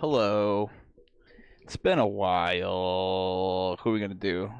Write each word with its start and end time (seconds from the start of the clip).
Hello. 0.00 0.70
It's 1.62 1.76
been 1.76 1.98
a 1.98 2.06
while. 2.06 3.78
Who 3.82 3.90
are 3.90 3.92
we 3.92 4.00
gonna 4.00 4.14
do? 4.14 4.50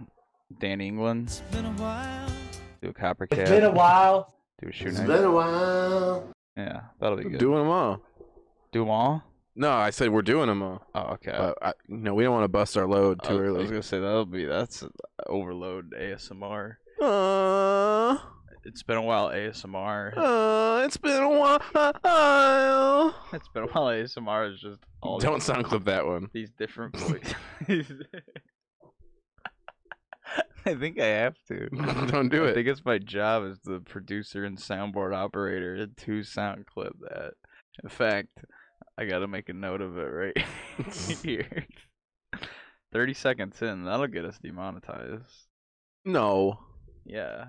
Dan 0.61 0.81
England. 0.81 1.29
It's 1.29 1.41
been 1.53 1.65
a 1.65 1.71
while. 1.73 2.29
Do 2.83 2.89
a 2.91 2.93
coppercat. 2.95 3.39
It's 3.39 3.51
been 3.51 3.65
a 3.65 3.71
while. 3.71 4.35
Do 4.63 4.69
a 4.69 4.73
shoe 4.73 4.89
It's 4.89 4.99
knight. 4.99 5.07
been 5.09 5.25
a 5.25 5.31
while. 5.31 6.31
Yeah, 6.57 6.81
that'll 7.01 7.17
be 7.17 7.25
good. 7.25 7.39
doing 7.39 7.59
them 7.59 7.69
all. 7.69 8.01
Do 8.73 8.81
them 8.81 8.91
all? 8.91 9.23
No, 9.57 9.71
I 9.73 9.91
said 9.91 10.11
we're 10.11 10.23
doing 10.23 10.47
them 10.47 10.63
all. 10.63 10.87
Oh, 10.95 11.15
okay. 11.15 11.35
But 11.37 11.59
I, 11.63 11.73
you 11.89 11.97
know, 11.97 12.15
we 12.15 12.23
don't 12.25 12.33
want 12.33 12.45
to 12.45 12.49
bust 12.49 12.77
our 12.77 12.87
load 12.87 13.23
too 13.23 13.35
was- 13.35 13.41
I 13.41 13.45
early. 13.45 13.61
was 13.63 13.71
gonna 13.71 13.83
say 13.83 13.99
that'll 13.99 14.27
be 14.27 14.45
that's 14.45 14.85
overload 15.27 15.93
ASMR. 15.99 16.77
Uh, 17.01 18.19
It's 18.65 18.83
been 18.83 18.99
a 18.99 19.03
while 19.03 19.29
ASMR. 19.31 20.13
uh, 20.17 20.83
it's 20.85 20.97
been 20.99 21.23
a 21.23 21.29
while. 21.31 21.61
It's 23.33 23.49
been 23.49 23.63
a 23.65 23.67
while 23.67 23.87
ASMR 23.87 24.53
is 24.53 24.61
just 24.61 24.81
all 25.01 25.19
Don't 25.19 25.43
sound 25.43 25.65
clip 25.65 25.85
that 25.85 26.07
one. 26.07 26.29
these 26.33 26.51
different 26.59 26.97
voices. 26.99 27.35
I 30.67 30.75
think 30.75 31.01
I 31.01 31.07
have 31.07 31.37
to. 31.49 31.69
Don't 32.09 32.29
do 32.29 32.45
it. 32.45 32.51
I 32.51 32.55
think 32.55 32.69
it's 32.69 32.85
my 32.85 32.99
job 32.99 33.45
as 33.51 33.59
the 33.65 33.81
producer 33.81 34.45
and 34.45 34.59
soundboard 34.59 35.15
operator 35.17 35.87
to 35.87 36.23
sound 36.23 36.67
clip 36.67 36.93
that. 37.01 37.33
In 37.83 37.89
fact, 37.89 38.29
I 38.99 39.07
gotta 39.07 39.27
make 39.27 39.49
a 39.49 39.55
note 39.55 39.81
of 39.81 39.97
it 39.97 40.03
right 40.03 40.37
here. 41.23 41.67
Thirty 42.93 43.15
seconds 43.15 43.63
in, 43.63 43.85
that'll 43.85 44.07
get 44.09 44.27
us 44.27 44.39
demonetized. 44.39 45.47
No, 46.05 46.59
Yeah. 47.07 47.47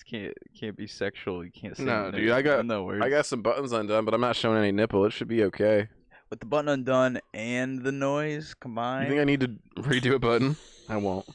It 0.00 0.04
can't 0.08 0.34
can't 0.58 0.76
be 0.76 0.86
sexual. 0.86 1.44
You 1.44 1.50
can't 1.50 1.76
say 1.76 1.84
No, 1.84 2.10
no- 2.10 2.18
dude, 2.18 2.30
I 2.30 2.42
got- 2.42 2.64
no 2.66 2.84
words. 2.84 3.04
I 3.04 3.10
got 3.10 3.26
some 3.26 3.42
buttons 3.42 3.72
undone, 3.72 4.04
but 4.04 4.14
I'm 4.14 4.20
not 4.20 4.36
showing 4.36 4.58
any 4.58 4.72
nipple. 4.72 5.04
It 5.04 5.12
should 5.12 5.28
be 5.28 5.44
okay. 5.44 5.88
with 6.30 6.40
the 6.40 6.46
button 6.46 6.68
undone 6.70 7.20
and 7.34 7.82
the 7.82 7.92
noise 7.92 8.54
combined, 8.54 9.04
You 9.04 9.10
think 9.10 9.20
I 9.20 9.24
need 9.24 9.40
to 9.40 9.82
redo 9.82 10.14
a 10.14 10.18
button? 10.18 10.56
I 10.88 10.96
won't. 10.96 11.26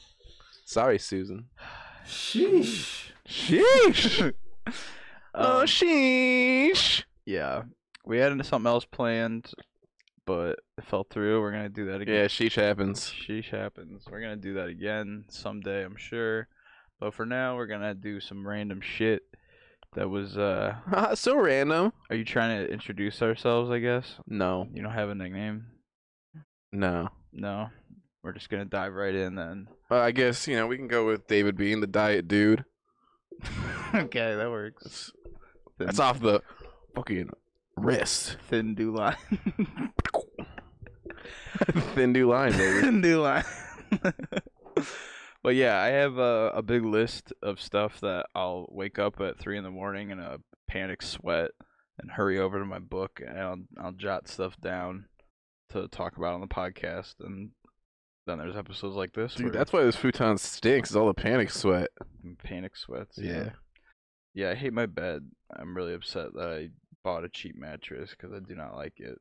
Sorry, 0.64 0.98
Susan. 0.98 1.46
Sheesh. 2.06 3.10
Sheesh. 3.28 4.32
oh, 5.34 5.60
Um, 5.60 5.66
sheesh. 5.66 7.04
yeah, 7.26 7.62
we 8.04 8.18
had 8.18 8.44
something 8.44 8.66
else 8.68 8.84
planned, 8.84 9.52
but 10.26 10.58
it 10.76 10.84
fell 10.84 11.04
through. 11.04 11.40
We're 11.40 11.52
gonna 11.52 11.68
do 11.68 11.86
that 11.86 12.00
again. 12.00 12.14
Yeah, 12.14 12.24
sheesh 12.26 12.54
happens. 12.54 13.10
Sheesh 13.10 13.50
happens. 13.50 14.04
We're 14.10 14.20
gonna 14.20 14.36
do 14.36 14.54
that 14.54 14.66
again 14.68 15.24
someday, 15.28 15.84
I'm 15.84 15.96
sure. 15.96 16.48
But 17.00 17.14
for 17.14 17.24
now, 17.26 17.56
we're 17.56 17.66
gonna 17.66 17.94
do 17.94 18.20
some 18.20 18.46
random 18.46 18.80
shit. 18.80 19.22
That 19.94 20.10
was. 20.10 20.36
uh 20.36 20.74
so 21.14 21.36
random. 21.36 21.92
Are 22.10 22.16
you 22.16 22.24
trying 22.24 22.64
to 22.64 22.72
introduce 22.72 23.22
ourselves? 23.22 23.70
I 23.70 23.78
guess 23.78 24.16
No, 24.26 24.66
you 24.72 24.82
don't 24.82 24.92
have 24.92 25.08
a 25.10 25.14
nickname. 25.14 25.66
no. 26.72 27.08
No, 27.32 27.68
we're 28.22 28.32
just 28.32 28.48
gonna 28.48 28.64
dive 28.64 28.94
right 28.94 29.14
in 29.14 29.34
then. 29.36 29.68
Uh, 29.90 29.98
I 29.98 30.10
guess 30.12 30.48
you 30.48 30.56
know 30.56 30.66
we 30.66 30.76
can 30.76 30.88
go 30.88 31.06
with 31.06 31.26
David 31.28 31.56
being 31.56 31.80
the 31.80 31.86
diet 31.86 32.26
dude. 32.26 32.64
okay, 33.94 34.34
that 34.34 34.50
works. 34.50 34.82
That's, 34.84 35.12
that's 35.78 36.00
off 36.00 36.18
the 36.20 36.42
fucking 36.94 37.30
wrist. 37.76 38.36
thin 38.48 38.74
do 38.74 38.94
line. 38.94 39.16
Thin 41.94 42.12
do 42.12 42.28
line, 42.30 42.52
baby. 42.52 42.80
thin 42.82 43.00
do 43.00 43.20
line. 43.22 43.44
But 45.42 45.54
yeah, 45.54 45.80
I 45.80 45.88
have 45.88 46.18
a, 46.18 46.52
a 46.54 46.62
big 46.62 46.84
list 46.84 47.32
of 47.42 47.60
stuff 47.60 48.00
that 48.00 48.26
I'll 48.34 48.66
wake 48.70 48.98
up 48.98 49.20
at 49.20 49.38
three 49.38 49.56
in 49.56 49.64
the 49.64 49.70
morning 49.70 50.10
in 50.10 50.18
a 50.18 50.38
panic 50.68 51.02
sweat 51.02 51.50
and 51.98 52.10
hurry 52.10 52.38
over 52.38 52.58
to 52.58 52.64
my 52.64 52.78
book 52.78 53.20
and 53.26 53.38
I'll 53.38 53.58
I'll 53.80 53.92
jot 53.92 54.28
stuff 54.28 54.60
down 54.60 55.06
to 55.70 55.88
talk 55.88 56.16
about 56.16 56.34
on 56.34 56.40
the 56.40 56.46
podcast 56.46 57.14
and 57.20 57.50
then 58.26 58.38
there's 58.38 58.56
episodes 58.56 58.94
like 58.94 59.12
this 59.14 59.34
Dude, 59.34 59.52
that's 59.52 59.72
why 59.72 59.82
this 59.82 59.96
futon 59.96 60.38
stinks. 60.38 60.90
Is 60.90 60.96
all 60.96 61.06
the 61.06 61.14
panic 61.14 61.50
sweat. 61.50 61.88
Mm, 62.24 62.38
panic 62.38 62.76
sweats. 62.76 63.18
Yeah. 63.18 63.50
Yeah, 64.34 64.50
I 64.50 64.54
hate 64.54 64.72
my 64.72 64.86
bed. 64.86 65.28
I'm 65.56 65.76
really 65.76 65.94
upset 65.94 66.34
that 66.34 66.48
I 66.48 66.68
bought 67.02 67.24
a 67.24 67.28
cheap 67.28 67.56
mattress 67.56 68.10
because 68.10 68.32
I 68.32 68.40
do 68.40 68.54
not 68.54 68.76
like 68.76 68.94
it. 68.98 69.18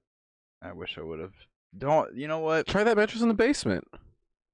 I 0.62 0.74
wish 0.74 0.98
I 0.98 1.02
would 1.02 1.20
have. 1.20 1.34
Don't 1.78 2.16
you 2.16 2.28
know 2.28 2.40
what? 2.40 2.68
Try 2.68 2.84
that 2.84 2.98
mattress 2.98 3.22
in 3.22 3.28
the 3.30 3.34
basement. 3.34 3.86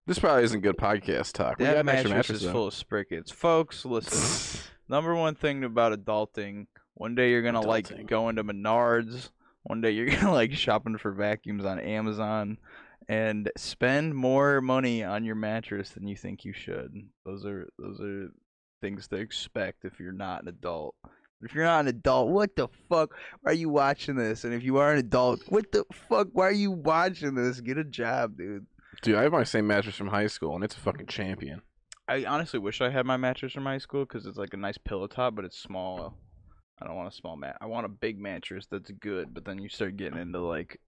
This 0.05 0.19
probably 0.19 0.43
isn't 0.43 0.61
good 0.61 0.77
podcast 0.77 1.31
talk. 1.33 1.59
We 1.59 1.65
got 1.65 1.75
That 1.75 1.87
extra 1.87 2.09
mattress, 2.09 2.11
mattress 2.11 2.43
is 2.43 2.51
full 2.51 2.67
of 2.67 2.73
sprickets, 2.73 3.31
folks. 3.31 3.85
Listen, 3.85 4.59
number 4.89 5.15
one 5.15 5.35
thing 5.35 5.63
about 5.63 5.97
adulting. 5.97 6.67
One 6.95 7.15
day 7.15 7.31
you're 7.31 7.41
gonna 7.41 7.61
like 7.61 7.87
Adulting. 7.87 8.07
going 8.07 8.35
to 8.35 8.43
Menards. 8.43 9.29
One 9.63 9.79
day 9.79 9.91
you're 9.91 10.09
gonna 10.09 10.33
like 10.33 10.51
shopping 10.53 10.97
for 10.97 11.11
vacuums 11.13 11.63
on 11.63 11.79
Amazon, 11.79 12.57
and 13.07 13.49
spend 13.55 14.13
more 14.13 14.59
money 14.59 15.03
on 15.03 15.23
your 15.23 15.35
mattress 15.35 15.91
than 15.91 16.05
you 16.07 16.17
think 16.17 16.43
you 16.43 16.51
should. 16.53 16.93
Those 17.25 17.45
are 17.45 17.69
those 17.79 18.01
are 18.01 18.27
things 18.81 19.07
to 19.07 19.15
expect 19.15 19.85
if 19.85 20.01
you're 20.01 20.11
not 20.11 20.41
an 20.41 20.49
adult. 20.49 20.95
If 21.41 21.53
you're 21.55 21.65
not 21.65 21.81
an 21.81 21.87
adult, 21.87 22.29
what 22.29 22.55
the 22.57 22.67
fuck 22.89 23.15
are 23.45 23.53
you 23.53 23.69
watching 23.69 24.15
this? 24.15 24.43
And 24.43 24.53
if 24.53 24.63
you 24.63 24.77
are 24.77 24.91
an 24.93 24.99
adult, 24.99 25.41
what 25.47 25.71
the 25.71 25.85
fuck? 25.91 26.27
Why 26.33 26.47
are 26.47 26.51
you 26.51 26.71
watching 26.71 27.35
this? 27.35 27.59
Get 27.61 27.77
a 27.77 27.83
job, 27.83 28.37
dude. 28.37 28.65
Dude, 29.01 29.15
I 29.15 29.23
have 29.23 29.31
my 29.31 29.43
same 29.43 29.67
mattress 29.67 29.95
from 29.95 30.07
high 30.07 30.27
school, 30.27 30.55
and 30.55 30.63
it's 30.63 30.75
a 30.75 30.79
fucking 30.79 31.07
champion. 31.07 31.61
I 32.07 32.25
honestly 32.25 32.59
wish 32.59 32.81
I 32.81 32.89
had 32.89 33.05
my 33.05 33.17
mattress 33.17 33.53
from 33.53 33.65
high 33.65 33.77
school 33.77 34.05
because 34.05 34.25
it's 34.25 34.37
like 34.37 34.53
a 34.53 34.57
nice 34.57 34.77
pillow 34.77 35.07
top, 35.07 35.35
but 35.35 35.45
it's 35.45 35.57
small. 35.57 36.17
I 36.81 36.85
don't 36.85 36.95
want 36.95 37.13
a 37.13 37.15
small 37.15 37.37
mat. 37.37 37.57
I 37.61 37.65
want 37.65 37.85
a 37.85 37.89
big 37.89 38.19
mattress 38.19 38.67
that's 38.69 38.91
good. 38.91 39.33
But 39.33 39.45
then 39.45 39.59
you 39.59 39.69
start 39.69 39.95
getting 39.95 40.19
into 40.19 40.39
like, 40.39 40.79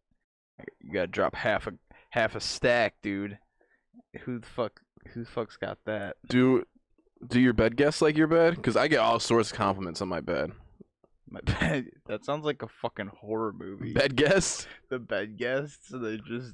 you 0.80 0.92
gotta 0.94 1.08
drop 1.08 1.36
half 1.36 1.68
a 1.68 1.74
half 2.10 2.36
a 2.36 2.42
stack, 2.42 2.96
dude. 3.02 3.38
Who 4.22 4.40
the 4.40 4.48
fuck? 4.48 4.82
Who 5.14 5.24
the 5.24 5.30
fuck's 5.30 5.58
got 5.58 5.78
that? 5.86 6.18
Do 6.28 6.66
do 7.26 7.40
your 7.40 7.54
bed 7.54 7.78
guests 7.78 8.02
like 8.02 8.18
your 8.18 8.28
bed? 8.28 8.56
Because 8.56 8.76
I 8.76 8.88
get 8.88 9.00
all 9.00 9.20
sorts 9.20 9.52
of 9.52 9.58
compliments 9.58 10.02
on 10.02 10.10
my 10.10 10.22
bed. 10.22 10.52
My 11.30 11.40
bed. 11.60 11.88
That 12.08 12.24
sounds 12.24 12.46
like 12.46 12.62
a 12.62 12.68
fucking 12.68 13.08
horror 13.20 13.54
movie. 13.54 13.94
Bed 13.94 14.16
guests? 14.16 14.68
The 14.90 15.00
bed 15.00 15.38
guests. 15.38 15.88
They're 15.92 16.18
just 16.18 16.54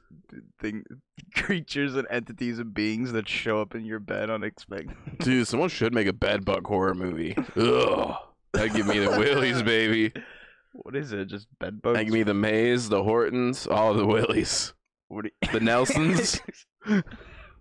thing 0.59 0.83
creatures 1.35 1.95
and 1.95 2.07
entities 2.09 2.57
and 2.59 2.73
beings 2.73 3.11
that 3.11 3.27
show 3.27 3.61
up 3.61 3.75
in 3.75 3.85
your 3.85 3.99
bed 3.99 4.29
unexpected. 4.29 4.95
Dude, 5.19 5.47
someone 5.47 5.69
should 5.69 5.93
make 5.93 6.07
a 6.07 6.13
bed 6.13 6.45
bug 6.45 6.65
horror 6.67 6.93
movie. 6.95 7.35
Ugh. 7.55 8.15
That'd 8.53 8.73
give 8.73 8.87
me 8.87 8.99
the 8.99 9.09
willies, 9.11 9.61
baby. 9.63 10.11
What 10.73 10.95
is 10.95 11.11
it? 11.11 11.25
Just 11.25 11.47
bed 11.59 11.81
bugs? 11.81 11.95
That'd 11.95 12.07
give 12.07 12.13
me 12.13 12.23
the 12.23 12.33
Mays, 12.33 12.89
the 12.89 13.03
Hortons, 13.03 13.67
all 13.67 13.93
the 13.93 14.05
willies. 14.05 14.73
What 15.09 15.25
do 15.25 15.31
The 15.51 15.59
Nelsons. 15.59 16.39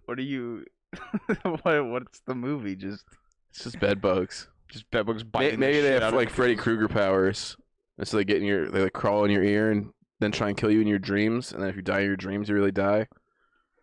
what 0.04 0.19
are 0.19 0.22
you? 0.22 0.65
what, 1.42 1.87
what's 1.87 2.21
the 2.27 2.34
movie? 2.34 2.77
Just 2.77 3.04
It's 3.50 3.65
just 3.65 3.81
bed 3.81 4.00
bugs. 4.00 4.48
Just 4.70 4.91
bedbugs 4.91 5.22
biting. 5.25 5.53
the 5.53 5.66
Maybe 5.66 5.81
they 5.81 5.88
shit 5.88 5.94
have 5.94 6.03
out 6.03 6.08
of 6.14 6.14
like 6.14 6.31
Freddy 6.31 6.56
Krueger 6.56 6.88
powers. 6.88 7.56
And 7.98 8.06
so 8.08 8.16
they 8.16 8.25
get 8.25 8.38
in 8.38 8.44
your, 8.44 8.70
they 8.70 8.82
like 8.82 8.92
crawl 8.92 9.25
in 9.25 9.31
your 9.31 9.42
ear 9.42 9.70
and 9.70 9.91
then 10.20 10.32
try 10.32 10.48
and 10.48 10.56
kill 10.56 10.70
you 10.70 10.81
in 10.81 10.86
your 10.86 10.98
dreams. 10.98 11.53
And 11.53 11.62
then 11.62 11.69
if 11.69 11.76
you 11.76 11.82
die 11.82 12.00
in 12.00 12.06
your 12.06 12.16
dreams, 12.16 12.48
you 12.48 12.54
really 12.54 12.72
die. 12.72 13.09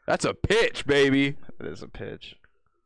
That's 0.08 0.26
a 0.26 0.34
pitch, 0.34 0.86
baby. 0.88 1.36
It 1.60 1.66
is 1.66 1.82
a 1.84 1.88
pitch. 1.88 2.36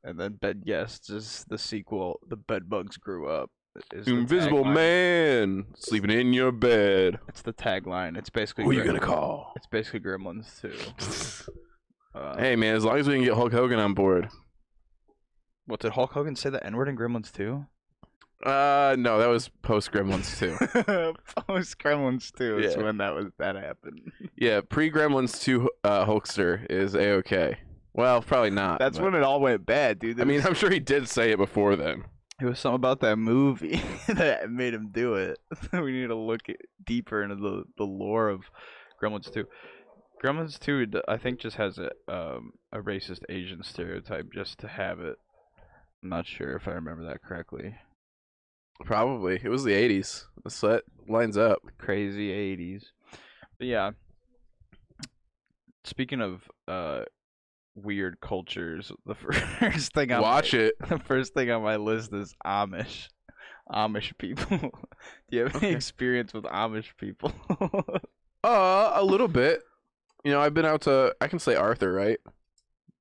And 0.03 0.19
then 0.19 0.33
Bed 0.33 0.65
Guests 0.65 1.09
is 1.11 1.45
the 1.47 1.57
sequel. 1.59 2.19
The 2.27 2.35
bedbugs 2.37 2.97
grew 2.97 3.27
up. 3.29 3.51
is 3.93 4.07
the 4.07 4.15
Invisible 4.15 4.63
tagline. 4.65 4.73
man 4.73 5.65
sleeping 5.75 6.09
in 6.09 6.33
your 6.33 6.51
bed. 6.51 7.19
It's 7.27 7.43
the 7.43 7.53
tagline. 7.53 8.17
It's 8.17 8.31
basically. 8.31 8.63
Who 8.63 8.71
are 8.71 8.73
you 8.73 8.83
gonna 8.83 8.99
call? 8.99 9.53
It's 9.55 9.67
basically 9.67 9.99
Gremlins 9.99 10.59
2. 10.61 11.51
Uh, 12.13 12.37
Hey 12.37 12.57
man, 12.57 12.75
as 12.75 12.83
long 12.83 12.97
as 12.97 13.07
we 13.07 13.13
can 13.15 13.23
get 13.23 13.35
Hulk 13.35 13.53
Hogan 13.53 13.79
on 13.79 13.93
board. 13.93 14.27
what 15.65 15.79
did 15.79 15.93
Hulk 15.93 16.11
Hogan 16.11 16.35
say 16.35 16.49
the 16.49 16.61
N 16.65 16.75
word 16.75 16.89
in 16.89 16.97
Gremlins 16.97 17.31
2? 17.31 17.65
Uh, 18.45 18.95
no, 18.97 19.19
that 19.19 19.27
was 19.27 19.49
post 19.61 19.91
Gremlins 19.91 20.37
two. 20.39 20.55
Post 21.47 21.77
Gremlins 21.79 22.31
2 22.35 22.59
is 22.59 22.75
Yeah. 22.75 22.81
when 22.83 22.97
that 22.97 23.13
was 23.13 23.27
that 23.37 23.55
happened. 23.55 24.11
yeah, 24.35 24.61
pre 24.61 24.89
Gremlins 24.91 25.41
two 25.41 25.69
uh, 25.83 26.05
Hulkster 26.05 26.65
is 26.69 26.95
a 26.95 27.11
okay. 27.17 27.57
Well, 27.93 28.21
probably 28.21 28.49
not. 28.51 28.79
That's 28.79 28.97
but- 28.97 29.05
when 29.05 29.15
it 29.15 29.23
all 29.23 29.39
went 29.41 29.65
bad, 29.65 29.99
dude. 29.99 30.15
I 30.15 30.23
There 30.23 30.25
mean, 30.25 30.41
I'm 30.45 30.53
sure 30.55 30.69
he 30.71 30.79
did 30.79 31.07
say 31.07 31.31
it 31.31 31.37
before 31.37 31.75
then. 31.75 32.05
It 32.39 32.45
was 32.45 32.57
something 32.57 32.75
about 32.77 33.01
that 33.01 33.17
movie 33.17 33.79
that 34.07 34.49
made 34.49 34.73
him 34.73 34.89
do 34.91 35.13
it. 35.13 35.37
we 35.71 35.91
need 35.91 36.07
to 36.07 36.15
look 36.15 36.41
deeper 36.83 37.21
into 37.21 37.35
the, 37.35 37.65
the 37.77 37.83
lore 37.83 38.29
of 38.29 38.41
Gremlins 38.99 39.31
2. 39.31 39.45
Gremlins 40.23 40.57
2, 40.57 40.87
I 41.07 41.17
think, 41.17 41.39
just 41.39 41.57
has 41.57 41.77
a 41.77 41.91
um, 42.07 42.53
a 42.71 42.79
racist 42.79 43.19
Asian 43.29 43.61
stereotype 43.63 44.31
just 44.33 44.57
to 44.59 44.67
have 44.67 44.99
it. 45.01 45.17
I'm 46.01 46.09
not 46.09 46.25
sure 46.25 46.55
if 46.55 46.67
I 46.67 46.71
remember 46.71 47.03
that 47.05 47.21
correctly. 47.21 47.75
Probably 48.85 49.39
it 49.43 49.49
was 49.49 49.63
the 49.63 49.71
'80s. 49.73 50.25
The 50.43 50.49
set 50.49 50.83
lines 51.07 51.37
up. 51.37 51.59
Crazy 51.77 52.29
80s. 52.29 52.83
But 53.57 53.67
yeah. 53.67 53.91
Speaking 55.83 56.21
of 56.21 56.43
uh, 56.67 57.03
weird 57.75 58.19
cultures, 58.21 58.91
the 59.05 59.15
first 59.59 59.93
thing 59.93 60.11
on 60.11 60.21
Watch 60.21 60.53
my, 60.53 60.59
it. 60.59 60.73
The 60.89 60.99
first 60.99 61.33
thing 61.33 61.49
on 61.51 61.63
my 61.63 61.75
list 61.77 62.13
is 62.13 62.35
Amish. 62.45 63.07
Amish 63.71 64.17
people. 64.17 64.57
Do 65.29 65.37
you 65.37 65.43
have 65.43 65.55
any 65.55 65.67
Okay. 65.67 65.75
experience 65.75 66.33
with 66.33 66.43
Amish 66.45 66.95
people? 66.97 67.31
Uh, 68.43 68.91
a 68.95 69.03
little 69.03 69.27
bit. 69.27 69.61
you 70.23 70.31
know, 70.31 70.39
I've 70.41 70.53
been 70.53 70.65
out 70.65 70.81
to. 70.81 71.15
I 71.21 71.27
can 71.27 71.39
say 71.39 71.55
Arthur, 71.55 71.91
right? 71.93 72.19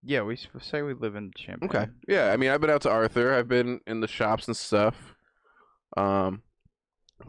Yeah, 0.03 0.23
we 0.23 0.39
say 0.61 0.81
we 0.83 0.95
live 0.95 1.15
in 1.17 1.31
Champaign. 1.37 1.69
Okay. 1.69 1.87
Yeah, 2.09 2.33
I 2.33 2.37
mean, 2.39 2.51
I've 2.51 2.61
been 2.63 2.71
out 2.71 2.83
to 2.83 2.91
Arthur. 2.91 3.35
I've 3.35 3.49
been 3.49 3.81
in 3.87 4.01
the 4.01 4.09
shops 4.09 4.47
and 4.49 4.57
stuff. 4.57 5.15
Um, 5.97 6.43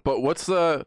but 0.03 0.21
what's 0.21 0.45
the? 0.45 0.85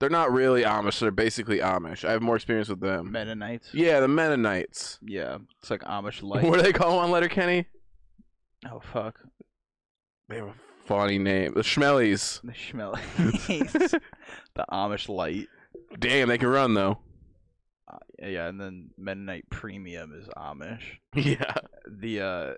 They're 0.00 0.10
not 0.10 0.32
really 0.32 0.62
Amish. 0.64 0.98
They're 1.00 1.10
basically 1.10 1.58
Amish. 1.60 2.04
I 2.06 2.12
have 2.12 2.20
more 2.22 2.36
experience 2.36 2.68
with 2.68 2.80
them. 2.80 3.10
Mennonites. 3.12 3.72
Yeah, 3.72 4.00
the 4.00 4.08
Mennonites. 4.08 4.98
Yeah, 5.02 5.38
it's 5.60 5.70
like 5.70 5.82
Amish 5.82 6.22
light. 6.22 6.44
What 6.48 6.56
do 6.56 6.62
they 6.62 6.72
call 6.72 6.90
them 6.90 7.00
on 7.04 7.10
Letterkenny? 7.10 7.66
oh 8.70 8.80
fuck, 8.92 9.20
They 10.28 10.36
have 10.36 10.48
a 10.48 10.54
funny 10.86 11.18
name. 11.18 11.54
The 11.54 11.60
Schmellies. 11.62 12.40
the 12.42 12.52
Schmellies. 12.52 13.90
the 14.54 14.64
Amish 14.70 15.08
light. 15.08 15.48
Damn, 15.98 16.28
they 16.28 16.38
can 16.38 16.48
run 16.48 16.74
though. 16.74 16.98
Uh, 17.90 17.98
yeah, 18.20 18.46
and 18.48 18.60
then 18.60 18.90
Mennonite 18.98 19.48
Premium 19.50 20.12
is 20.18 20.28
Amish. 20.36 20.82
Yeah. 21.14 21.54
the 21.88 22.20
uh 22.20 22.54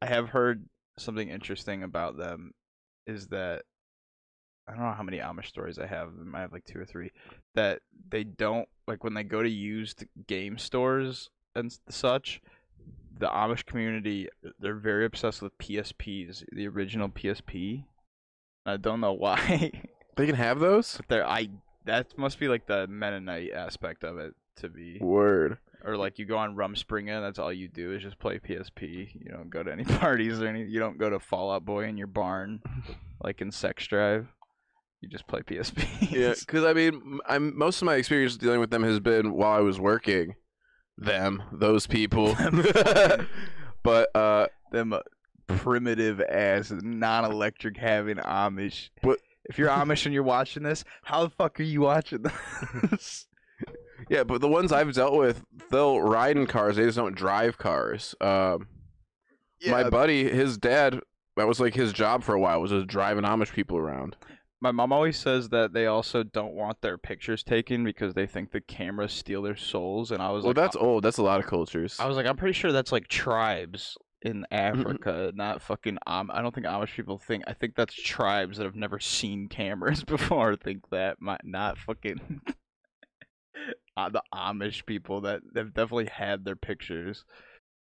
I 0.00 0.06
have 0.06 0.28
heard 0.30 0.68
something 0.98 1.28
interesting 1.28 1.82
about 1.82 2.16
them 2.16 2.52
is 3.06 3.28
that 3.28 3.62
I 4.66 4.72
don't 4.72 4.80
know 4.82 4.92
how 4.92 5.02
many 5.02 5.18
Amish 5.18 5.46
stories 5.46 5.78
I 5.78 5.86
have. 5.86 6.08
I 6.34 6.40
have 6.40 6.52
like 6.52 6.64
two 6.64 6.80
or 6.80 6.86
three. 6.86 7.10
That 7.54 7.80
they 8.08 8.24
don't 8.24 8.68
like 8.88 9.04
when 9.04 9.14
they 9.14 9.22
go 9.22 9.42
to 9.42 9.48
used 9.48 10.04
game 10.26 10.56
stores 10.58 11.30
and 11.54 11.76
such. 11.88 12.40
The 13.18 13.26
Amish 13.28 13.64
community, 13.66 14.28
they're 14.58 14.74
very 14.74 15.04
obsessed 15.04 15.40
with 15.42 15.56
PSPs, 15.58 16.44
the 16.50 16.66
original 16.66 17.08
PSP. 17.08 17.84
I 18.66 18.76
don't 18.76 19.00
know 19.00 19.12
why. 19.24 19.70
They 20.16 20.26
can 20.26 20.34
have 20.36 20.58
those. 20.60 20.96
but 20.96 21.08
they're 21.08 21.26
I 21.26 21.48
that 21.84 22.16
must 22.16 22.38
be 22.38 22.48
like 22.48 22.66
the 22.66 22.86
Mennonite 22.86 23.52
aspect 23.52 24.02
of 24.04 24.16
it 24.18 24.34
to 24.56 24.68
be 24.68 24.98
Word. 25.00 25.58
Or 25.86 25.96
like 25.98 26.18
you 26.18 26.24
go 26.24 26.38
on 26.38 26.56
Rumspringa, 26.56 27.20
that's 27.20 27.38
all 27.38 27.52
you 27.52 27.68
do 27.68 27.92
is 27.92 28.02
just 28.02 28.18
play 28.18 28.38
PSP. 28.38 29.08
You 29.14 29.30
don't 29.30 29.50
go 29.50 29.62
to 29.62 29.70
any 29.70 29.84
parties 29.98 30.40
or 30.40 30.46
any. 30.46 30.62
You 30.64 30.80
don't 30.80 30.98
go 30.98 31.10
to 31.10 31.20
Fall 31.20 31.52
Out 31.52 31.64
Boy 31.66 31.84
in 31.84 31.98
your 31.98 32.06
barn, 32.06 32.62
like 33.22 33.42
in 33.42 33.50
Sex 33.50 33.86
Drive. 33.86 34.26
You 35.02 35.08
just 35.10 35.26
play 35.26 35.40
PSP. 35.42 36.10
Yeah, 36.10 36.32
because 36.40 36.64
I 36.64 36.72
mean, 36.72 37.18
I'm 37.26 37.56
most 37.58 37.82
of 37.82 37.86
my 37.86 37.96
experience 37.96 38.38
dealing 38.38 38.60
with 38.60 38.70
them 38.70 38.82
has 38.82 38.98
been 39.00 39.34
while 39.34 39.52
I 39.52 39.60
was 39.60 39.78
working. 39.78 40.36
Them, 40.96 41.42
those 41.52 41.86
people. 41.86 42.34
but 43.82 44.08
uh, 44.14 44.46
them 44.72 44.92
uh, 44.92 45.00
primitive 45.46 46.20
ass 46.20 46.72
non-electric 46.72 47.76
having 47.76 48.16
Amish. 48.16 48.88
What- 49.02 49.18
If 49.46 49.58
you're 49.58 49.68
Amish 49.68 50.06
and 50.06 50.14
you're 50.14 50.22
watching 50.22 50.62
this, 50.62 50.84
how 51.02 51.24
the 51.24 51.30
fuck 51.30 51.60
are 51.60 51.64
you 51.64 51.82
watching 51.82 52.22
this? 52.90 53.26
Yeah, 54.08 54.24
but 54.24 54.40
the 54.40 54.48
ones 54.48 54.72
I've 54.72 54.92
dealt 54.94 55.16
with, 55.16 55.44
they'll 55.70 56.00
ride 56.00 56.36
in 56.36 56.46
cars. 56.46 56.76
They 56.76 56.84
just 56.84 56.96
don't 56.96 57.14
drive 57.16 57.58
cars. 57.58 58.14
Um, 58.20 58.68
my 59.66 59.88
buddy, 59.88 60.28
his 60.28 60.58
dad, 60.58 61.00
that 61.36 61.46
was 61.46 61.60
like 61.60 61.74
his 61.74 61.92
job 61.92 62.22
for 62.22 62.34
a 62.34 62.40
while, 62.40 62.60
was 62.60 62.70
just 62.70 62.86
driving 62.86 63.24
Amish 63.24 63.52
people 63.52 63.78
around. 63.78 64.16
My 64.60 64.70
mom 64.70 64.92
always 64.92 65.18
says 65.18 65.50
that 65.50 65.74
they 65.74 65.86
also 65.86 66.22
don't 66.22 66.54
want 66.54 66.80
their 66.80 66.96
pictures 66.96 67.42
taken 67.42 67.84
because 67.84 68.14
they 68.14 68.26
think 68.26 68.50
the 68.50 68.62
cameras 68.62 69.12
steal 69.12 69.42
their 69.42 69.56
souls. 69.56 70.10
And 70.10 70.22
I 70.22 70.30
was 70.30 70.44
like 70.44 70.56
Well, 70.56 70.64
like, 70.64 70.72
that's 70.72 70.82
old. 70.82 71.04
That's 71.04 71.18
a 71.18 71.22
lot 71.22 71.40
of 71.40 71.46
cultures. 71.46 71.98
I 72.00 72.06
was 72.06 72.16
like, 72.16 72.26
I'm 72.26 72.36
pretty 72.36 72.54
sure 72.54 72.72
that's 72.72 72.92
like 72.92 73.08
tribes 73.08 73.98
in 74.22 74.46
Africa, 74.50 75.32
not 75.34 75.60
fucking. 75.60 75.98
Am- 76.06 76.30
I 76.32 76.40
don't 76.40 76.54
think 76.54 76.66
Amish 76.66 76.94
people 76.94 77.18
think. 77.18 77.44
I 77.46 77.52
think 77.52 77.74
that's 77.74 77.94
tribes 77.94 78.56
that 78.56 78.64
have 78.64 78.74
never 78.74 78.98
seen 78.98 79.48
cameras 79.48 80.02
before 80.04 80.56
think 80.56 80.88
that. 80.90 81.20
My, 81.20 81.36
not 81.44 81.76
fucking 81.76 82.40
uh, 83.96 84.08
the 84.10 84.22
Amish 84.34 84.84
people 84.86 85.20
that 85.22 85.40
have 85.56 85.74
definitely 85.74 86.06
had 86.06 86.44
their 86.44 86.56
pictures. 86.56 87.24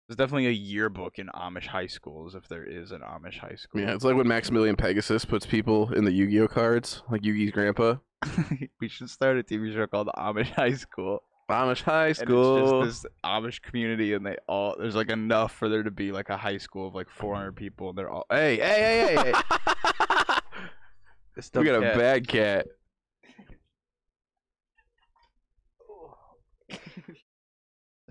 There's 0.08 0.18
definitely 0.18 0.48
a 0.48 0.52
yearbook 0.52 1.18
in 1.18 1.28
Amish 1.28 1.68
high 1.68 1.88
schools 1.88 2.36
if 2.36 2.48
there 2.50 2.66
is 2.66 2.92
an 2.92 3.02
Amish 3.02 3.40
high 3.40 3.56
school. 3.56 3.82
yeah, 3.82 3.94
it's 3.94 4.04
like 4.04 4.16
when 4.16 4.28
Maximilian 4.28 4.76
Pegasus 4.76 5.24
puts 5.26 5.46
people 5.46 5.94
in 5.94 6.04
the 6.04 6.12
Yu-Gi-Oh 6.12 6.50
cards, 6.50 7.04
like 7.10 7.22
Yugi's 7.22 7.52
grandpa. 7.52 7.96
we 8.82 8.90
should 8.90 9.10
start 9.10 9.38
a 9.38 9.44
TV 9.44 9.74
show 9.74 9.88
called 9.88 10.10
Amish 10.18 10.50
High 10.56 10.74
School. 10.74 11.24
Amish 11.50 11.82
high 11.82 12.08
And 12.08 12.16
school. 12.18 12.84
it's 12.84 12.90
just 12.92 13.04
this 13.04 13.12
Amish 13.26 13.62
community, 13.62 14.14
and 14.14 14.26
they 14.26 14.38
all 14.48 14.76
there's 14.80 14.96
like 14.96 15.10
enough 15.10 15.54
for 15.54 15.68
there 15.70 15.84
to 15.84 15.92
be 15.92 16.12
like 16.12 16.30
a 16.30 16.38
high 16.38 16.58
school 16.58 16.88
of 16.88 16.96
like 16.96 17.10
400 17.10 17.54
people, 17.56 17.90
and 17.90 17.98
they're 17.98 18.10
all 18.10 18.26
hey 18.30 18.58
hey 18.58 19.16
hey 19.16 19.16
hey. 19.16 19.32
hey. 19.34 20.40
We 21.56 21.64
got 21.66 21.74
dumb 21.74 21.84
a 21.84 21.88
cat. 21.92 21.98
bad 21.98 22.28
cat. 22.28 22.68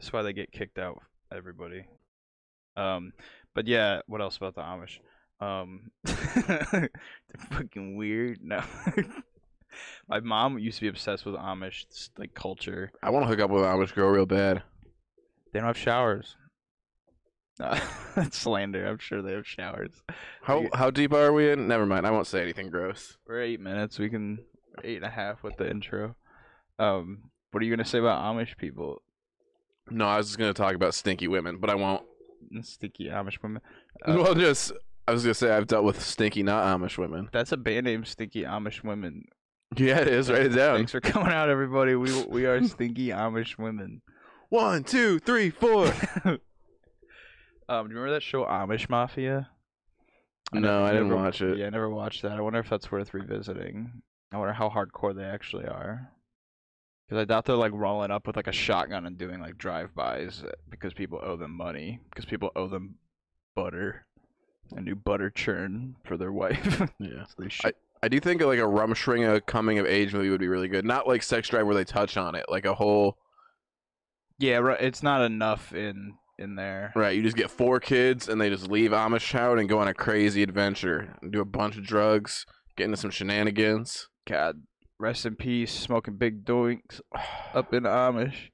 That's 0.03 0.13
why 0.13 0.23
they 0.23 0.33
get 0.33 0.51
kicked 0.51 0.81
out. 0.81 1.01
Everybody. 1.33 1.85
Um, 2.77 3.13
but 3.55 3.69
yeah, 3.69 4.01
what 4.09 4.21
else 4.21 4.37
about 4.37 4.57
the 4.57 4.63
Amish? 4.63 4.99
Um, 5.39 5.93
they're 6.05 6.91
fucking 7.51 7.97
weird. 7.97 8.41
No. 8.43 8.65
My 10.09 10.19
mom 10.19 10.59
used 10.59 10.79
to 10.79 10.83
be 10.83 10.89
obsessed 10.89 11.25
with 11.25 11.37
Amish 11.37 12.11
like 12.19 12.35
culture. 12.35 12.91
I 13.01 13.11
want 13.11 13.23
to 13.23 13.29
hook 13.29 13.39
up 13.39 13.51
with 13.51 13.63
an 13.63 13.69
Amish 13.69 13.95
girl 13.95 14.09
real 14.09 14.27
bad. 14.27 14.65
They 15.53 15.61
don't 15.61 15.69
have 15.69 15.79
showers. 15.79 16.35
Uh, 17.61 17.79
that's 18.17 18.37
slander. 18.37 18.85
I'm 18.85 18.99
sure 18.99 19.23
they 19.23 19.35
have 19.35 19.47
showers. 19.47 20.03
How 20.43 20.67
how 20.75 20.91
deep 20.91 21.13
are 21.13 21.33
we 21.33 21.49
in? 21.49 21.69
Never 21.69 21.87
mind. 21.87 22.09
I 22.09 22.11
won't 22.11 22.27
say 22.27 22.43
anything 22.43 22.71
gross. 22.71 23.19
We're 23.29 23.41
eight 23.41 23.61
minutes. 23.61 24.01
We 24.01 24.11
can 24.11 24.41
eight 24.83 24.97
and 24.97 25.07
a 25.07 25.11
half 25.11 25.45
with 25.45 25.59
the 25.59 25.71
intro. 25.71 26.17
Um, 26.81 27.31
what 27.53 27.63
are 27.63 27.67
you 27.67 27.71
gonna 27.71 27.87
say 27.87 28.01
about 28.01 28.25
Amish 28.25 28.57
people? 28.57 29.01
No, 29.91 30.07
I 30.07 30.17
was 30.17 30.29
just 30.29 30.39
gonna 30.39 30.55
talk 30.55 30.75
about 30.75 30.95
stinky 30.95 31.29
women, 31.29 31.59
but 31.59 31.71
I 31.71 31.75
won't. 31.75 32.03
Stinky 32.63 33.07
Amish 33.09 33.43
women. 33.43 33.63
Uh, 34.05 34.17
well, 34.17 34.35
just 34.35 34.73
I 35.07 35.13
was 35.13 35.23
gonna 35.23 35.35
say 35.35 35.51
I've 35.55 35.67
dealt 35.69 35.85
with 35.85 36.03
stinky 36.03 36.43
not 36.43 36.65
Amish 36.65 36.99
women. 36.99 37.29
that's 37.33 37.53
a 37.53 37.57
band 37.57 37.85
name, 37.85 38.05
Stinky 38.05 38.43
Amish 38.43 38.83
Women. 38.83 39.27
Yeah, 39.77 40.01
it 40.01 40.09
is. 40.09 40.31
Write 40.31 40.47
it 40.47 40.49
down. 40.51 40.79
Thanks 40.79 40.93
for 40.93 41.01
coming 41.01 41.33
out, 41.33 41.49
everybody. 41.49 41.95
We 41.95 42.25
we 42.25 42.47
are 42.47 42.63
Stinky 42.65 43.09
Amish 43.09 43.59
Women. 43.59 44.03
One, 44.49 44.83
two, 44.85 45.19
three, 45.21 45.51
four. 45.51 45.87
um, 46.25 46.39
do 47.89 47.95
you 47.95 48.01
remember 48.01 48.11
that 48.13 48.23
show 48.23 48.45
Amish 48.45 48.89
Mafia? 48.91 49.49
No, 50.53 50.85
I 50.85 50.93
didn't 50.93 51.09
never- 51.09 51.23
watch 51.23 51.41
it. 51.41 51.59
Yeah, 51.59 51.67
I 51.67 51.71
never 51.71 51.89
watched 51.89 52.23
that. 52.23 52.33
I 52.33 52.41
wonder 52.41 52.59
if 52.59 52.69
that's 52.69 52.91
worth 52.91 53.15
revisiting. 53.15 54.03
I 54.33 54.39
wonder 54.39 54.53
how 54.53 54.69
hardcore 54.69 55.15
they 55.15 55.25
actually 55.25 55.65
are. 55.67 56.11
Because 57.13 57.25
I 57.25 57.25
doubt 57.27 57.45
they're 57.45 57.57
like 57.57 57.73
rolling 57.75 58.11
up 58.11 58.27
with 58.27 58.37
like 58.37 58.47
a 58.47 58.53
shotgun 58.53 59.05
and 59.05 59.19
doing 59.19 59.39
like 59.39 59.59
drive-bys 59.59 60.45
because 60.71 60.95
people 60.95 61.21
owe 61.23 61.37
them 61.37 61.55
money. 61.55 62.01
Because 62.09 62.25
people 62.25 62.51
owe 62.57 62.69
them 62.69 62.95
butter, 63.55 64.07
a 64.75 64.81
new 64.81 64.97
butter 64.97 65.29
churn 65.29 65.97
for 66.05 66.17
their 66.17 66.33
wife. 66.33 66.81
Yeah. 66.99 67.25
so 67.27 67.35
they 67.43 67.51
should. 67.51 67.75
I 68.03 68.09
do 68.09 68.19
think 68.19 68.41
like 68.41 68.59
a 68.59 68.63
Rumspringa 68.63 69.45
coming 69.45 69.79
of 69.79 69.85
age 69.85 70.15
movie 70.15 70.31
would 70.31 70.41
be 70.41 70.49
really 70.49 70.69
good. 70.69 70.87
Not 70.87 71.07
like 71.07 71.23
Sex 71.23 71.51
Drive 71.51 71.67
where 71.67 71.75
they 71.75 71.85
touch 71.85 72.17
on 72.17 72.35
it, 72.35 72.47
like 72.49 72.65
a 72.65 72.73
whole 72.73 73.19
Yeah, 74.39 74.57
right. 74.57 74.81
It's 74.81 75.03
not 75.03 75.21
enough 75.21 75.75
in 75.75 76.15
in 76.39 76.55
there. 76.55 76.93
right. 76.97 77.15
You 77.15 77.23
just 77.23 77.37
get 77.37 77.51
four 77.51 77.79
kids 77.79 78.27
and 78.27 78.41
they 78.41 78.49
just 78.49 78.71
leave 78.71 78.93
Amish 78.93 79.31
town 79.31 79.59
and 79.59 79.69
go 79.69 79.81
on 79.81 79.87
a 79.89 79.93
crazy 79.93 80.43
adventure, 80.43 81.15
and 81.21 81.31
do 81.31 81.43
a 81.43 81.45
bunch 81.45 81.77
of 81.77 81.85
drugs, 81.85 82.47
get 82.75 82.85
into 82.85 82.97
some 82.97 83.11
shenanigans. 83.11 84.09
God, 84.27 84.63
rest 85.03 85.27
in 85.27 85.35
peace. 85.37 85.73
Smoking 85.73 86.17
big 86.17 86.45
doinks 86.45 87.01
up 87.55 87.75
in 87.75 87.83
Amish. 87.83 88.51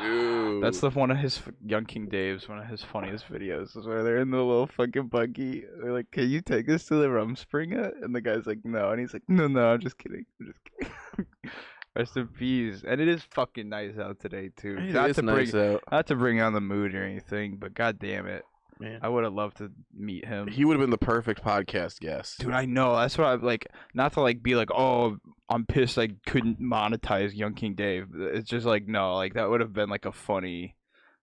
Dude. 0.00 0.62
That's 0.62 0.80
the 0.80 0.90
one 0.90 1.10
of 1.10 1.18
his 1.18 1.40
Young 1.64 1.84
King 1.84 2.08
Dave's 2.08 2.48
one 2.48 2.58
of 2.58 2.66
his 2.66 2.82
funniest 2.82 3.28
videos 3.28 3.76
is 3.76 3.86
where 3.86 4.02
they're 4.02 4.18
in 4.18 4.30
the 4.30 4.38
little 4.38 4.66
fucking 4.66 5.08
buggy. 5.08 5.64
They're 5.82 5.92
like, 5.92 6.10
"Can 6.10 6.30
you 6.30 6.40
take 6.40 6.70
us 6.70 6.86
to 6.86 6.94
the 6.94 7.08
Rumspringa?" 7.08 8.02
And 8.02 8.14
the 8.14 8.22
guy's 8.22 8.46
like, 8.46 8.60
"No," 8.64 8.90
and 8.90 9.00
he's 9.00 9.12
like, 9.12 9.24
"No, 9.28 9.48
no, 9.48 9.72
I'm 9.74 9.80
just 9.80 9.98
kidding. 9.98 10.24
I'm 10.40 10.46
just 10.46 10.60
kidding." 10.64 10.92
Rest 11.96 12.16
in 12.16 12.28
peace. 12.28 12.84
And 12.86 13.00
it 13.00 13.08
is 13.08 13.22
fucking 13.30 13.68
nice 13.68 13.98
out 13.98 14.20
today 14.20 14.50
too. 14.54 14.76
It 14.78 14.92
not 14.92 15.10
is 15.10 15.16
to 15.16 15.22
nice 15.22 15.50
bring, 15.50 15.74
out. 15.74 15.82
not 15.90 16.06
to 16.08 16.14
bring 16.14 16.40
on 16.40 16.52
the 16.52 16.60
mood 16.60 16.94
or 16.94 17.02
anything, 17.02 17.56
but 17.56 17.74
god 17.74 17.98
damn 17.98 18.26
it, 18.26 18.44
Man. 18.78 18.98
I 19.02 19.08
would 19.08 19.24
have 19.24 19.32
loved 19.32 19.56
to 19.58 19.70
meet 19.96 20.24
him. 20.26 20.48
He 20.48 20.64
would 20.64 20.74
have 20.74 20.80
been 20.82 20.90
the 20.90 20.98
perfect 20.98 21.42
podcast 21.42 22.00
guest. 22.00 22.38
Dude, 22.40 22.52
I 22.52 22.66
know. 22.66 22.94
That's 22.96 23.16
what 23.16 23.26
I 23.26 23.34
like. 23.34 23.66
Not 23.94 24.12
to 24.14 24.20
like 24.20 24.42
be 24.42 24.54
like, 24.54 24.70
oh, 24.70 25.16
I'm 25.48 25.64
pissed 25.64 25.96
I 25.98 26.08
couldn't 26.26 26.60
monetize 26.60 27.34
Young 27.34 27.54
King 27.54 27.74
Dave. 27.74 28.08
It's 28.14 28.48
just 28.50 28.66
like 28.66 28.86
no, 28.86 29.14
like 29.14 29.34
that 29.34 29.48
would 29.48 29.60
have 29.60 29.72
been 29.72 29.88
like 29.88 30.04
a 30.04 30.12
funny. 30.12 30.76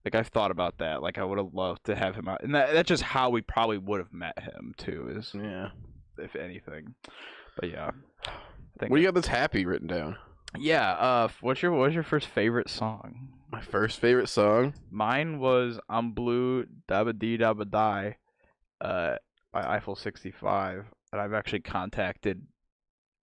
Like 0.06 0.16
I've 0.16 0.28
thought 0.28 0.52
about 0.52 0.80
that. 0.80 1.02
Like 1.02 1.18
I 1.18 1.24
would 1.24 1.38
have 1.38 1.54
loved 1.54 1.86
to 1.86 1.96
have 1.96 2.16
him 2.16 2.28
out, 2.28 2.44
and 2.44 2.56
that, 2.56 2.74
that's 2.74 2.90
just 2.90 3.04
how 3.04 3.30
we 3.30 3.42
probably 3.42 3.78
would 3.78 4.00
have 4.00 4.12
met 4.12 4.38
him 4.40 4.74
too. 4.78 5.14
Is 5.18 5.32
Yeah. 5.34 5.70
if 6.18 6.36
anything. 6.36 6.96
But 7.60 7.70
yeah, 7.70 7.92
I 8.26 8.32
think. 8.80 8.90
What 8.90 8.98
do 8.98 9.02
you 9.02 9.08
got 9.08 9.14
that's 9.16 9.28
happy 9.28 9.66
written 9.66 9.88
down? 9.88 10.18
yeah. 10.60 10.92
Uh, 10.94 11.28
what's 11.42 11.62
your 11.62 11.72
what's 11.72 11.94
your 11.94 12.04
first 12.04 12.28
favorite 12.28 12.70
song? 12.70 13.30
My 13.54 13.62
first 13.62 14.00
favorite 14.00 14.30
song. 14.30 14.74
Mine 14.90 15.38
was 15.40 15.80
"I'm 15.88 16.14
Blue," 16.14 16.66
"Dabba 16.90 17.18
Dee 17.18 17.38
Dabba 17.38 17.70
Die," 17.70 18.18
uh, 18.82 19.16
by 19.52 19.76
Eiffel 19.76 19.96
65, 19.96 20.86
and 21.12 21.22
I've 21.22 21.34
actually 21.34 21.62
contacted 21.62 22.48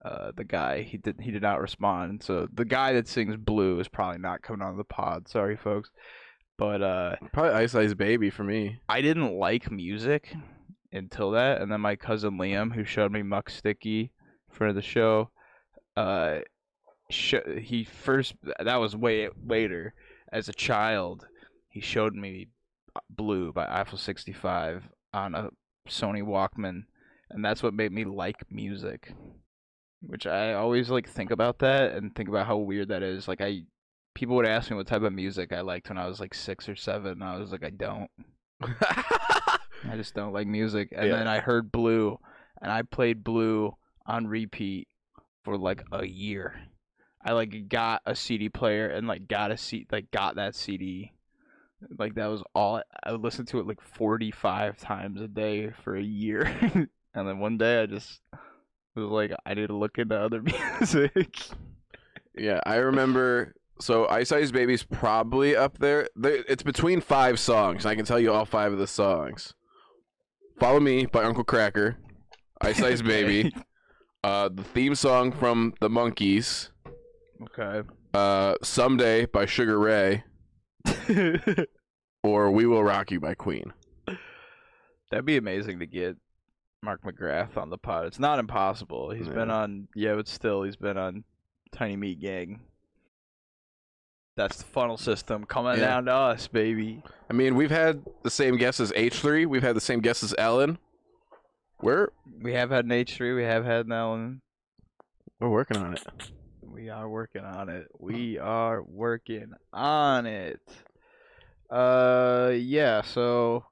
Uh, 0.03 0.31
the 0.35 0.43
guy 0.43 0.81
he 0.81 0.97
did 0.97 1.19
he 1.19 1.29
did 1.31 1.41
not 1.43 1.59
respond. 1.61 2.23
So 2.23 2.47
the 2.51 2.65
guy 2.65 2.93
that 2.93 3.07
sings 3.07 3.35
"Blue" 3.35 3.79
is 3.79 3.87
probably 3.87 4.19
not 4.19 4.41
coming 4.41 4.61
on 4.65 4.77
the 4.77 4.83
pod. 4.85 5.27
Sorry, 5.27 5.55
folks. 5.57 5.91
But 6.57 6.81
uh, 6.81 7.15
Probably 7.33 7.51
Ice 7.51 7.75
Ice 7.75 7.93
Baby 7.93 8.29
for 8.29 8.43
me. 8.43 8.79
I 8.87 9.01
didn't 9.01 9.33
like 9.33 9.69
music 9.69 10.33
until 10.93 11.31
that, 11.31 11.61
and 11.61 11.71
then 11.71 11.81
my 11.81 11.95
cousin 11.97 12.37
Liam, 12.39 12.73
who 12.73 12.83
showed 12.83 13.11
me 13.11 13.21
Muck 13.21 13.49
Sticky 13.49 14.11
for 14.49 14.71
the 14.73 14.81
show, 14.81 15.29
uh, 15.97 16.39
sh- 17.09 17.35
he 17.59 17.83
first 17.83 18.33
that 18.59 18.77
was 18.77 18.95
way 18.95 19.29
later. 19.45 19.93
As 20.31 20.47
a 20.47 20.53
child, 20.53 21.27
he 21.69 21.81
showed 21.81 22.15
me 22.15 22.47
Blue 23.09 23.51
by 23.51 23.67
Eiffel 23.69 23.97
65 23.97 24.83
on 25.13 25.35
a 25.35 25.49
Sony 25.89 26.23
Walkman, 26.23 26.83
and 27.29 27.43
that's 27.43 27.61
what 27.63 27.73
made 27.73 27.91
me 27.91 28.05
like 28.05 28.37
music. 28.49 29.13
Which 30.01 30.25
I 30.25 30.53
always 30.53 30.89
like 30.89 31.07
think 31.07 31.31
about 31.31 31.59
that 31.59 31.93
and 31.93 32.15
think 32.15 32.27
about 32.29 32.47
how 32.47 32.57
weird 32.57 32.87
that 32.89 33.03
is. 33.03 33.27
Like 33.27 33.41
I, 33.41 33.61
people 34.15 34.35
would 34.35 34.47
ask 34.47 34.71
me 34.71 34.77
what 34.77 34.87
type 34.87 35.03
of 35.03 35.13
music 35.13 35.53
I 35.53 35.61
liked 35.61 35.89
when 35.89 35.97
I 35.97 36.07
was 36.07 36.19
like 36.19 36.33
six 36.33 36.67
or 36.67 36.75
seven, 36.75 37.13
and 37.13 37.23
I 37.23 37.37
was 37.37 37.51
like, 37.51 37.63
I 37.63 37.69
don't. 37.69 38.09
I 38.61 39.95
just 39.95 40.13
don't 40.13 40.33
like 40.33 40.47
music. 40.47 40.89
And 40.95 41.07
Yeah. 41.09 41.15
then 41.17 41.27
I 41.27 41.39
heard 41.39 41.71
Blue, 41.71 42.17
and 42.61 42.71
I 42.71 42.81
played 42.83 43.23
Blue 43.23 43.75
on 44.05 44.27
repeat 44.27 44.87
for 45.43 45.57
like 45.57 45.83
a 45.91 46.05
year. 46.05 46.55
I 47.23 47.33
like 47.33 47.67
got 47.69 48.01
a 48.05 48.15
CD 48.15 48.49
player 48.49 48.87
and 48.87 49.07
like 49.07 49.27
got 49.27 49.51
a 49.51 49.57
seat 49.57 49.87
like 49.91 50.11
got 50.11 50.35
that 50.35 50.55
CD. 50.55 51.11
Like 51.97 52.15
that 52.15 52.27
was 52.27 52.43
all 52.53 52.81
I 53.03 53.11
would 53.11 53.21
listen 53.21 53.45
to 53.47 53.59
it 53.59 53.67
like 53.67 53.81
45 53.81 54.77
times 54.77 55.21
a 55.21 55.27
day 55.27 55.71
for 55.83 55.95
a 55.95 56.01
year. 56.01 56.43
and 57.13 57.27
then 57.27 57.39
one 57.39 57.57
day 57.57 57.81
I 57.81 57.85
just 57.85 58.21
was 58.95 59.05
like 59.09 59.31
I 59.45 59.53
need 59.53 59.67
to 59.67 59.75
look 59.77 59.97
into 59.97 60.15
other 60.19 60.41
music. 60.79 61.37
Yeah, 62.37 62.59
I 62.65 62.75
remember. 62.77 63.55
So 63.79 64.07
Ice 64.09 64.31
Ice 64.31 64.51
Baby's 64.51 64.83
probably 64.83 65.55
up 65.55 65.79
there. 65.79 66.07
There- 66.15 66.43
It's 66.47 66.63
between 66.63 67.01
five 67.01 67.39
songs. 67.39 67.85
I 67.85 67.95
can 67.95 68.05
tell 68.05 68.19
you 68.19 68.31
all 68.31 68.45
five 68.45 68.71
of 68.71 68.77
the 68.79 68.87
songs. 68.87 69.53
Follow 70.59 70.79
Me 70.79 71.07
by 71.07 71.23
Uncle 71.23 71.43
Kracker, 71.43 71.95
Ice 72.61 72.81
Ice 72.83 73.01
Baby, 73.03 73.51
uh, 74.23 74.49
the 74.53 74.63
theme 74.63 74.93
song 74.93 75.31
from 75.31 75.73
the 75.81 75.89
Monkees, 75.89 76.69
okay. 77.43 77.87
uh, 78.13 78.55
Someday 78.61 79.25
by 79.25 79.45
Sugar 79.45 79.79
Ray, 79.79 80.23
or 82.23 82.51
We 82.51 82.65
Will 82.65 82.83
Rock 82.83 83.11
You 83.11 83.19
by 83.19 83.33
Queen. 83.35 83.73
That'd 85.09 85.25
be 85.25 85.37
amazing 85.37 85.79
to 85.79 85.85
get 85.85 86.15
Mark 86.83 87.03
McGrath 87.03 87.57
on 87.57 87.69
the 87.69 87.77
pod. 87.77 88.05
It's 88.07 88.19
not 88.19 88.39
impossible. 88.39 89.11
He's 89.11 89.27
been 89.27 89.51
on, 89.51 89.87
yeah, 89.95 90.15
but 90.15 90.27
still, 90.27 90.63
he's 90.63 90.77
been 90.77 90.97
on 90.97 91.23
Tiny 91.73 91.95
Meat 91.97 92.21
Gang. 92.21 92.61
That's 94.37 94.57
the 94.57 94.63
funnel 94.63 94.97
system 94.97 95.43
coming 95.45 95.73
Yeah. 95.77 95.87
down 95.87 96.05
to 96.05 96.13
us, 96.13 96.47
baby. 96.47 97.03
I 97.29 97.33
mean, 97.33 97.55
we've 97.55 97.69
had 97.71 98.01
the 98.23 98.29
same 98.29 98.55
guests 98.57 98.79
as 98.79 98.91
H3. 98.93 99.45
We've 99.45 99.61
had 99.61 99.75
the 99.75 99.81
same 99.81 99.99
guests 99.99 100.23
as 100.23 100.33
Ellen. 100.37 100.77
We're 101.81 102.07
We 102.41 102.53
have 102.53 102.69
had 102.69 102.85
an 102.85 102.91
H3, 102.91 103.35
we 103.35 103.43
have 103.43 103.65
had 103.65 103.87
an 103.87 103.91
Ellen. 103.91 104.41
we're 105.39 105.49
working 105.49 105.77
on 105.77 105.93
it. 105.93 106.03
We 106.73 106.89
are 106.89 107.09
working 107.09 107.43
on 107.43 107.69
it. 107.69 107.87
We 107.99 108.37
are 108.37 108.81
working 108.81 109.53
on 109.73 110.25
it. 110.25 110.61
Uh, 111.69 112.53
yeah. 112.55 113.01
So, 113.01 113.65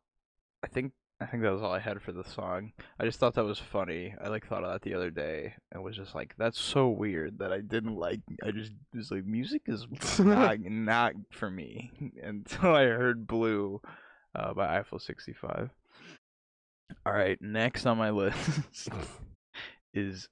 I 0.63 0.67
think 0.67 0.91
I 1.21 1.25
think 1.25 1.43
that 1.43 1.51
was 1.51 1.61
all 1.61 1.73
I 1.73 1.79
had 1.79 2.01
for 2.01 2.13
the 2.13 2.23
song. 2.23 2.71
I 2.97 3.03
just 3.03 3.19
thought 3.19 3.35
that 3.35 3.43
was 3.43 3.59
funny. 3.59 4.15
I 4.23 4.29
like 4.29 4.47
thought 4.47 4.63
of 4.63 4.71
that 4.71 4.83
the 4.83 4.93
other 4.93 5.11
day 5.11 5.53
and 5.71 5.83
was 5.83 5.97
just 5.97 6.15
like, 6.15 6.33
that's 6.37 6.59
so 6.59 6.87
weird 6.87 7.39
that 7.39 7.51
I 7.51 7.59
didn't 7.59 7.97
like. 7.97 8.21
I 8.43 8.51
just 8.51 8.71
was 8.93 9.11
like, 9.11 9.25
music 9.25 9.63
is 9.67 9.85
not 10.19 10.59
not 10.61 11.13
for 11.31 11.49
me 11.49 11.91
until 12.23 12.73
I 12.73 12.85
heard 12.85 13.27
"Blue" 13.27 13.81
uh, 14.33 14.53
by 14.53 14.79
Eiffel 14.79 14.99
65. 14.99 15.69
All 17.05 17.13
right, 17.13 17.37
next 17.41 17.85
on 17.85 17.97
my 17.97 18.09
list 18.11 18.89
is 19.93 20.29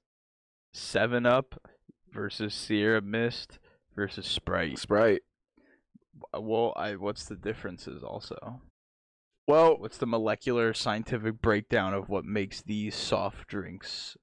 Seven 0.72 1.26
Up 1.26 1.54
versus 2.12 2.54
Sierra 2.54 3.00
Mist 3.00 3.58
versus 3.94 4.26
Sprite. 4.26 4.78
Sprite. 4.78 5.22
Well, 6.32 6.72
I 6.76 6.96
what's 6.96 7.24
the 7.24 7.36
differences 7.36 8.02
also? 8.02 8.60
Well, 9.46 9.76
What's 9.78 9.96
the 9.96 10.06
molecular 10.06 10.74
scientific 10.74 11.40
breakdown 11.40 11.94
of 11.94 12.10
what 12.10 12.24
makes 12.24 12.60
these 12.60 12.94
soft 12.94 13.48
drinks 13.48 14.16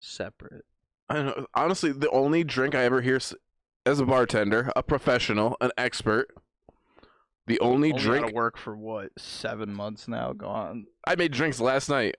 separate? 0.00 0.64
I 1.08 1.14
don't 1.14 1.26
know. 1.26 1.46
Honestly, 1.54 1.92
the 1.92 2.10
only 2.10 2.42
drink 2.42 2.74
I 2.74 2.82
ever 2.84 3.00
hear 3.00 3.20
as 3.86 4.00
a 4.00 4.04
bartender, 4.06 4.72
a 4.74 4.82
professional, 4.82 5.56
an 5.60 5.70
expert, 5.78 6.34
the 7.46 7.60
only 7.60 7.92
Only 7.92 8.02
drink 8.02 8.24
out 8.24 8.28
of 8.30 8.34
work 8.34 8.56
for 8.56 8.76
what 8.76 9.10
seven 9.18 9.72
months 9.72 10.06
now? 10.06 10.32
Go 10.32 10.46
on. 10.46 10.86
I 11.06 11.16
made 11.16 11.32
drinks 11.32 11.60
last 11.60 11.88
night. 11.88 12.16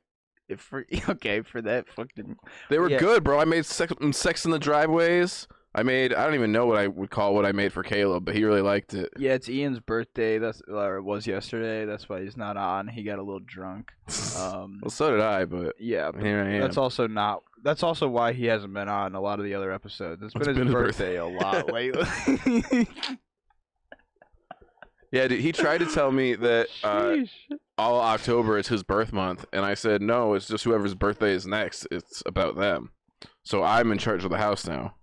For 0.60 0.86
okay 1.10 1.41
for 1.41 1.62
that 1.62 1.88
fucking 1.89 2.38
They 2.70 2.79
were 2.79 2.89
Yeah. 2.89 3.00
good, 3.00 3.24
bro. 3.24 3.39
I 3.39 3.46
made 3.46 3.65
sex, 3.65 3.93
sex 4.12 4.46
in 4.46 4.51
the 4.51 4.60
driveways. 4.60 5.48
I 5.74 5.84
made 5.84 6.13
I 6.13 6.25
don't 6.25 6.36
even 6.36 6.51
know 6.51 6.65
what 6.65 6.77
I 6.77 6.88
would 6.88 7.10
call 7.12 7.34
what 7.34 7.46
I 7.46 7.53
made 7.53 7.72
for 7.72 7.81
Caleb, 7.81 8.25
but 8.25 8.36
he 8.36 8.43
really 8.43 8.62
liked 8.62 8.93
it. 8.93 9.10
yeah, 9.17 9.31
it's 9.34 9.48
Ian's 9.48 9.79
birthday. 9.79 10.38
That's 10.38 10.62
or 10.67 10.98
it 10.98 11.03
was 11.03 11.25
yesterday. 11.25 11.86
That's 11.86 12.10
why 12.10 12.22
he's 12.24 12.36
not 12.36 12.58
on. 12.58 12.89
He 12.89 13.03
got 13.03 13.20
a 13.20 13.24
little 13.24 13.39
drunk. 13.39 13.91
Um, 14.38 14.79
well, 14.81 14.89
so 14.89 15.12
did 15.12 15.22
I, 15.22 15.46
but 15.46 15.75
yeah, 15.79 16.12
but 16.12 16.22
here 16.24 16.41
I 16.43 16.55
am. 16.55 16.62
That's 16.62 16.77
also 16.77 17.08
not. 17.08 17.43
That's 17.63 17.84
also 17.84 18.08
why 18.10 18.34
he 18.34 18.46
hasn't 18.46 18.74
been 18.74 18.89
on 18.89 19.13
a 19.15 19.22
lot 19.22 19.39
of 19.39 19.46
the 19.46 19.53
other 19.55 19.72
episodes. 19.72 20.22
It's 20.24 20.34
been 20.34 20.41
It's 20.41 20.48
his 20.50 20.58
been 20.58 20.67
his 20.67 20.74
birthday 20.74 21.15
a 21.17 21.25
lot 21.25 21.72
lately. 21.74 22.88
Yeah, 25.11 25.27
dude, 25.27 25.41
he 25.41 25.51
tried 25.51 25.79
to 25.79 25.85
tell 25.85 26.11
me 26.11 26.35
that 26.35 26.67
uh, 26.83 27.17
all 27.77 27.99
October 27.99 28.57
is 28.57 28.67
his 28.67 28.83
birth 28.83 29.11
month, 29.11 29.45
and 29.51 29.65
I 29.65 29.73
said 29.73 30.01
no. 30.01 30.33
It's 30.33 30.47
just 30.47 30.63
whoever's 30.63 30.95
birthday 30.95 31.33
is 31.33 31.45
next. 31.45 31.87
It's 31.91 32.23
about 32.25 32.55
them. 32.55 32.91
So 33.43 33.63
I'm 33.63 33.91
in 33.91 33.97
charge 33.97 34.23
of 34.23 34.29
the 34.29 34.37
house 34.37 34.65
now. 34.65 34.95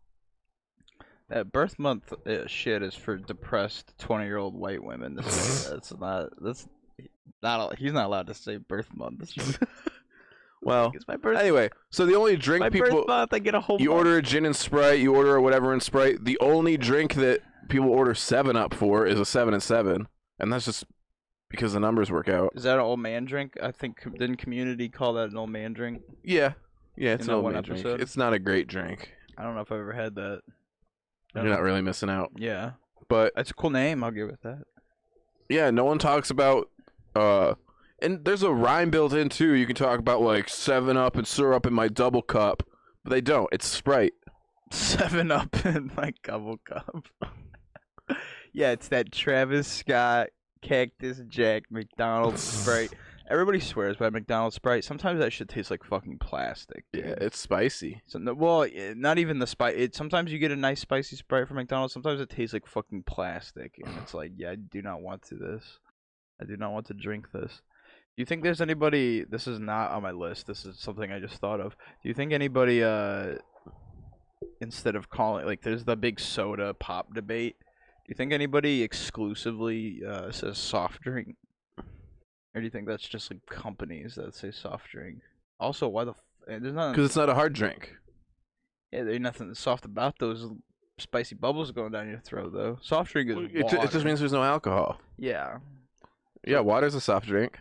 that 1.29 1.53
birth 1.53 1.79
month 1.79 2.13
uh, 2.27 2.47
shit 2.47 2.83
is 2.83 2.95
for 2.95 3.17
depressed 3.17 3.93
twenty-year-old 3.99 4.55
white 4.55 4.83
women. 4.83 5.17
To 5.17 5.23
say 5.31 5.71
that's 5.75 5.93
not. 5.99 6.31
That's 6.41 6.67
not. 7.43 7.79
He's 7.79 7.93
not 7.93 8.07
allowed 8.07 8.29
to 8.29 8.35
say 8.35 8.57
birth 8.57 8.89
month. 8.95 9.33
Well, 10.61 10.91
it's 10.95 11.07
my 11.07 11.17
birth. 11.17 11.39
anyway, 11.39 11.71
so 11.91 12.05
the 12.05 12.17
only 12.17 12.37
drink 12.37 12.61
my 12.61 12.71
people 12.71 12.91
birth 12.91 13.07
month. 13.07 13.33
I 13.33 13.39
get 13.39 13.55
a 13.55 13.61
whole. 13.61 13.81
you 13.81 13.91
month. 13.91 13.99
order 13.99 14.17
a 14.17 14.23
gin 14.23 14.45
and 14.45 14.57
Sprite, 14.57 14.99
you 14.99 15.15
order 15.15 15.37
a 15.37 15.41
whatever 15.41 15.73
in 15.73 15.81
Sprite. 15.81 16.25
The 16.25 16.37
only 16.41 16.77
drink 16.77 17.15
that 17.15 17.43
people 17.69 17.91
order 17.91 18.15
Seven 18.15 18.57
Up 18.57 18.75
for 18.75 19.07
is 19.07 19.19
a 19.19 19.25
Seven 19.25 19.55
and 19.55 19.63
Seven, 19.63 20.09
and 20.39 20.53
that's 20.53 20.65
just 20.65 20.85
because 21.51 21.73
the 21.73 21.81
numbers 21.81 22.11
work 22.11 22.29
out. 22.29 22.53
Is 22.55 22.63
that 22.65 22.75
an 22.75 22.81
old 22.81 23.01
man 23.01 23.25
drink? 23.25 23.55
I 23.63 23.73
think 23.73 24.03
didn't 24.19 24.37
Community 24.37 24.89
call 24.89 25.15
that 25.15 25.31
an 25.31 25.37
old 25.37 25.51
man 25.51 25.73
drink? 25.73 26.03
Yeah, 26.23 26.53
yeah, 26.97 27.15
it's 27.15 27.25
In 27.25 27.31
an 27.31 27.37
old 27.37 27.53
man 27.53 27.63
drink. 27.63 27.85
It's 27.85 28.17
not 28.17 28.33
a 28.33 28.39
great 28.39 28.67
drink. 28.69 29.13
I 29.37 29.43
don't 29.43 29.55
know 29.55 29.61
if 29.63 29.73
I've 29.73 29.81
ever 29.81 29.93
had 29.93 30.15
that. 30.17 30.41
You're 31.35 31.45
not 31.45 31.63
really 31.63 31.83
missing 31.83 32.11
out. 32.11 32.33
Yeah, 32.37 32.73
But 33.09 33.33
it's 33.37 33.51
a 33.51 33.55
cool 33.55 33.71
name. 33.71 34.03
I'll 34.03 34.11
give 34.11 34.29
it 34.29 34.41
that. 34.43 34.65
yeah, 35.49 35.71
no 35.71 35.85
one 35.85 35.99
talks 35.99 36.31
about 36.31 36.69
uh 37.15 37.55
and 38.01 38.25
there's 38.25 38.43
a 38.43 38.53
rhyme 38.53 38.91
built 38.91 39.13
in 39.13 39.29
too. 39.29 39.53
You 39.55 39.67
can 39.67 39.77
talk 39.77 39.99
about 39.99 40.21
like 40.21 40.49
seven 40.49 40.97
up 40.97 41.17
and 41.17 41.27
syrup 41.27 41.67
in 41.67 41.73
my 41.75 41.89
double 41.89 42.23
cup. 42.23 42.63
But 43.05 43.11
they 43.11 43.21
don't. 43.21 43.49
It's 43.53 43.67
Sprite. 43.67 44.15
Seven 44.71 45.31
Up 45.31 45.65
in 45.65 45.91
my 45.97 46.13
double 46.23 46.59
cup. 46.59 47.07
Yeah, 48.59 48.73
it's 48.73 48.89
that 48.89 49.13
Travis 49.13 49.69
Scott 49.69 50.31
Cactus 50.63 51.23
Jack 51.29 51.63
McDonald's 51.71 52.43
Sprite. 52.43 52.93
Everybody 53.31 53.61
swears 53.61 53.97
by 53.97 54.11
McDonald's 54.11 54.57
Sprite. 54.57 54.83
Sometimes 54.83 55.21
that 55.21 55.33
shit 55.33 55.49
tastes 55.49 55.71
like 55.71 55.85
fucking 55.85 56.19
plastic. 56.19 56.85
Yeah, 56.93 57.15
it's 57.21 57.39
spicy. 57.39 58.03
So, 58.07 58.19
no, 58.19 58.35
well, 58.35 58.65
eh, 58.65 58.95
not 58.97 59.19
even 59.19 59.39
the 59.39 59.47
spice. 59.47 59.75
It 59.77 59.95
sometimes 59.95 60.33
you 60.33 60.41
get 60.41 60.51
a 60.51 60.57
nice 60.57 60.81
spicy 60.81 61.15
Sprite 61.15 61.47
from 61.47 61.59
McDonald's. 61.59 61.95
Sometimes 61.95 62.21
it 62.21 62.31
tastes 62.31 62.53
like 62.53 62.67
fucking 62.67 63.05
plastic, 63.05 63.75
and 63.85 63.97
it's 64.03 64.13
like, 64.13 64.33
yeah, 64.37 64.51
I 64.51 64.57
do 64.57 64.83
not 64.83 65.03
want 65.03 65.23
to 65.29 65.37
this. 65.37 65.79
I 66.43 66.45
do 66.45 66.57
not 66.57 66.73
want 66.73 66.87
to 66.87 66.95
drink 66.95 67.27
this. 67.33 67.63
Do 68.17 68.23
you 68.23 68.27
think 68.27 68.43
there's 68.43 68.61
anybody? 68.61 69.23
This 69.23 69.47
is 69.47 69.61
not 69.61 69.93
on 69.93 70.03
my 70.03 70.11
list. 70.11 70.49
This 70.49 70.65
is 70.65 70.81
something 70.81 71.13
I 71.13 71.21
just 71.21 71.37
thought 71.37 71.61
of. 71.61 71.77
Do 72.03 72.09
you 72.09 72.15
think 72.15 72.33
anybody, 72.33 72.83
uh, 72.83 73.35
instead 74.61 74.97
of 74.97 75.11
calling 75.11 75.47
like, 75.47 75.63
there's 75.63 75.85
the 75.85 75.95
big 75.95 76.19
soda 76.19 76.75
pop 76.75 77.15
debate. 77.15 77.55
Do 78.09 78.13
you 78.13 78.17
think 78.17 78.33
anybody 78.33 78.83
exclusively 78.83 80.01
uh, 80.03 80.31
says 80.33 80.57
soft 80.57 81.03
drink, 81.03 81.37
or 81.77 81.85
do 82.55 82.63
you 82.63 82.71
think 82.71 82.89
that's 82.89 83.07
just 83.07 83.31
like 83.31 83.45
companies 83.45 84.15
that 84.15 84.35
say 84.35 84.51
soft 84.51 84.91
drink? 84.91 85.19
Also, 85.61 85.89
why 85.89 86.05
the 86.05 86.13
f- 86.13 86.23
eh, 86.49 86.59
there's 86.59 86.73
not 86.75 86.93
Because 86.93 87.05
it's 87.05 87.17
not 87.17 87.29
a 87.29 87.35
hard 87.35 87.53
drink. 87.53 87.95
yeah, 88.93 89.03
there's 89.03 89.21
nothing 89.21 89.53
soft 89.55 89.85
about 89.85 90.19
those 90.19 90.49
spicy 90.97 91.35
bubbles 91.35 91.71
going 91.71 91.93
down 91.93 92.09
your 92.09 92.21
throat, 92.21 92.53
though. 92.55 92.79
Soft 92.81 93.13
drink 93.13 93.29
is 93.31 93.37
It, 93.53 93.69
ju- 93.69 93.79
it 93.83 93.91
just 93.91 94.07
means 94.07 94.21
there's 94.21 94.33
no 94.33 94.43
alcohol. 94.43 94.99
yeah, 95.19 95.59
Yeah, 96.47 96.61
water's 96.61 96.95
a 96.95 97.03
soft 97.03 97.27
drink. 97.27 97.59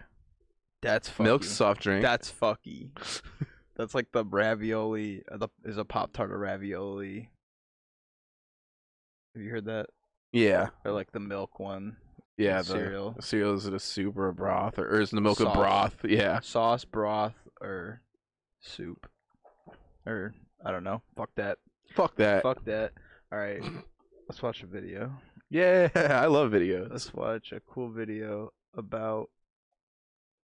that's 0.82 1.10
fucky. 1.10 1.24
Milk's 1.26 1.48
a 1.52 1.56
soft 1.56 1.82
drink. 1.82 2.02
That's 2.04 2.32
fucky. 2.32 2.90
That's 3.76 3.94
like 3.94 4.12
the 4.12 4.26
ravioli. 4.26 5.22
Uh, 5.32 5.38
the 5.38 5.50
is 5.64 5.78
a 5.78 5.86
pop 5.86 6.12
tart 6.12 6.32
a 6.32 6.36
ravioli. 6.38 7.30
Have 9.36 9.44
you 9.44 9.52
heard 9.52 9.66
that? 9.66 9.88
Yeah, 10.32 10.70
Or 10.86 10.92
like 10.92 11.12
the 11.12 11.20
milk 11.20 11.60
one. 11.60 11.98
yeah. 12.38 12.58
The 12.60 12.64
cereal. 12.66 13.16
cereal 13.22 13.56
is 13.56 13.66
it 13.66 13.74
a 13.74 13.80
soup 13.80 14.18
or 14.18 14.28
a 14.28 14.34
broth, 14.34 14.78
or, 14.78 14.88
or 14.88 15.02
is 15.02 15.10
the 15.12 15.22
milk 15.22 15.38
Sauce. 15.40 15.56
a 15.56 15.58
broth? 15.58 15.96
Yeah. 16.04 16.40
Sauce, 16.42 16.86
broth, 16.86 17.36
or 17.62 18.02
soup. 18.62 19.08
Or 20.06 20.34
I 20.66 20.72
don't 20.72 20.84
know. 20.84 21.02
Fuck 21.16 21.30
that. 21.38 21.58
Fuck 21.94 22.16
that. 22.18 22.44
Fuck 22.44 22.64
that. 22.66 22.92
All 23.32 23.40
right. 23.40 23.62
Let's 24.30 24.42
watch 24.44 24.62
a 24.64 24.68
video. 24.68 25.12
Yeah, 25.50 25.88
I 25.96 26.26
love 26.26 26.52
videos. 26.52 26.92
Let's 26.92 27.14
watch 27.14 27.52
a 27.54 27.62
cool 27.62 27.90
video 27.90 28.52
about 28.76 29.30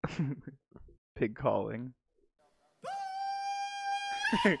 pig 1.17 1.35
calling. 1.35 1.93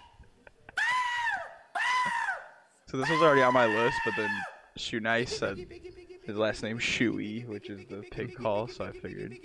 so 2.87 2.97
this 2.97 3.09
was 3.09 3.21
already 3.21 3.41
on 3.41 3.53
my 3.53 3.65
list, 3.65 3.97
but 4.05 4.13
then 4.17 4.29
Shoe 4.75 4.99
Nice 4.99 5.37
said 5.37 5.65
his 6.23 6.35
last 6.35 6.63
name 6.63 6.79
Shoey, 6.79 7.47
which 7.47 7.69
is 7.69 7.85
the 7.89 8.03
pig 8.11 8.35
call, 8.35 8.67
so 8.67 8.85
I 8.85 8.91
figured. 8.91 9.37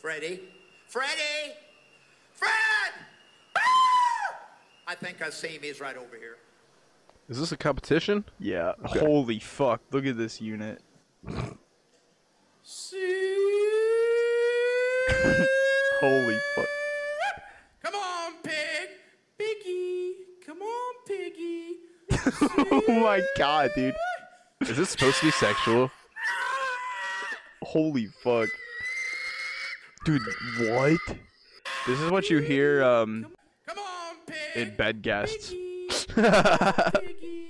Freddy, 0.00 0.42
Freddy, 0.86 1.54
Fred! 2.32 2.92
Ah! 3.56 3.60
I 4.86 4.94
think 4.94 5.20
I 5.22 5.30
see 5.30 5.48
him. 5.48 5.62
He's 5.62 5.80
right 5.80 5.96
over 5.96 6.16
here. 6.16 6.36
Is 7.28 7.40
this 7.40 7.50
a 7.50 7.56
competition? 7.56 8.24
Yeah. 8.38 8.74
Okay. 8.84 9.00
Holy 9.00 9.40
fuck. 9.40 9.80
Look 9.90 10.06
at 10.06 10.16
this 10.16 10.40
unit. 10.40 10.80
Holy 16.00 16.38
fuck. 16.54 16.75
My 23.06 23.22
god, 23.36 23.70
dude. 23.76 23.94
Is 24.62 24.76
this 24.76 24.90
supposed 24.90 25.20
to 25.20 25.26
be 25.26 25.30
sexual? 25.30 25.92
Holy 27.62 28.06
fuck. 28.06 28.48
Dude, 30.04 30.20
what? 30.58 30.98
This 31.86 32.00
is 32.00 32.10
what 32.10 32.30
you 32.30 32.38
hear 32.38 32.82
um 32.82 33.28
Come 33.64 33.78
on, 33.78 34.16
pig! 34.26 34.36
in 34.68 34.76
bed 34.76 35.02
guests. 35.02 35.54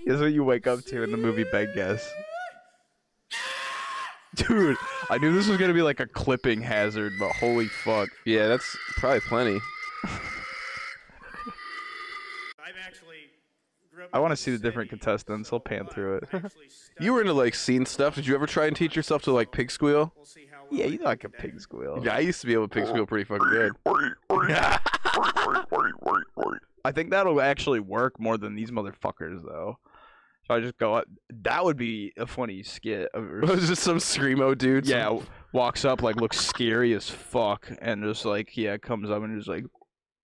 This 0.06 0.14
is 0.14 0.20
what 0.20 0.32
you 0.32 0.44
wake 0.44 0.68
up 0.68 0.84
to 0.84 1.02
in 1.02 1.10
the 1.10 1.16
movie 1.16 1.42
Bed 1.42 1.74
Guests. 1.74 2.08
Dude, 4.36 4.76
I 5.10 5.18
knew 5.18 5.34
this 5.34 5.48
was 5.48 5.56
gonna 5.58 5.74
be 5.74 5.82
like 5.82 5.98
a 5.98 6.06
clipping 6.06 6.60
hazard, 6.60 7.14
but 7.18 7.32
holy 7.32 7.66
fuck. 7.66 8.08
Yeah, 8.24 8.46
that's 8.46 8.76
probably 8.98 9.18
plenty. 9.18 9.58
I've 12.60 12.76
actually 12.80 13.32
grew 13.92 14.04
up 14.04 14.05
I 14.16 14.18
want 14.18 14.32
to 14.32 14.36
see 14.36 14.50
the 14.50 14.58
different 14.58 14.88
contestants. 14.90 15.52
I'll 15.52 15.60
pan 15.60 15.86
through 15.86 16.16
it. 16.16 16.28
You 16.98 17.12
were 17.12 17.20
into 17.20 17.34
like 17.34 17.54
scene 17.54 17.84
stuff. 17.84 18.14
Did 18.14 18.26
you 18.26 18.34
ever 18.34 18.46
try 18.46 18.64
and 18.64 18.74
teach 18.74 18.96
yourself 18.96 19.20
to 19.24 19.30
like 19.30 19.52
pig 19.52 19.70
squeal? 19.70 20.14
We'll 20.16 20.24
see 20.24 20.46
how 20.50 20.62
well 20.70 20.80
yeah, 20.80 20.86
you 20.86 20.98
know 20.98 21.04
I 21.08 21.16
can 21.16 21.30
pig 21.30 21.60
squeal. 21.60 22.00
Yeah, 22.02 22.14
I 22.16 22.20
used 22.20 22.40
to 22.40 22.46
be 22.46 22.54
able 22.54 22.68
to 22.68 22.74
pig 22.74 22.86
squeal 22.86 23.04
pretty 23.04 23.24
fucking 23.24 23.46
good. 23.50 23.72
I 26.84 26.92
think 26.92 27.10
that'll 27.10 27.40
actually 27.40 27.80
work 27.80 28.18
more 28.20 28.38
than 28.38 28.54
these 28.54 28.70
motherfuckers, 28.70 29.42
though. 29.44 29.78
So 30.46 30.54
I 30.54 30.60
just 30.60 30.78
go. 30.78 30.94
up- 30.94 31.08
That 31.42 31.64
would 31.64 31.76
be 31.76 32.12
a 32.16 32.26
funny 32.26 32.62
skit. 32.62 33.10
Was 33.14 33.68
just 33.68 33.82
some 33.82 33.98
screamo 33.98 34.56
dude? 34.56 34.86
yeah, 34.86 35.18
walks 35.52 35.84
up 35.84 36.02
like 36.02 36.16
looks 36.16 36.38
scary 36.40 36.94
as 36.94 37.10
fuck, 37.10 37.68
and 37.80 38.02
just 38.04 38.24
like 38.24 38.56
yeah, 38.56 38.76
comes 38.78 39.10
up 39.10 39.22
and 39.22 39.36
just 39.36 39.48
like 39.48 39.64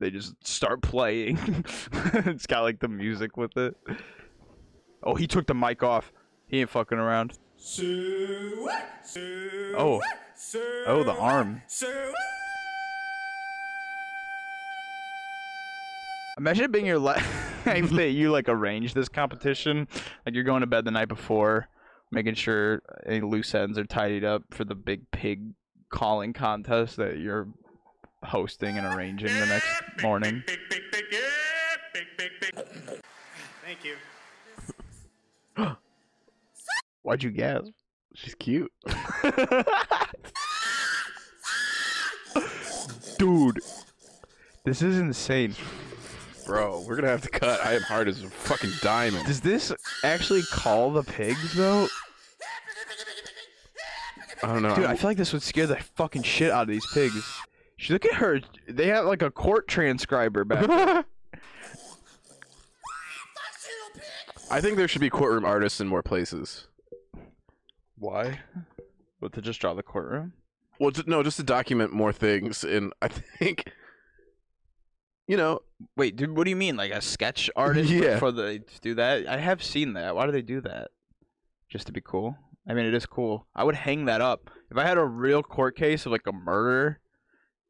they 0.03 0.11
just 0.11 0.35
start 0.47 0.83
playing. 0.83 1.39
it's 1.93 2.47
got 2.47 2.63
like 2.63 2.81
the 2.81 2.89
music 2.89 3.37
with 3.37 3.57
it. 3.57 3.77
Oh, 5.03 5.15
he 5.15 5.29
took 5.29 5.47
the 5.47 5.55
mic 5.55 5.83
off. 5.83 6.13
He 6.49 6.61
ain't 6.61 6.71
fucking 6.71 6.99
around. 6.99 7.39
Oh, 9.77 10.03
oh, 10.87 11.05
the 11.05 11.15
arm. 11.17 11.63
Imagine 16.37 16.65
it 16.65 16.73
being 16.73 16.87
your 16.87 16.99
life 16.99 17.61
that 17.65 18.11
you 18.11 18.33
like 18.33 18.49
arrange 18.49 18.95
this 18.95 19.09
competition. 19.09 19.87
Like 20.27 20.35
you're 20.35 20.43
going 20.43 20.63
to 20.63 20.67
bed 20.67 20.85
the 20.85 20.91
night 20.91 21.09
before, 21.09 21.69
making 22.11 22.35
sure 22.35 22.83
any 23.07 23.21
loose 23.21 23.55
ends 23.55 23.79
are 23.79 23.85
tidied 23.85 24.25
up 24.25 24.43
for 24.51 24.65
the 24.65 24.75
big 24.75 25.09
pig 25.13 25.53
calling 25.91 26.33
contest 26.33 26.97
that 26.97 27.19
you're 27.19 27.47
hosting 28.23 28.79
and 28.79 28.87
arranging 28.87 29.29
the 29.29 29.47
next 29.47 29.83
morning. 30.03 30.43
Thank 33.65 33.79
you. 33.85 33.97
Why'd 37.03 37.23
you 37.23 37.31
gasp? 37.31 37.73
She's 38.15 38.35
cute. 38.35 38.71
Dude, 43.19 43.61
this 44.65 44.83
is 44.83 44.99
insane. 44.99 45.55
Bro, 46.45 46.85
we're 46.87 46.97
gonna 46.97 47.09
have 47.09 47.23
to 47.23 47.29
cut. 47.29 47.65
I 47.65 47.75
am 47.75 47.83
hard 47.83 48.09
as 48.09 48.23
a 48.23 48.29
fucking 48.29 48.73
diamond. 48.83 49.27
Does 49.27 49.41
this 49.41 49.73
actually 50.03 50.43
call 50.43 50.93
the 50.93 51.05
pigs 51.05 51.55
though? 51.55 51.87
I 54.43 54.49
don't 54.49 54.63
know. 54.63 54.75
Dude, 54.75 54.87
I 54.87 54.97
feel 54.97 55.11
like 55.11 55.17
this 55.17 55.33
would 55.33 55.43
scare 55.43 55.69
the 55.69 55.77
fucking 55.77 56.25
shit 56.25 56.51
out 56.51 56.63
of 56.63 56.69
these 56.69 56.87
pigs. 56.93 57.25
She 57.83 57.93
look 57.93 58.05
at 58.05 58.15
her. 58.15 58.41
They 58.69 58.87
have 58.87 59.07
like 59.07 59.23
a 59.23 59.31
court 59.33 59.67
transcriber 59.67 60.45
back. 60.45 60.69
there. 60.69 61.05
I 64.53 64.61
think 64.61 64.77
there 64.77 64.87
should 64.87 65.01
be 65.01 65.11
courtroom 65.11 65.45
artists 65.45 65.81
in 65.81 65.89
more 65.89 66.03
places. 66.03 66.69
Why? 67.99 68.39
What 69.19 69.33
to 69.33 69.43
just 69.43 69.61
draw 69.61 69.75
the 69.75 69.83
courtroom? 69.83 70.33
Well, 70.79 70.93
ju- 70.93 71.03
no, 71.09 71.25
just 71.25 71.39
to 71.39 71.43
document 71.43 71.93
more 71.93 72.13
things. 72.13 72.63
And 72.63 72.93
I 73.03 73.09
think, 73.09 73.73
you 75.27 75.37
know, 75.37 75.59
Wait, 75.97 76.15
dude, 76.15 76.37
what 76.37 76.45
do 76.45 76.51
you 76.51 76.57
mean? 76.57 76.77
Like 76.77 76.93
a 76.93 77.01
sketch 77.01 77.51
artist 77.57 77.91
Yeah. 77.93 78.21
for 78.21 78.31
the 78.31 78.61
to 78.61 78.81
do 78.81 78.95
that? 78.95 79.27
I 79.27 79.39
have 79.39 79.61
seen 79.61 79.95
that. 79.95 80.15
Why 80.15 80.27
do 80.27 80.31
they 80.31 80.43
do 80.43 80.61
that? 80.61 80.93
Just 81.69 81.87
to 81.89 81.93
be 81.93 82.01
cool? 82.01 82.37
I 82.69 82.75
mean, 82.75 82.87
it 82.87 82.95
is 82.95 83.07
cool. 83.07 83.49
I 83.57 83.65
would 83.65 83.75
hang 83.75 84.05
that 84.05 84.21
up 84.21 84.51
if 84.71 84.77
I 84.77 84.85
had 84.87 84.99
a 84.99 85.05
real 85.05 85.43
court 85.43 85.75
case 85.77 86.07
of 86.07 86.13
like 86.13 86.29
a 86.29 86.33
murder, 86.33 87.01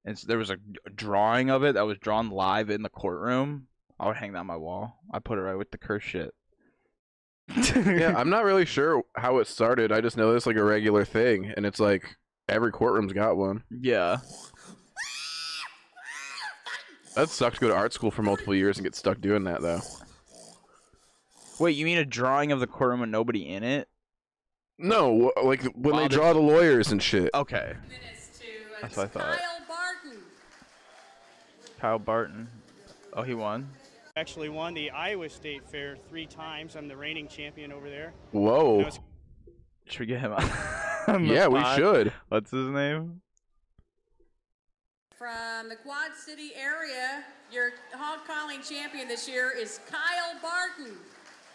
and 0.04 0.16
s- 0.16 0.22
there 0.22 0.38
was 0.38 0.50
a 0.50 0.56
a 0.86 0.90
drawing 0.90 1.50
of 1.50 1.62
it 1.64 1.74
that 1.74 1.86
was 1.86 1.98
drawn 1.98 2.30
live 2.30 2.70
in 2.70 2.82
the 2.82 2.88
courtroom. 2.88 3.66
I 4.00 4.06
would 4.08 4.16
hang 4.16 4.32
that 4.32 4.40
on 4.40 4.46
my 4.46 4.56
wall. 4.56 4.98
I 5.12 5.18
put 5.20 5.38
it 5.38 5.42
right 5.42 5.56
with 5.56 5.70
the 5.70 5.78
curse 5.78 6.02
shit. 6.02 6.34
yeah, 7.76 8.14
I'm 8.18 8.30
not 8.30 8.44
really 8.44 8.64
sure 8.64 9.04
how 9.16 9.38
it 9.38 9.46
started. 9.46 9.92
I 9.92 10.00
just 10.00 10.16
know 10.16 10.34
it's 10.34 10.46
like 10.46 10.56
a 10.56 10.64
regular 10.64 11.04
thing, 11.04 11.52
and 11.56 11.64
it's 11.66 11.78
like 11.80 12.04
every 12.48 12.72
courtroom's 12.72 13.12
got 13.12 13.36
one. 13.36 13.62
yeah. 13.70 14.18
That 17.14 17.28
sucks 17.28 17.56
to 17.56 17.60
go 17.60 17.68
to 17.68 17.74
art 17.74 17.92
school 17.92 18.10
for 18.10 18.22
multiple 18.22 18.54
years 18.54 18.78
and 18.78 18.84
get 18.84 18.94
stuck 18.94 19.20
doing 19.20 19.44
that 19.44 19.60
though. 19.60 19.80
Wait, 21.58 21.76
you 21.76 21.84
mean 21.84 21.98
a 21.98 22.04
drawing 22.06 22.52
of 22.52 22.60
the 22.60 22.66
courtroom 22.66 23.00
with 23.00 23.10
nobody 23.10 23.46
in 23.48 23.62
it? 23.62 23.86
No, 24.78 25.30
like 25.44 25.62
when 25.74 25.94
Wow, 25.94 26.00
they 26.00 26.08
draw 26.08 26.32
the 26.32 26.40
lawyers 26.40 26.90
and 26.90 27.02
shit. 27.02 27.28
Okay. 27.34 27.74
That's 28.80 28.96
what 28.96 29.04
I 29.04 29.08
thought. 29.08 29.38
Kyle 31.82 31.98
Barton. 31.98 32.46
Oh, 33.12 33.22
he 33.22 33.34
won. 33.34 33.68
Actually 34.14 34.48
won 34.48 34.72
the 34.72 34.92
Iowa 34.92 35.28
State 35.28 35.68
Fair 35.68 35.96
three 36.08 36.26
times. 36.26 36.76
I'm 36.76 36.86
the 36.86 36.96
reigning 36.96 37.26
champion 37.26 37.72
over 37.72 37.90
there. 37.90 38.12
Whoa. 38.30 38.78
That 38.78 38.86
was 38.86 39.00
Should 39.86 39.98
we 39.98 40.06
get 40.06 40.20
him 40.20 40.32
on? 40.32 40.44
on 41.08 41.26
the 41.26 41.34
Yeah, 41.34 41.48
we 41.48 41.60
should. 41.74 42.12
What's 42.28 42.52
his 42.52 42.68
name? 42.68 43.20
From 45.18 45.68
the 45.68 45.74
Quad 45.74 46.12
City 46.14 46.52
area, 46.56 47.24
your 47.50 47.72
hog 47.92 48.20
calling 48.28 48.62
champion 48.62 49.08
this 49.08 49.28
year 49.28 49.50
is 49.50 49.80
Kyle 49.90 50.40
Barton. 50.40 50.96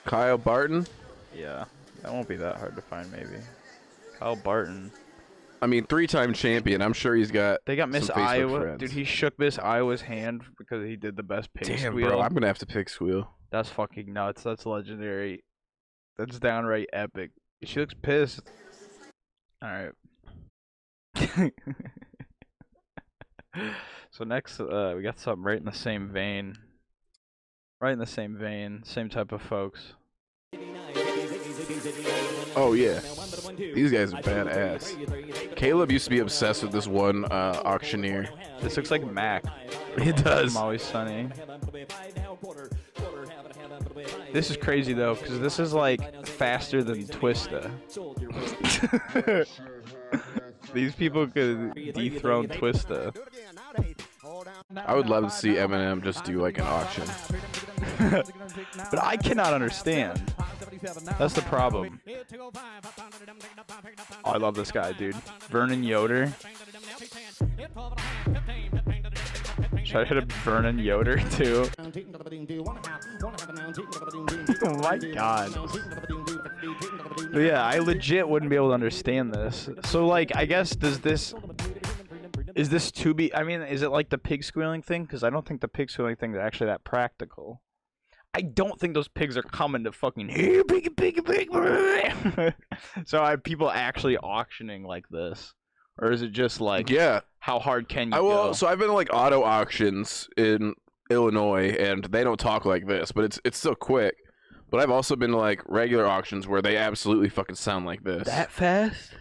Kyle 0.04 0.38
Barton. 0.38 0.86
Yeah, 1.34 1.64
that 2.02 2.12
won't 2.12 2.28
be 2.28 2.36
that 2.36 2.58
hard 2.58 2.76
to 2.76 2.82
find, 2.82 3.10
maybe. 3.14 3.42
Kyle 4.20 4.36
Barton. 4.36 4.92
I 5.62 5.68
mean, 5.68 5.86
three-time 5.86 6.34
champion. 6.34 6.82
I'm 6.82 6.94
sure 6.94 7.16
he's 7.16 7.32
got. 7.32 7.60
They 7.66 7.76
got 7.76 7.90
Miss 7.90 8.10
Iowa. 8.10 8.62
friends. 8.62 8.80
Dude, 8.80 8.92
he 8.92 9.04
shook 9.04 9.38
Miss 9.40 9.58
Iowa's 9.58 10.02
hand 10.02 10.44
because 10.58 10.86
he 10.86 10.96
did 10.96 11.16
the 11.16 11.24
best 11.24 11.54
pig 11.54 11.68
Damn, 11.68 11.94
squeal. 11.94 12.10
bro, 12.10 12.22
I'm 12.22 12.34
gonna 12.34 12.48
have 12.48 12.60
to 12.60 12.66
pick 12.66 12.90
squeal. 12.90 13.30
That's 13.52 13.70
fucking 13.70 14.12
nuts. 14.12 14.44
That's 14.44 14.66
legendary. 14.66 15.44
That's 16.18 16.40
downright 16.40 16.90
epic. 16.94 17.32
She 17.64 17.80
looks 17.80 17.96
pissed. 18.02 18.42
All 19.64 19.70
right. 19.70 19.92
so 24.12 24.24
next, 24.24 24.60
uh, 24.60 24.94
we 24.96 25.02
got 25.02 25.20
something 25.20 25.44
right 25.44 25.58
in 25.58 25.66
the 25.66 25.72
same 25.72 26.10
vein. 26.10 26.56
Right 27.82 27.94
in 27.94 28.00
the 28.00 28.06
same 28.06 28.38
vein, 28.38 28.82
same 28.84 29.10
type 29.10 29.32
of 29.32 29.42
folks. 29.42 29.94
Oh 32.56 32.74
yeah, 32.74 33.00
these 33.58 33.92
guys 33.92 34.14
are 34.14 34.22
badass. 34.22 35.56
Caleb 35.56 35.92
used 35.92 36.06
to 36.06 36.10
be 36.10 36.20
obsessed 36.20 36.64
with 36.64 36.72
this 36.72 36.88
one 36.88 37.26
uh, 37.26 37.62
auctioneer. 37.66 38.30
This 38.62 38.78
looks 38.78 38.92
like 38.92 39.06
Mac. 39.06 39.44
It 39.98 40.18
does. 40.24 40.56
I'm 40.56 40.64
always 40.64 40.82
sunny. 40.82 41.30
This 44.34 44.50
is 44.50 44.58
crazy 44.58 44.94
though, 44.94 45.16
because 45.16 45.40
this 45.40 45.60
is 45.60 45.74
like 45.74 46.26
faster 46.26 46.84
than 46.84 47.06
Twista. 47.06 47.72
These 50.74 50.96
people 50.96 51.28
could 51.28 51.74
dethrone 51.94 52.48
Twista. 52.48 53.16
I 54.86 54.94
would 54.94 55.10
love 55.10 55.24
to 55.26 55.30
see 55.30 55.54
Eminem 55.54 56.04
just 56.04 56.24
do 56.24 56.42
like 56.42 56.58
an 56.58 56.66
auction. 56.66 57.06
But 58.92 59.04
I 59.04 59.18
cannot 59.18 59.54
understand. 59.54 60.22
That's 61.18 61.34
the 61.34 61.44
problem. 61.44 62.00
Oh, 64.26 64.32
I 64.32 64.38
love 64.38 64.56
this 64.56 64.72
guy, 64.72 64.92
dude. 64.94 65.16
Vernon 65.50 65.84
Yoder. 65.84 66.34
Should 69.84 70.02
I 70.02 70.06
hit 70.06 70.18
a 70.18 70.26
Vernon 70.44 70.80
Yoder 70.80 71.18
too? 71.32 71.70
oh 74.64 74.78
my 74.82 74.98
god. 74.98 75.54
But 77.32 77.40
yeah, 77.40 77.64
I 77.64 77.80
legit 77.80 78.28
wouldn't 78.28 78.50
be 78.50 78.56
able 78.56 78.70
to 78.70 78.74
understand 78.74 79.34
this. 79.34 79.70
So 79.86 80.06
like, 80.06 80.36
I 80.36 80.46
guess 80.46 80.72
does 80.72 81.00
this 81.00 81.34
is 82.58 82.70
this 82.70 82.92
to 82.92 83.14
be? 83.14 83.34
I 83.34 83.44
mean, 83.44 83.62
is 83.62 83.82
it 83.84 83.90
like 83.90 84.10
the 84.10 84.18
pig 84.18 84.44
squealing 84.44 84.82
thing? 84.82 85.04
Because 85.04 85.24
I 85.24 85.30
don't 85.30 85.48
think 85.48 85.62
the 85.62 85.68
pig 85.68 85.90
squealing 85.90 86.16
thing 86.16 86.34
is 86.34 86.40
actually 86.40 86.68
that 86.68 86.84
practical. 86.84 87.62
I 88.34 88.42
don't 88.42 88.80
think 88.80 88.94
those 88.94 89.08
pigs 89.08 89.36
are 89.38 89.42
coming 89.44 89.84
to 89.86 89.92
fucking 89.92 90.30
here, 90.30 90.64
piggy, 90.64 90.90
piggy, 90.90 91.22
pig. 91.22 91.50
so 93.06 93.18
are 93.20 93.38
people 93.38 93.70
actually 93.70 94.18
auctioning 94.18 94.84
like 94.84 95.06
this, 95.10 95.54
or 95.98 96.12
is 96.12 96.22
it 96.22 96.32
just 96.32 96.62
like 96.62 96.90
Yeah, 96.90 97.22
how 97.40 97.60
hard 97.60 97.90
can 97.90 98.10
you 98.10 98.18
I 98.18 98.20
will. 98.20 98.48
go? 98.48 98.54
So 98.54 98.68
I've 98.68 98.78
been 98.78 98.90
to 98.90 98.94
like 98.94 99.10
auto 99.12 99.44
auctions 99.44 100.28
in 100.38 100.76
Illinois, 101.10 101.70
and 101.80 102.04
they 102.06 102.24
don't 102.24 102.40
talk 102.40 102.66
like 102.66 102.86
this, 102.88 103.12
but 103.12 103.24
it's 103.24 103.40
it's 103.44 103.58
still 103.58 103.76
quick. 103.76 104.16
But 104.70 104.82
I've 104.82 104.92
also 104.92 105.16
been 105.16 105.32
to 105.32 105.38
like 105.38 105.62
regular 105.68 106.06
auctions 106.06 106.46
where 106.48 106.62
they 106.62 106.76
absolutely 106.78 107.30
fucking 107.30 107.56
sound 107.56 107.86
like 107.86 108.04
this. 108.04 108.28
that 108.28 108.52
fast? 108.52 109.12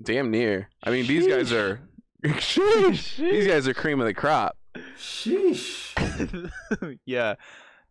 Damn 0.00 0.30
near. 0.30 0.68
I 0.84 0.90
mean, 0.90 1.06
these 1.06 1.26
guys 1.26 1.52
are. 1.52 1.80
Sheesh. 2.24 3.16
These 3.18 3.46
guys 3.46 3.68
are 3.68 3.74
cream 3.74 4.00
of 4.00 4.06
the 4.06 4.14
crop. 4.14 4.56
Sheesh. 4.98 5.92
yeah. 7.06 7.34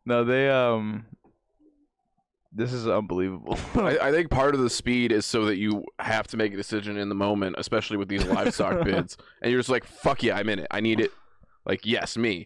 No, 0.05 0.23
they 0.23 0.49
um. 0.49 1.05
This 2.57 2.71
is 2.71 2.87
unbelievable. 2.87 3.57
I, 3.75 3.97
I 3.97 4.11
think 4.11 4.29
part 4.29 4.55
of 4.55 4.61
the 4.61 4.69
speed 4.69 5.11
is 5.11 5.25
so 5.25 5.45
that 5.45 5.57
you 5.57 5.83
have 5.99 6.25
to 6.27 6.37
make 6.37 6.53
a 6.53 6.55
decision 6.55 6.95
in 6.97 7.09
the 7.09 7.15
moment, 7.15 7.57
especially 7.57 7.97
with 7.97 8.07
these 8.07 8.23
livestock 8.25 8.83
bids, 8.85 9.17
and 9.41 9.51
you're 9.51 9.59
just 9.59 9.69
like, 9.69 9.83
"Fuck 9.85 10.23
yeah, 10.23 10.37
I'm 10.37 10.47
in 10.47 10.59
it. 10.59 10.67
I 10.71 10.79
need 10.79 10.99
it." 11.01 11.11
Like, 11.65 11.85
yes, 11.85 12.15
me. 12.15 12.45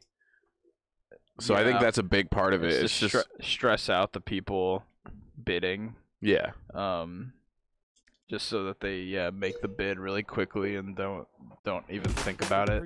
So 1.39 1.53
I 1.53 1.63
think 1.63 1.75
Yeah. 1.75 1.81
that's 1.83 1.97
a 1.99 2.03
big 2.03 2.31
part 2.31 2.53
of 2.53 2.63
it. 2.63 2.71
It's 2.71 2.83
It's 2.85 2.99
just 2.99 3.11
just 3.13 3.27
stre- 3.39 3.45
stress 3.45 3.89
out 3.89 4.13
the 4.13 4.19
people 4.21 4.83
bidding. 5.43 5.95
yeah. 6.21 6.51
um 6.73 7.33
just 8.29 8.47
so 8.47 8.63
that 8.65 8.79
they 8.79 8.99
yeah 8.99 9.31
make 9.31 9.59
the 9.61 9.67
bid 9.67 9.97
really 9.97 10.21
quickly 10.21 10.75
and 10.75 10.95
don't 10.95 11.27
don't 11.65 11.83
even 11.89 12.11
think 12.11 12.45
about 12.45 12.69
it. 12.69 12.83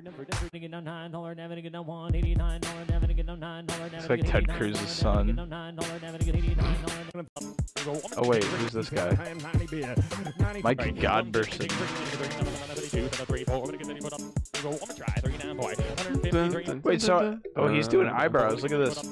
It's 3.92 4.08
like 4.08 4.24
Ted 4.24 4.48
Cruz's 4.48 4.88
son. 4.88 5.38
oh 8.16 8.26
wait 8.26 8.42
who's 8.44 8.72
this 8.72 8.88
guy? 8.88 9.10
Mike 10.62 10.78
godberson. 10.78 11.70
Wait 16.84 17.02
so 17.02 17.38
oh 17.56 17.68
he's 17.68 17.86
doing 17.86 18.08
eyebrows. 18.08 18.62
Look 18.62 18.72
at 18.72 18.78
this 18.78 19.04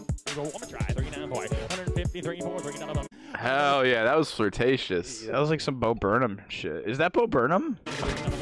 Hell 3.34 3.84
yeah, 3.86 4.04
that 4.04 4.16
was 4.16 4.30
flirtatious. 4.30 5.20
that 5.26 5.38
was 5.38 5.50
like 5.50 5.60
some 5.60 5.80
bo 5.80 5.94
burnham 5.94 6.40
shit 6.48 6.88
is 6.88 6.98
that 6.98 7.12
bo 7.12 7.26
burnham 7.26 7.78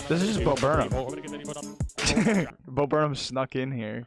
this 0.08 0.22
is 0.22 0.34
just 0.36 0.44
bo 0.44 0.54
burnham 0.56 0.88
bo 2.66 2.86
burnham 2.86 3.14
snuck 3.14 3.54
in 3.56 3.70
here 3.72 4.06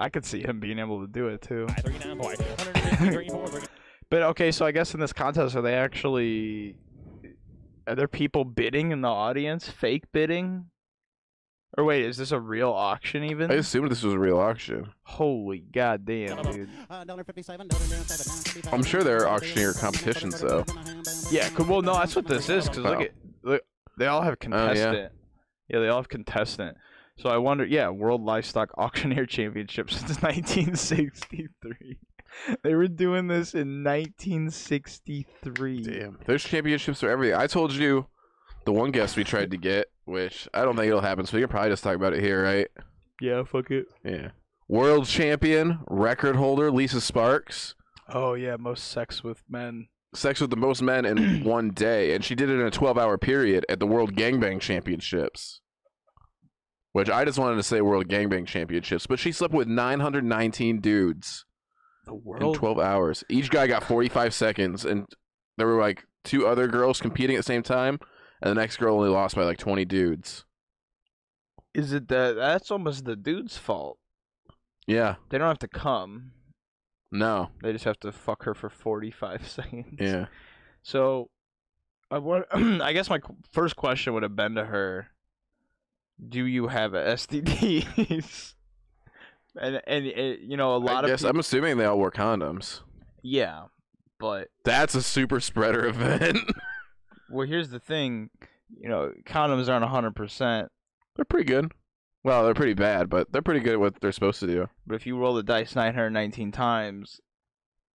i 0.00 0.08
could 0.08 0.24
see 0.24 0.42
him 0.42 0.58
being 0.60 0.78
able 0.78 1.00
to 1.00 1.06
do 1.06 1.28
it 1.28 1.40
too 1.42 1.66
But 4.08 4.22
okay, 4.22 4.52
so 4.52 4.64
I 4.64 4.70
guess 4.70 4.94
in 4.94 5.00
this 5.00 5.12
contest, 5.12 5.56
are 5.56 5.62
they 5.62 5.74
actually? 5.74 6.76
Are 7.88 7.96
there 7.96 8.06
people 8.06 8.44
bidding 8.44 8.92
in 8.92 9.00
the 9.00 9.08
audience, 9.08 9.68
fake 9.68 10.04
bidding? 10.12 10.66
Or 11.78 11.84
wait, 11.84 12.04
is 12.06 12.16
this 12.16 12.32
a 12.32 12.40
real 12.40 12.70
auction 12.70 13.22
even? 13.24 13.50
I 13.50 13.56
assumed 13.56 13.90
this 13.90 14.02
was 14.02 14.14
a 14.14 14.18
real 14.18 14.38
auction. 14.38 14.88
Holy 15.02 15.58
goddamn, 15.60 16.42
dude! 16.42 16.70
I'm 18.72 18.82
sure 18.82 19.02
there 19.02 19.18
are 19.22 19.28
auctioneer 19.28 19.74
competitions 19.74 20.40
though. 20.40 20.64
Yeah, 21.30 21.48
cool. 21.50 21.66
well, 21.66 21.82
no, 21.82 21.92
that's 21.94 22.16
what 22.16 22.26
this 22.26 22.48
is. 22.48 22.66
Cause 22.68 22.78
look 22.78 22.98
Oh. 22.98 23.02
at 23.02 23.10
look, 23.42 23.62
they 23.98 24.06
all 24.06 24.22
have 24.22 24.32
oh, 24.34 24.36
contestant. 24.40 25.12
yeah. 25.68 25.78
they 25.80 25.88
all 25.88 25.98
have 25.98 26.08
contestant. 26.08 26.76
So 27.18 27.28
I 27.30 27.36
wonder, 27.38 27.64
yeah, 27.64 27.88
World 27.90 28.22
Livestock 28.22 28.70
Auctioneer 28.78 29.26
Championship 29.26 29.90
since 29.90 30.16
1963. 30.22 31.98
they 32.62 32.74
were 32.74 32.88
doing 32.88 33.26
this 33.28 33.54
in 33.54 33.82
1963. 33.84 35.82
Damn, 35.82 36.18
there's 36.26 36.44
championships 36.44 37.00
for 37.00 37.08
everything. 37.10 37.36
I 37.38 37.46
told 37.46 37.72
you 37.72 38.06
the 38.66 38.72
one 38.72 38.90
guest 38.90 39.16
we 39.16 39.24
tried 39.24 39.50
to 39.52 39.56
get, 39.56 39.86
which 40.04 40.48
I 40.52 40.64
don't 40.64 40.76
think 40.76 40.88
it'll 40.88 41.00
happen, 41.00 41.24
so 41.24 41.36
we 41.36 41.40
can 41.42 41.48
probably 41.48 41.70
just 41.70 41.82
talk 41.82 41.96
about 41.96 42.12
it 42.12 42.20
here, 42.22 42.42
right? 42.42 42.68
Yeah, 43.20 43.44
fuck 43.44 43.70
it. 43.70 43.86
Yeah. 44.04 44.30
World 44.68 45.06
champion, 45.06 45.78
record 45.88 46.36
holder, 46.36 46.70
Lisa 46.70 47.00
Sparks. 47.00 47.74
Oh 48.12 48.34
yeah, 48.34 48.56
most 48.56 48.88
sex 48.88 49.24
with 49.24 49.42
men. 49.48 49.88
Sex 50.14 50.40
with 50.40 50.50
the 50.50 50.56
most 50.56 50.82
men 50.82 51.04
in 51.04 51.44
one 51.44 51.70
day, 51.70 52.14
and 52.14 52.24
she 52.24 52.34
did 52.34 52.50
it 52.50 52.60
in 52.60 52.66
a 52.66 52.70
12 52.70 52.98
hour 52.98 53.16
period 53.16 53.64
at 53.68 53.78
the 53.80 53.86
World 53.86 54.14
Gangbang 54.14 54.60
Championships. 54.60 55.60
Which 56.92 57.10
I 57.10 57.24
just 57.24 57.38
wanted 57.38 57.56
to 57.56 57.62
say 57.62 57.80
World 57.80 58.08
Gangbang 58.08 58.46
Championships, 58.46 59.06
but 59.06 59.18
she 59.18 59.30
slept 59.30 59.54
with 59.54 59.68
919 59.68 60.80
dudes 60.80 61.44
The 62.06 62.14
in 62.40 62.54
12 62.54 62.78
hours. 62.78 63.22
Each 63.28 63.50
guy 63.50 63.66
got 63.66 63.84
45 63.84 64.32
seconds, 64.34 64.84
and 64.84 65.06
there 65.58 65.66
were 65.66 65.80
like 65.80 66.04
two 66.24 66.46
other 66.46 66.66
girls 66.66 67.00
competing 67.00 67.36
at 67.36 67.40
the 67.40 67.42
same 67.44 67.62
time, 67.62 68.00
and 68.42 68.50
the 68.50 68.54
next 68.60 68.76
girl 68.78 68.96
only 68.96 69.08
lost 69.08 69.34
by 69.36 69.42
like 69.44 69.58
20 69.58 69.84
dudes. 69.84 70.44
Is 71.74 71.92
it 71.92 72.08
that? 72.08 72.36
That's 72.36 72.70
almost 72.70 73.04
the 73.04 73.16
dude's 73.16 73.56
fault. 73.58 73.98
Yeah, 74.86 75.16
They 75.30 75.38
don't 75.38 75.48
have 75.48 75.58
to 75.60 75.68
come. 75.68 76.30
no, 77.10 77.50
They 77.62 77.72
just 77.72 77.84
have 77.84 77.98
to 78.00 78.12
fuck 78.12 78.44
her 78.44 78.54
for 78.54 78.68
45 78.70 79.46
seconds. 79.48 79.96
yeah. 79.98 80.26
So, 80.82 81.28
I 82.10 82.18
want. 82.18 82.46
I 82.52 82.92
guess 82.92 83.10
my 83.10 83.18
first 83.52 83.74
question 83.76 84.14
would 84.14 84.22
have 84.22 84.36
been 84.36 84.54
to 84.54 84.64
her: 84.64 85.08
Do 86.28 86.46
you 86.46 86.68
have 86.68 86.92
STDs? 86.92 88.54
and 89.60 89.80
and 89.86 90.06
uh, 90.06 90.20
you 90.40 90.56
know 90.56 90.76
a 90.76 90.78
lot 90.78 91.04
I 91.04 91.08
of 91.08 91.12
guess 91.12 91.22
peop- 91.22 91.30
I'm 91.30 91.38
assuming 91.40 91.78
they 91.78 91.84
all 91.84 91.98
wore 91.98 92.12
condoms. 92.12 92.80
yeah, 93.22 93.64
but 94.20 94.48
That's 94.64 94.94
a 94.94 95.02
super 95.02 95.40
spreader 95.40 95.84
event. 95.86 96.38
well, 97.30 97.46
here's 97.46 97.68
the 97.70 97.80
thing. 97.80 98.30
You 98.80 98.88
know, 98.88 99.12
condoms 99.24 99.68
aren't 99.68 99.82
100. 99.82 100.14
percent 100.16 100.70
they're 101.14 101.24
pretty 101.24 101.46
good. 101.46 101.72
Well, 102.24 102.44
they're 102.44 102.54
pretty 102.54 102.74
bad, 102.74 103.08
but 103.08 103.30
they're 103.32 103.40
pretty 103.40 103.60
good 103.60 103.74
at 103.74 103.80
what 103.80 104.00
they're 104.00 104.12
supposed 104.12 104.40
to 104.40 104.46
do. 104.46 104.68
But 104.86 104.96
if 104.96 105.06
you 105.06 105.16
roll 105.16 105.34
the 105.34 105.42
dice 105.44 105.74
919 105.76 106.50
times 106.52 107.20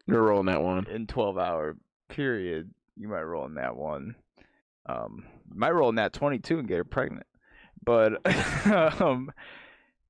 You're 0.07 0.23
rolling 0.23 0.47
that 0.47 0.63
one. 0.63 0.87
in 0.87 1.07
12 1.07 1.39
hour 1.39 1.77
period, 2.09 2.71
you 2.97 3.09
might 3.09 3.23
roll 3.23 3.47
in 3.47 3.55
that 3.55 3.75
one. 3.77 4.15
Um, 4.87 5.25
might 5.53 5.73
roll 5.73 5.89
in 5.89 5.95
that 5.97 6.13
22 6.13 6.59
and 6.59 6.69
get 6.69 6.77
her 6.77 6.85
pregnant. 6.85 7.27
But 7.83 8.21
um, 9.01 9.33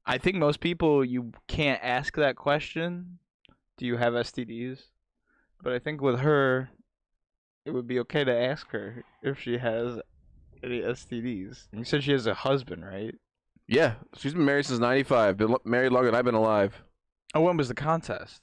I 0.04 0.18
think 0.18 0.36
most 0.36 0.60
people 0.60 1.04
you 1.04 1.32
can't 1.46 1.80
ask 1.82 2.16
that 2.16 2.36
question. 2.36 3.18
Do 3.76 3.86
you 3.86 3.96
have 3.96 4.12
STDs? 4.14 4.80
But 5.62 5.72
I 5.72 5.78
think 5.78 6.00
with 6.00 6.20
her, 6.20 6.70
it 7.68 7.74
would 7.74 7.86
be 7.86 7.98
okay 8.00 8.24
to 8.24 8.34
ask 8.34 8.70
her 8.70 9.04
if 9.22 9.38
she 9.38 9.58
has 9.58 10.00
any 10.64 10.80
STDs. 10.80 11.66
You 11.72 11.84
said 11.84 12.02
she 12.02 12.12
has 12.12 12.26
a 12.26 12.32
husband, 12.34 12.84
right? 12.84 13.14
Yeah, 13.66 13.94
she's 14.16 14.32
been 14.32 14.46
married 14.46 14.64
since 14.66 14.80
'95. 14.80 15.36
Been 15.36 15.54
married 15.64 15.92
longer 15.92 16.06
than 16.10 16.14
I've 16.14 16.24
been 16.24 16.34
alive. 16.34 16.82
Oh, 17.34 17.42
when 17.42 17.58
was 17.58 17.68
the 17.68 17.74
contest? 17.74 18.40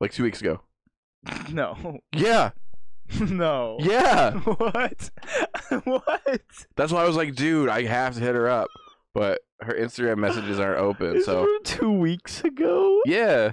Like 0.00 0.12
two 0.12 0.22
weeks 0.22 0.40
ago. 0.40 0.62
No, 1.52 2.00
Yeah, 2.12 2.50
no. 3.20 3.76
yeah. 3.80 4.32
what? 4.40 5.10
what? 5.84 6.40
That's 6.76 6.92
why 6.92 7.02
I 7.02 7.06
was 7.06 7.16
like, 7.16 7.34
dude, 7.34 7.68
I 7.68 7.82
have 7.84 8.14
to 8.14 8.20
hit 8.20 8.34
her 8.34 8.48
up. 8.48 8.68
But 9.14 9.42
her 9.60 9.72
Instagram 9.74 10.18
messages 10.18 10.58
aren't 10.58 10.80
open, 10.80 11.22
so 11.22 11.46
two 11.64 11.92
weeks 11.92 12.42
ago? 12.44 13.00
yeah. 13.06 13.52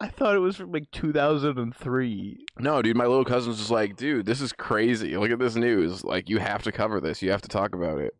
I 0.00 0.08
thought 0.08 0.34
it 0.34 0.40
was 0.40 0.56
from 0.56 0.72
like 0.72 0.90
2003. 0.90 2.46
No, 2.58 2.82
dude, 2.82 2.96
my 2.96 3.06
little 3.06 3.24
cousin's 3.24 3.58
just 3.58 3.70
like, 3.70 3.96
dude, 3.96 4.26
this 4.26 4.40
is 4.40 4.52
crazy. 4.52 5.16
Look 5.16 5.30
at 5.30 5.38
this 5.38 5.56
news. 5.56 6.04
Like, 6.04 6.28
you 6.28 6.38
have 6.38 6.62
to 6.64 6.72
cover 6.72 7.00
this. 7.00 7.22
You 7.22 7.30
have 7.30 7.42
to 7.42 7.48
talk 7.48 7.74
about 7.74 7.98
it. 7.98 8.14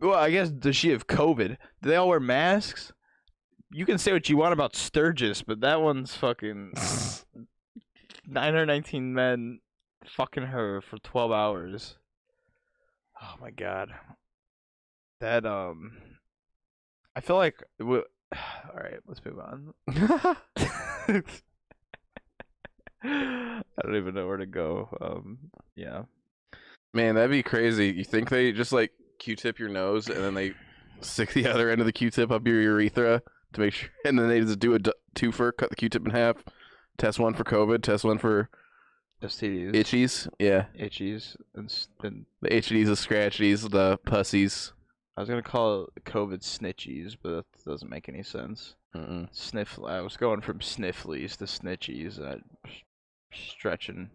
Well, 0.00 0.14
I 0.14 0.30
guess 0.30 0.50
does 0.50 0.76
she 0.76 0.90
have 0.90 1.06
COVID? 1.06 1.48
Do 1.82 1.88
they 1.88 1.96
all 1.96 2.08
wear 2.08 2.20
masks? 2.20 2.92
You 3.70 3.84
can 3.84 3.98
say 3.98 4.12
what 4.12 4.28
you 4.28 4.36
want 4.36 4.52
about 4.54 4.74
Sturgis, 4.74 5.42
but 5.42 5.60
that 5.60 5.82
one's 5.82 6.14
fucking 6.14 6.72
919 8.26 9.12
men 9.12 9.60
fucking 10.06 10.44
her 10.44 10.80
for 10.80 10.98
12 10.98 11.32
hours. 11.32 11.96
Oh 13.20 13.34
my 13.40 13.50
god. 13.50 13.90
That 15.20 15.44
um 15.44 15.92
I 17.16 17.20
feel 17.20 17.36
like 17.36 17.62
all 18.36 18.76
right, 18.76 18.98
let's 19.06 19.24
move 19.24 19.38
on. 19.38 19.74
I 23.04 23.62
don't 23.82 23.96
even 23.96 24.14
know 24.14 24.26
where 24.26 24.36
to 24.36 24.46
go. 24.46 24.88
Um 25.00 25.38
yeah. 25.76 26.02
Man, 26.94 27.14
that'd 27.14 27.30
be 27.30 27.42
crazy. 27.42 27.88
You 27.88 28.04
think 28.04 28.28
they 28.30 28.52
just 28.52 28.72
like 28.72 28.92
Q-tip 29.18 29.58
your 29.58 29.68
nose 29.68 30.08
and 30.08 30.22
then 30.22 30.34
they 30.34 30.54
stick 31.00 31.32
the 31.32 31.46
other 31.46 31.70
end 31.70 31.80
of 31.80 31.86
the 31.86 31.92
Q-tip 31.92 32.30
up 32.30 32.46
your 32.46 32.60
urethra 32.60 33.22
to 33.52 33.60
make 33.60 33.74
sure, 33.74 33.90
and 34.04 34.18
then 34.18 34.28
they 34.28 34.40
just 34.40 34.58
do 34.58 34.74
a 34.74 34.78
d- 34.78 34.92
twofer, 35.14 35.52
cut 35.56 35.70
the 35.70 35.76
Q-tip 35.76 36.04
in 36.04 36.10
half, 36.10 36.36
test 36.96 37.18
one 37.18 37.34
for 37.34 37.44
COVID, 37.44 37.82
test 37.82 38.04
one 38.04 38.18
for 38.18 38.48
STDs. 39.22 39.72
itchies. 39.74 40.28
Yeah, 40.38 40.66
itchies 40.78 41.36
and, 41.54 41.72
and 42.02 42.26
the 42.40 42.48
itchies, 42.50 42.86
the 42.86 42.92
scratchies, 42.92 43.70
the 43.70 43.98
pussies. 44.06 44.72
I 45.18 45.20
was 45.20 45.28
gonna 45.28 45.42
call 45.42 45.88
it 45.96 46.04
COVID 46.04 46.42
snitchies, 46.42 47.16
but 47.20 47.44
that 47.50 47.64
doesn't 47.68 47.90
make 47.90 48.08
any 48.08 48.22
sense. 48.22 48.76
Mm-mm. 48.94 49.28
Sniff. 49.32 49.76
I 49.84 50.00
was 50.00 50.16
going 50.16 50.42
from 50.42 50.60
snifflies 50.60 51.36
to 51.38 51.46
snitchies. 51.46 52.24
I 52.24 52.38
stretching, 53.34 54.10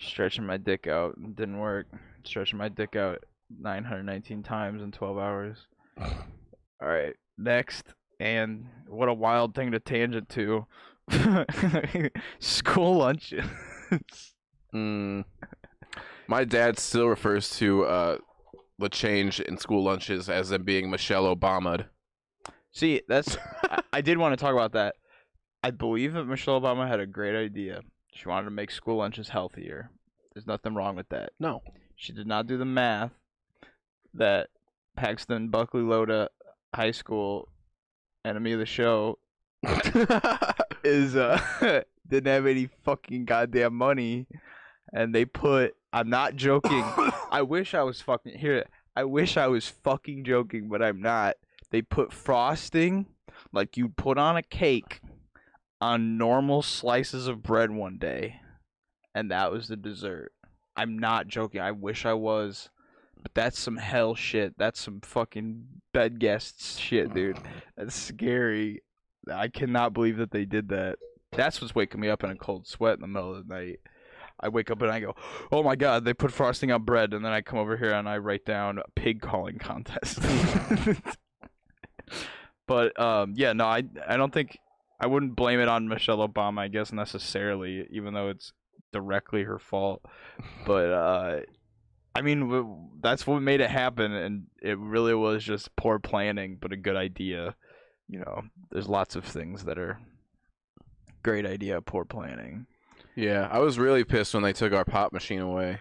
stretching 0.00 0.46
my 0.46 0.56
dick 0.56 0.86
out. 0.86 1.16
Didn't 1.36 1.58
work. 1.58 1.88
Stretching 2.24 2.58
my 2.58 2.70
dick 2.70 2.96
out 2.96 3.24
919 3.60 4.42
times 4.42 4.82
in 4.82 4.90
12 4.90 5.18
hours. 5.18 5.58
All 6.00 6.14
right, 6.80 7.14
next. 7.36 7.92
And 8.18 8.68
what 8.88 9.10
a 9.10 9.14
wild 9.14 9.54
thing 9.54 9.72
to 9.72 9.80
tangent 9.80 10.30
to. 10.30 10.66
School 12.38 12.96
lunches. 12.96 13.44
Mm. 14.74 15.26
My 16.26 16.44
dad 16.44 16.78
still 16.78 17.08
refers 17.08 17.50
to 17.58 17.84
uh, 17.84 18.18
the 18.78 18.88
change 18.88 19.40
in 19.40 19.58
school 19.58 19.84
lunches 19.84 20.28
as 20.28 20.50
them 20.50 20.64
being 20.64 20.90
Michelle 20.90 21.34
Obama'd. 21.34 21.86
See, 22.72 23.02
that's 23.08 23.36
I, 23.64 23.82
I 23.92 24.00
did 24.00 24.18
want 24.18 24.32
to 24.32 24.42
talk 24.42 24.52
about 24.52 24.72
that. 24.72 24.96
I 25.62 25.70
believe 25.70 26.12
that 26.12 26.24
Michelle 26.24 26.60
Obama 26.60 26.86
had 26.86 27.00
a 27.00 27.06
great 27.06 27.34
idea. 27.34 27.80
She 28.12 28.28
wanted 28.28 28.44
to 28.44 28.50
make 28.50 28.70
school 28.70 28.98
lunches 28.98 29.28
healthier. 29.28 29.90
There's 30.34 30.46
nothing 30.46 30.74
wrong 30.74 30.96
with 30.96 31.08
that. 31.08 31.30
No. 31.40 31.62
She 31.96 32.12
did 32.12 32.26
not 32.26 32.46
do 32.46 32.58
the 32.58 32.64
math 32.64 33.12
that 34.14 34.48
Paxton 34.96 35.48
Buckley 35.48 35.82
Loda 35.82 36.28
High 36.74 36.90
School 36.90 37.48
enemy 38.24 38.52
of 38.52 38.58
the 38.58 38.66
show 38.66 39.18
is 40.84 41.16
uh 41.16 41.40
didn't 42.08 42.32
have 42.32 42.46
any 42.46 42.68
fucking 42.84 43.24
goddamn 43.24 43.74
money 43.74 44.26
and 44.96 45.14
they 45.14 45.24
put 45.24 45.74
I'm 45.92 46.10
not 46.10 46.36
joking. 46.36 46.84
I 47.30 47.42
wish 47.42 47.74
I 47.74 47.82
was 47.82 48.00
fucking 48.00 48.38
here. 48.38 48.64
I 48.96 49.04
wish 49.04 49.36
I 49.36 49.46
was 49.46 49.68
fucking 49.68 50.24
joking, 50.24 50.68
but 50.68 50.82
I'm 50.82 51.00
not. 51.00 51.36
They 51.70 51.82
put 51.82 52.12
frosting 52.12 53.06
like 53.52 53.76
you 53.76 53.90
put 53.90 54.18
on 54.18 54.36
a 54.36 54.42
cake 54.42 55.00
on 55.80 56.16
normal 56.16 56.62
slices 56.62 57.28
of 57.28 57.42
bread 57.42 57.70
one 57.70 57.98
day, 57.98 58.40
and 59.14 59.30
that 59.30 59.52
was 59.52 59.68
the 59.68 59.76
dessert. 59.76 60.32
I'm 60.76 60.98
not 60.98 61.28
joking. 61.28 61.60
I 61.60 61.72
wish 61.72 62.06
I 62.06 62.14
was, 62.14 62.70
but 63.22 63.34
that's 63.34 63.58
some 63.58 63.76
hell 63.76 64.14
shit. 64.14 64.54
That's 64.58 64.80
some 64.80 65.00
fucking 65.00 65.66
bed 65.92 66.18
guests 66.18 66.78
shit, 66.78 67.12
dude. 67.14 67.38
That's 67.76 67.94
scary. 67.94 68.82
I 69.30 69.48
cannot 69.48 69.92
believe 69.92 70.18
that 70.18 70.30
they 70.30 70.44
did 70.44 70.68
that. 70.68 70.98
That's 71.32 71.60
what's 71.60 71.74
waking 71.74 72.00
me 72.00 72.08
up 72.08 72.22
in 72.22 72.30
a 72.30 72.36
cold 72.36 72.66
sweat 72.66 72.94
in 72.94 73.00
the 73.00 73.06
middle 73.06 73.34
of 73.34 73.48
the 73.48 73.54
night. 73.54 73.80
I 74.38 74.48
wake 74.48 74.70
up 74.70 74.82
and 74.82 74.90
I 74.90 75.00
go, 75.00 75.14
"Oh 75.50 75.62
my 75.62 75.76
god, 75.76 76.04
they 76.04 76.14
put 76.14 76.32
frosting 76.32 76.70
on 76.70 76.82
bread," 76.82 77.14
and 77.14 77.24
then 77.24 77.32
I 77.32 77.40
come 77.40 77.58
over 77.58 77.76
here 77.76 77.92
and 77.92 78.08
I 78.08 78.18
write 78.18 78.44
down 78.44 78.80
pig 78.94 79.20
calling 79.20 79.58
contest. 79.58 80.18
but 82.66 82.98
um, 83.00 83.34
yeah, 83.36 83.52
no, 83.52 83.66
I 83.66 83.84
I 84.06 84.16
don't 84.16 84.32
think 84.32 84.58
I 85.00 85.06
wouldn't 85.06 85.36
blame 85.36 85.60
it 85.60 85.68
on 85.68 85.88
Michelle 85.88 86.26
Obama. 86.26 86.60
I 86.60 86.68
guess 86.68 86.92
necessarily, 86.92 87.86
even 87.90 88.14
though 88.14 88.28
it's 88.28 88.52
directly 88.92 89.44
her 89.44 89.58
fault. 89.58 90.02
But 90.66 90.90
uh, 90.92 91.40
I 92.14 92.22
mean, 92.22 92.40
w- 92.40 92.88
that's 93.00 93.26
what 93.26 93.40
made 93.40 93.60
it 93.60 93.70
happen, 93.70 94.12
and 94.12 94.46
it 94.62 94.78
really 94.78 95.14
was 95.14 95.44
just 95.44 95.74
poor 95.76 95.98
planning, 95.98 96.56
but 96.60 96.72
a 96.72 96.76
good 96.76 96.96
idea. 96.96 97.54
You 98.08 98.20
know, 98.20 98.42
there's 98.70 98.88
lots 98.88 99.16
of 99.16 99.24
things 99.24 99.64
that 99.64 99.78
are 99.78 99.98
great 101.22 101.44
idea, 101.44 101.80
poor 101.80 102.04
planning. 102.04 102.66
Yeah, 103.16 103.48
I 103.50 103.58
was 103.60 103.78
really 103.78 104.04
pissed 104.04 104.34
when 104.34 104.42
they 104.42 104.52
took 104.52 104.72
our 104.72 104.84
pop 104.84 105.12
machine 105.12 105.40
away. 105.40 105.78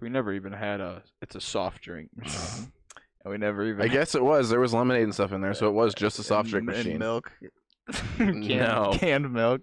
We 0.00 0.08
never 0.08 0.32
even 0.32 0.52
had 0.52 0.80
a. 0.80 1.02
It's 1.20 1.36
a 1.36 1.40
soft 1.40 1.82
drink 1.82 2.10
and 2.16 2.70
we 3.26 3.38
never 3.38 3.64
even. 3.68 3.82
I 3.82 3.88
guess 3.88 4.14
it 4.14 4.24
was. 4.24 4.48
There 4.48 4.58
was 4.60 4.72
lemonade 4.74 5.04
and 5.04 5.14
stuff 5.14 5.32
in 5.32 5.40
there, 5.40 5.54
so 5.54 5.68
it 5.68 5.72
was 5.74 5.94
just 5.94 6.18
a 6.18 6.22
soft 6.22 6.48
drink 6.50 6.68
and- 6.68 6.76
and 6.76 6.86
machine. 6.86 6.98
milk, 6.98 7.30
canned, 8.16 8.40
No. 8.48 8.90
canned 8.94 9.32
milk. 9.32 9.60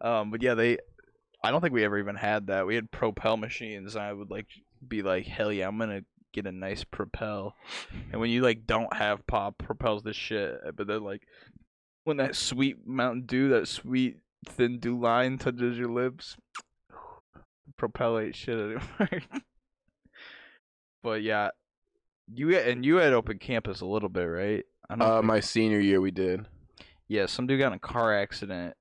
Um, 0.00 0.30
but 0.30 0.42
yeah, 0.42 0.54
they. 0.54 0.78
I 1.44 1.50
don't 1.50 1.60
think 1.60 1.72
we 1.72 1.84
ever 1.84 1.98
even 1.98 2.16
had 2.16 2.48
that. 2.48 2.66
We 2.66 2.74
had 2.74 2.90
Propel 2.90 3.36
machines. 3.36 3.94
And 3.94 4.04
I 4.04 4.12
would 4.12 4.30
like 4.30 4.46
be 4.86 5.02
like, 5.02 5.26
hell 5.26 5.52
yeah, 5.52 5.68
I'm 5.68 5.78
gonna 5.78 6.02
get 6.32 6.46
a 6.46 6.52
nice 6.52 6.84
Propel. 6.84 7.54
And 8.12 8.20
when 8.20 8.30
you 8.30 8.42
like 8.42 8.66
don't 8.66 8.92
have 8.94 9.26
pop, 9.26 9.56
Propel's 9.58 10.02
the 10.02 10.12
shit. 10.12 10.58
But 10.76 10.86
then 10.86 11.02
like, 11.04 11.22
when 12.04 12.16
that 12.18 12.34
sweet 12.36 12.86
Mountain 12.86 13.26
Dew, 13.26 13.50
that 13.50 13.68
sweet 13.68 14.16
thin 14.46 14.78
dew 14.78 14.98
line 14.98 15.38
touches 15.38 15.78
your 15.78 15.88
lips, 15.90 16.36
Propel 17.76 18.18
ain't 18.18 18.34
shit 18.34 18.78
but 21.02 21.22
yeah, 21.22 21.50
you 22.32 22.56
and 22.56 22.84
you 22.84 22.96
had 22.96 23.12
open 23.12 23.38
campus 23.38 23.80
a 23.80 23.86
little 23.86 24.08
bit, 24.08 24.24
right? 24.24 24.64
I 24.88 24.96
don't 24.96 25.08
Uh, 25.08 25.22
my 25.22 25.40
senior 25.40 25.80
year 25.80 26.00
we 26.00 26.10
did. 26.10 26.46
yeah, 27.08 27.26
some 27.26 27.46
dude 27.46 27.58
got 27.60 27.68
in 27.68 27.72
a 27.74 27.78
car 27.78 28.14
accident, 28.16 28.74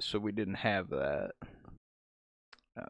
so 0.00 0.18
we 0.18 0.32
didn't 0.32 0.54
have 0.54 0.90
that. 0.90 1.30
Uh, 2.78 2.86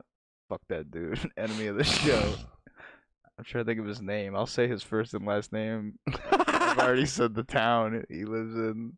fuck 0.48 0.62
that 0.68 0.90
dude, 0.90 1.18
enemy 1.36 1.66
of 1.68 1.76
the 1.76 1.84
show. 1.84 2.34
I'm 3.38 3.44
trying 3.44 3.64
to 3.64 3.68
think 3.68 3.80
of 3.80 3.86
his 3.86 4.00
name. 4.00 4.36
I'll 4.36 4.46
say 4.46 4.68
his 4.68 4.82
first 4.84 5.12
and 5.12 5.26
last 5.26 5.52
name. 5.52 5.98
I've 6.30 6.78
already 6.78 7.06
said 7.06 7.34
the 7.34 7.42
town 7.42 8.04
he 8.08 8.24
lives 8.24 8.54
in. 8.54 8.92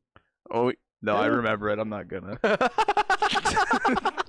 Oh, 0.50 0.72
No, 1.06 1.16
I 1.16 1.26
remember 1.26 1.70
it. 1.70 1.78
I'm 1.78 1.88
not 1.88 2.08
gonna. 2.08 2.36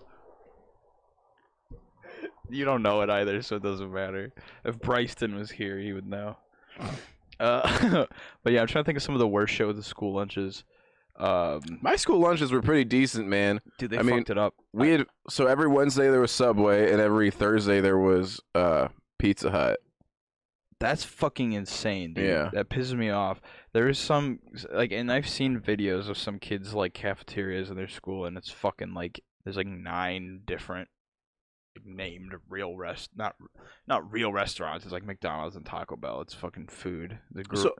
you 2.49 2.65
don't 2.65 2.83
know 2.83 3.01
it 3.01 3.09
either, 3.09 3.41
so 3.41 3.55
it 3.55 3.63
doesn't 3.63 3.91
matter. 3.91 4.31
If 4.63 4.79
Bryston 4.79 5.35
was 5.35 5.49
here, 5.49 5.79
he 5.79 5.93
would 5.93 6.07
know. 6.07 6.37
Uh, 7.39 8.07
but 8.43 8.51
yeah, 8.51 8.61
I'm 8.61 8.65
trying 8.65 8.83
to 8.83 8.87
think 8.87 8.97
of 8.97 9.03
some 9.03 9.13
of 9.13 9.19
the 9.19 9.27
worst 9.27 9.53
shows 9.53 9.77
of 9.77 9.85
school 9.85 10.15
lunches. 10.15 10.63
Um, 11.17 11.61
my 11.81 11.95
school 11.95 12.19
lunches 12.19 12.51
were 12.51 12.63
pretty 12.63 12.83
decent, 12.83 13.27
man. 13.27 13.61
dude, 13.77 13.91
they 13.91 13.97
I 13.97 13.99
fucked 13.99 14.09
mean, 14.09 14.23
it 14.27 14.39
up. 14.39 14.55
We 14.73 14.89
had 14.89 15.05
so 15.29 15.45
every 15.45 15.67
Wednesday 15.67 16.09
there 16.09 16.19
was 16.19 16.31
Subway, 16.31 16.91
and 16.91 16.99
every 16.99 17.29
Thursday 17.29 17.79
there 17.79 17.99
was 17.99 18.41
uh 18.55 18.87
Pizza 19.19 19.51
Hut. 19.51 19.77
That's 20.79 21.03
fucking 21.03 21.53
insane, 21.53 22.13
dude. 22.13 22.25
Yeah. 22.25 22.49
That 22.53 22.69
pisses 22.69 22.93
me 22.95 23.11
off. 23.11 23.39
There 23.77 23.89
is 23.89 23.99
some 23.99 24.39
like, 24.73 24.91
and 24.91 25.11
I've 25.11 25.29
seen 25.29 25.59
videos 25.59 26.09
of 26.09 26.17
some 26.17 26.39
kids 26.39 26.73
like 26.73 26.95
cafeterias 26.95 27.69
in 27.69 27.75
their 27.75 27.87
school, 27.87 28.25
and 28.25 28.35
it's 28.35 28.49
fucking 28.49 28.95
like 28.95 29.23
there's 29.43 29.55
like 29.55 29.67
nine 29.67 30.41
different 30.47 30.89
like, 31.75 31.85
named 31.85 32.33
real 32.49 32.75
rest, 32.75 33.11
not 33.15 33.35
not 33.85 34.11
real 34.11 34.33
restaurants. 34.33 34.83
It's 34.83 34.91
like 34.91 35.05
McDonald's 35.05 35.55
and 35.55 35.63
Taco 35.63 35.95
Bell. 35.95 36.21
It's 36.21 36.33
fucking 36.33 36.69
food. 36.69 37.19
The 37.31 37.43
group. 37.43 37.61
So- 37.61 37.75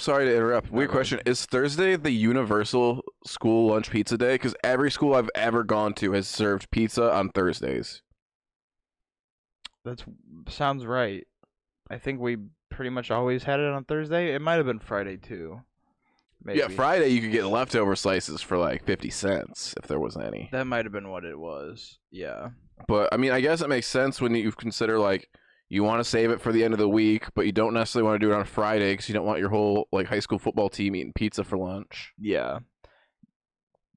Sorry 0.00 0.24
to 0.24 0.34
interrupt. 0.34 0.70
Weird 0.70 0.88
question: 0.88 1.20
Is 1.26 1.44
Thursday 1.44 1.96
the 1.96 2.10
universal 2.10 3.04
school 3.26 3.72
lunch 3.72 3.90
pizza 3.90 4.16
day? 4.16 4.36
Because 4.36 4.54
every 4.64 4.90
school 4.90 5.14
I've 5.14 5.28
ever 5.34 5.62
gone 5.62 5.92
to 5.96 6.12
has 6.12 6.26
served 6.26 6.70
pizza 6.70 7.12
on 7.12 7.28
Thursdays. 7.28 8.00
That's 9.84 10.04
sounds 10.48 10.86
right. 10.86 11.26
I 11.90 11.98
think 11.98 12.18
we 12.18 12.38
pretty 12.70 12.90
much 12.90 13.10
always 13.10 13.44
had 13.44 13.60
it 13.60 13.72
on 13.72 13.84
Thursday. 13.84 14.34
It 14.34 14.42
might 14.42 14.54
have 14.54 14.66
been 14.66 14.78
Friday 14.78 15.16
too. 15.16 15.60
Maybe. 16.44 16.58
Yeah, 16.58 16.68
Friday 16.68 17.08
you 17.08 17.20
could 17.20 17.32
get 17.32 17.46
leftover 17.46 17.96
slices 17.96 18.40
for 18.42 18.56
like 18.56 18.84
fifty 18.84 19.10
cents 19.10 19.74
if 19.82 19.88
there 19.88 19.98
was 19.98 20.16
any. 20.16 20.48
That 20.52 20.66
might 20.66 20.84
have 20.84 20.92
been 20.92 21.10
what 21.10 21.24
it 21.24 21.38
was. 21.38 21.98
Yeah. 22.10 22.50
But 22.86 23.08
I 23.12 23.16
mean, 23.16 23.32
I 23.32 23.40
guess 23.40 23.62
it 23.62 23.68
makes 23.68 23.86
sense 23.86 24.20
when 24.20 24.34
you 24.34 24.52
consider 24.52 24.98
like 24.98 25.28
you 25.68 25.82
want 25.82 25.98
to 25.98 26.04
save 26.04 26.30
it 26.30 26.40
for 26.40 26.52
the 26.52 26.62
end 26.62 26.74
of 26.74 26.78
the 26.78 26.88
week, 26.88 27.24
but 27.34 27.46
you 27.46 27.52
don't 27.52 27.74
necessarily 27.74 28.08
want 28.08 28.20
to 28.20 28.26
do 28.26 28.32
it 28.32 28.36
on 28.36 28.44
Friday 28.44 28.92
because 28.92 29.08
you 29.08 29.14
don't 29.14 29.26
want 29.26 29.40
your 29.40 29.48
whole 29.48 29.88
like 29.90 30.06
high 30.06 30.20
school 30.20 30.38
football 30.38 30.68
team 30.68 30.94
eating 30.94 31.12
pizza 31.12 31.42
for 31.42 31.58
lunch. 31.58 32.12
Yeah. 32.20 32.60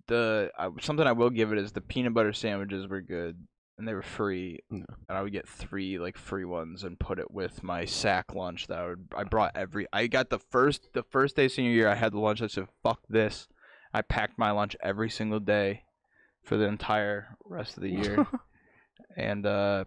the 0.08 0.50
I, 0.58 0.70
something 0.82 1.06
I 1.06 1.12
will 1.12 1.30
give 1.30 1.52
it 1.52 1.60
is 1.60 1.72
the 1.74 1.82
peanut 1.82 2.14
butter 2.16 2.34
sandwiches 2.34 2.88
were 2.88 3.02
good 3.02 3.38
and 3.80 3.88
they 3.88 3.94
were 3.94 4.02
free, 4.04 4.60
No. 4.70 4.86
and 5.08 5.18
I 5.18 5.22
would 5.24 5.32
get 5.32 5.48
three 5.48 5.98
like 5.98 6.18
free 6.18 6.46
ones 6.46 6.84
and 6.84 7.00
put 7.00 7.18
it 7.18 7.32
with 7.32 7.64
my 7.64 7.86
sack 7.86 8.36
lunch 8.36 8.68
that 8.68 8.78
I 8.78 8.86
would 8.88 9.08
I 9.16 9.24
brought 9.24 9.54
every 9.56 9.88
I 9.92 10.06
got 10.08 10.30
the 10.30 10.38
first 10.38 10.94
the 10.94 11.02
first 11.04 11.36
day 11.36 11.48
senior 11.48 11.72
year 11.72 11.88
I 11.90 11.96
had 11.96 12.12
the 12.12 12.20
lunch 12.20 12.42
I 12.42 12.48
said 12.48 12.68
fuck 12.84 13.00
this. 13.10 13.48
I 13.94 14.02
packed 14.04 14.38
my 14.38 14.52
lunch 14.52 14.76
every 14.84 15.10
single 15.10 15.40
day 15.40 15.84
for 16.44 16.58
the 16.58 16.66
entire 16.66 17.38
rest 17.46 17.78
of 17.78 17.84
the 17.84 17.90
year. 17.90 18.28
And 19.18 19.46
uh 19.46 19.86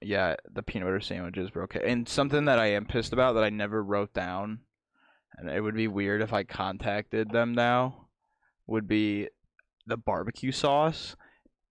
yeah 0.00 0.34
the 0.52 0.62
peanut 0.62 0.86
butter 0.86 1.00
sandwiches 1.00 1.54
were 1.54 1.62
okay 1.62 1.80
and 1.86 2.08
something 2.08 2.44
that 2.46 2.58
I 2.58 2.66
am 2.72 2.84
pissed 2.86 3.12
about 3.12 3.34
that 3.34 3.44
I 3.44 3.50
never 3.50 3.82
wrote 3.82 4.12
down 4.12 4.60
and 5.38 5.48
it 5.48 5.60
would 5.60 5.74
be 5.76 5.86
weird 5.88 6.20
if 6.22 6.32
I 6.32 6.42
contacted 6.42 7.30
them 7.30 7.54
now 7.54 8.08
would 8.66 8.86
be 8.88 9.28
the 9.86 9.96
barbecue 9.96 10.52
sauce 10.52 11.16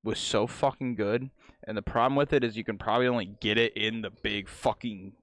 was 0.03 0.17
so 0.17 0.47
fucking 0.47 0.95
good 0.95 1.29
and 1.63 1.77
the 1.77 1.81
problem 1.81 2.15
with 2.15 2.33
it 2.33 2.43
is 2.43 2.57
you 2.57 2.63
can 2.63 2.77
probably 2.77 3.07
only 3.07 3.25
get 3.39 3.57
it 3.57 3.75
in 3.75 4.01
the 4.01 4.09
big 4.09 4.49
fucking 4.49 5.13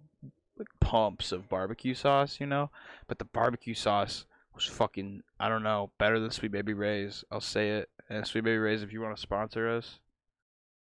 like 0.58 0.68
pumps 0.80 1.32
of 1.32 1.48
barbecue 1.48 1.94
sauce, 1.94 2.38
you 2.40 2.46
know? 2.46 2.70
But 3.06 3.18
the 3.18 3.24
barbecue 3.24 3.74
sauce 3.74 4.26
was 4.54 4.64
fucking 4.64 5.22
I 5.38 5.48
don't 5.48 5.62
know, 5.62 5.90
better 5.98 6.18
than 6.20 6.30
Sweet 6.30 6.52
Baby 6.52 6.74
Ray's. 6.74 7.24
I'll 7.30 7.40
say 7.40 7.70
it. 7.70 7.90
And 8.08 8.26
Sweet 8.26 8.44
Baby 8.44 8.58
Ray's 8.58 8.82
if 8.82 8.92
you 8.92 9.00
want 9.00 9.16
to 9.16 9.20
sponsor 9.20 9.68
us, 9.68 9.98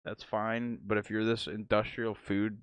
that's 0.04 0.22
fine. 0.22 0.78
But 0.86 0.98
if 0.98 1.10
you're 1.10 1.24
this 1.24 1.46
industrial 1.46 2.14
food 2.14 2.58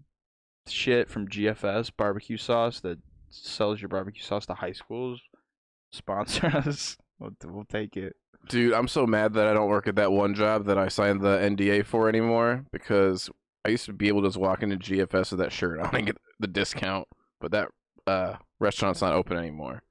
shit 0.68 1.10
from 1.10 1.28
GFS 1.28 1.92
barbecue 1.96 2.38
sauce 2.38 2.80
that 2.82 3.00
sells 3.30 3.82
your 3.82 3.90
barbecue 3.90 4.24
sauce 4.24 4.46
to 4.48 4.56
high 4.56 4.74
schools, 4.74 5.22
sponsor 5.92 6.48
us. 6.48 6.98
We'll, 7.20 7.32
we'll 7.46 7.66
take 7.66 7.98
it. 7.98 8.16
Dude, 8.48 8.74
I'm 8.74 8.88
so 8.88 9.06
mad 9.06 9.34
that 9.34 9.48
I 9.48 9.54
don't 9.54 9.70
work 9.70 9.88
at 9.88 9.96
that 9.96 10.12
one 10.12 10.34
job 10.34 10.66
that 10.66 10.78
I 10.78 10.88
signed 10.88 11.22
the 11.22 11.38
NDA 11.38 11.86
for 11.86 12.10
anymore 12.10 12.66
because 12.72 13.30
I 13.66 13.70
used 13.70 13.86
to 13.86 13.94
be 13.94 14.08
able 14.08 14.22
to 14.22 14.28
just 14.28 14.38
walk 14.38 14.64
into 14.64 14.78
GFS 14.78 15.32
with 15.32 15.40
that 15.40 15.52
shirt 15.52 15.80
on 15.80 15.96
and 15.96 16.06
get 16.08 16.18
the 16.40 16.48
discount, 16.48 17.08
but 17.40 17.52
that 17.52 17.70
uh, 18.08 18.36
restaurant's 18.60 19.02
not 19.02 19.14
open 19.14 19.38
anymore. 19.38 19.84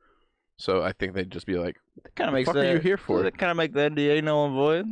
So 0.56 0.82
I 0.82 0.92
think 0.92 1.14
they'd 1.14 1.30
just 1.30 1.46
be 1.46 1.56
like, 1.56 1.76
"What 1.94 2.14
Kind 2.16 2.28
of 2.28 2.34
makes 2.34 2.46
fuck 2.46 2.54
the, 2.54 2.68
are 2.68 2.72
you 2.74 2.80
here 2.80 2.96
for? 2.96 3.22
That 3.22 3.38
kind 3.38 3.52
of 3.52 3.56
make 3.56 3.74
the 3.74 3.90
NDA 3.90 4.24
null 4.24 4.46
and 4.46 4.54
void. 4.54 4.86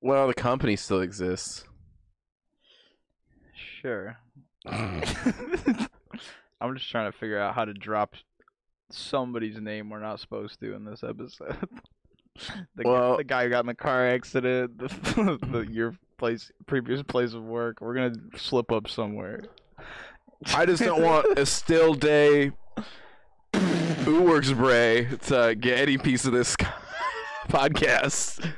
well, 0.00 0.26
the 0.26 0.34
company 0.34 0.76
still 0.76 1.02
exists. 1.02 1.64
Sure. 3.82 4.16
I'm 4.66 5.02
just 6.74 6.90
trying 6.90 7.12
to 7.12 7.18
figure 7.18 7.38
out 7.38 7.54
how 7.54 7.66
to 7.66 7.74
drop 7.74 8.14
somebody's 8.90 9.60
name 9.60 9.90
we're 9.90 10.00
not 10.00 10.18
supposed 10.20 10.60
to 10.60 10.74
in 10.74 10.84
this 10.84 11.04
episode. 11.04 11.56
The, 12.76 12.84
guy, 12.84 12.90
Well- 12.90 13.16
the 13.16 13.24
guy 13.24 13.44
who 13.44 13.50
got 13.50 13.60
in 13.60 13.66
the 13.66 13.74
car 13.74 14.06
accident, 14.06 14.78
the, 14.78 14.88
the 15.50 15.66
your 15.70 15.94
place, 16.18 16.50
previous 16.66 17.02
place 17.02 17.32
of 17.34 17.42
work. 17.44 17.80
We're 17.80 17.94
gonna 17.94 18.14
slip 18.36 18.72
up 18.72 18.88
somewhere. 18.88 19.40
I 20.54 20.66
just 20.66 20.82
don't 20.82 21.02
want 21.02 21.38
a 21.38 21.46
still 21.46 21.94
day 21.94 22.52
Uworks 23.54 24.54
Bray 24.56 25.08
to 25.26 25.54
get 25.54 25.78
any 25.78 25.98
piece 25.98 26.24
of 26.26 26.32
this 26.32 26.56
podcast. 27.48 28.52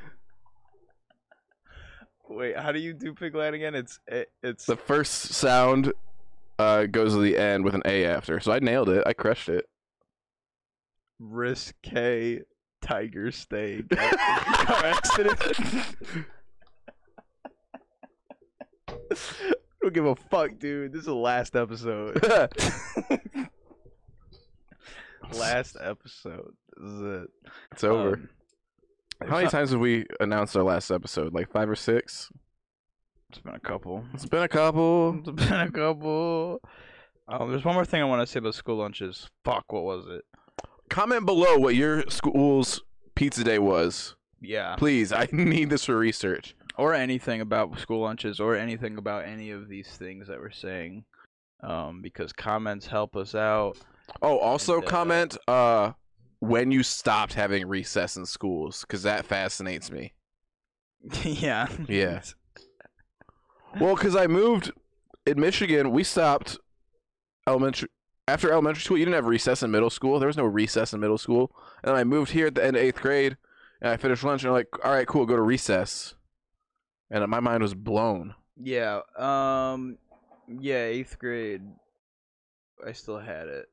Wait, 2.29 2.57
how 2.57 2.73
do 2.73 2.79
you 2.79 2.93
do 2.93 3.15
Pigland 3.15 3.55
again? 3.55 3.75
It's 3.75 4.01
it, 4.07 4.31
it's 4.43 4.67
The 4.67 4.77
first 4.77 5.13
sound 5.33 5.93
uh, 6.59 6.85
goes 6.87 7.15
to 7.15 7.21
the 7.21 7.37
end 7.37 7.65
with 7.65 7.75
an 7.75 7.83
A 7.87 8.05
after. 8.05 8.39
So 8.41 8.53
I 8.53 8.59
nailed 8.59 8.89
it. 8.91 9.03
I 9.07 9.13
crushed 9.15 9.49
it. 9.49 9.67
risque 11.19 12.41
tiger 12.81 13.31
steak 13.31 13.89
car 13.91 14.01
accident. 14.85 15.41
I 19.11 19.15
don't 19.83 19.95
give 19.95 20.07
a 20.07 20.15
fuck, 20.17 20.59
dude. 20.59 20.93
This 20.93 21.01
is 21.01 21.07
the 21.07 21.15
last 21.15 21.57
episode. 21.57 22.23
last 25.33 25.77
episode. 25.81 26.53
This 26.77 26.91
is 26.91 27.01
it. 27.03 27.29
it's 27.73 27.85
over. 27.85 28.15
Um, 28.15 28.29
How 29.23 29.29
many 29.35 29.45
not- 29.45 29.53
times 29.53 29.71
have 29.71 29.81
we 29.81 30.07
announced 30.21 30.57
our 30.57 30.63
last 30.63 30.91
episode? 30.91 31.33
Like 31.35 31.51
five 31.51 31.69
or 31.69 31.77
six? 31.77 32.31
It's 33.31 33.41
been 33.41 33.55
a 33.55 33.61
couple. 33.61 34.05
It's 34.15 34.25
been 34.27 34.43
a 34.43 34.49
couple. 34.49 35.19
It's 35.19 35.31
been 35.31 35.53
a 35.61 35.71
couple. 35.71 36.61
Um, 37.29 37.51
there's 37.51 37.65
one 37.65 37.75
more 37.75 37.85
thing 37.85 38.01
I 38.01 38.07
want 38.07 38.23
to 38.23 38.27
say 38.27 38.39
about 38.39 38.55
school 38.55 38.77
lunches. 38.77 39.29
Fuck, 39.45 39.71
what 39.73 39.85
was 39.85 40.07
it? 40.09 40.25
Comment 40.89 41.25
below 41.27 41.59
what 41.59 41.75
your 41.75 42.05
school's 42.09 42.83
pizza 43.15 43.45
day 43.45 43.59
was. 43.59 44.15
Yeah. 44.41 44.77
Please, 44.77 45.13
I 45.13 45.29
need 45.33 45.71
this 45.71 45.85
for 45.85 45.97
research. 45.99 46.55
or 46.77 46.95
anything 46.95 47.41
about 47.41 47.79
school 47.81 48.01
lunches 48.03 48.39
or 48.41 48.55
anything 48.57 48.99
about 48.99 49.25
any 49.25 49.51
of 49.51 49.69
these 49.69 49.89
things 49.97 50.29
that 50.29 50.39
we're 50.39 50.51
saying 50.51 51.05
um, 51.65 52.01
because 52.03 52.33
comments 52.33 52.87
help 52.87 53.17
us 53.17 53.35
out 53.35 53.77
Oh, 54.23 54.39
also 54.39 54.77
And, 54.77 54.85
uh, 54.85 54.89
comment 54.89 55.37
uh 55.49 55.93
when 56.39 56.71
you 56.71 56.85
stopped 56.85 57.35
having 57.35 57.67
recess 57.67 58.17
in 58.17 58.25
schools 58.25 58.85
cuz 58.89 59.03
that 59.03 59.27
fascinates 59.27 59.91
me. 59.91 60.13
yeah 61.25 61.67
Yeah. 61.89 62.23
Well, 63.81 63.97
cuz 63.97 64.15
I 64.17 64.27
moved 64.29 64.71
in 65.27 65.39
Michigan, 65.41 65.91
we 65.91 66.03
stopped 66.05 66.59
elementary 67.47 67.89
after 68.29 68.53
elementary 68.53 68.83
school, 68.83 68.99
you 68.99 69.05
didn't 69.05 69.17
have 69.17 69.27
recess 69.27 69.63
in 69.63 69.71
middle 69.71 69.91
school. 69.91 70.19
There 70.19 70.27
was 70.27 70.37
no 70.37 70.45
recess 70.45 70.93
in 70.93 71.01
middle 71.01 71.19
school. 71.19 71.51
And 71.83 71.91
then 71.91 71.97
I 71.97 72.05
moved 72.05 72.31
here 72.33 72.47
at 72.49 72.55
the 72.55 72.65
end 72.65 72.77
of 72.77 72.83
8th 72.83 73.01
grade 73.01 73.37
and 73.81 73.91
I 73.91 73.97
finished 73.97 74.25
lunch 74.25 74.43
and 74.43 74.49
I'm 74.49 74.55
like, 74.55 74.67
"All 74.85 74.93
right, 74.93 75.07
cool, 75.07 75.25
go 75.27 75.37
to 75.37 75.43
recess." 75.43 76.15
And 77.11 77.27
my 77.29 77.41
mind 77.41 77.63
was 77.63 77.75
blown. 77.75 78.35
yeah 78.61 79.01
um 79.17 79.97
yeah 80.61 80.85
eighth 80.85 81.19
grade 81.19 81.63
i 82.87 82.91
still 82.93 83.19
had 83.19 83.47
it 83.49 83.67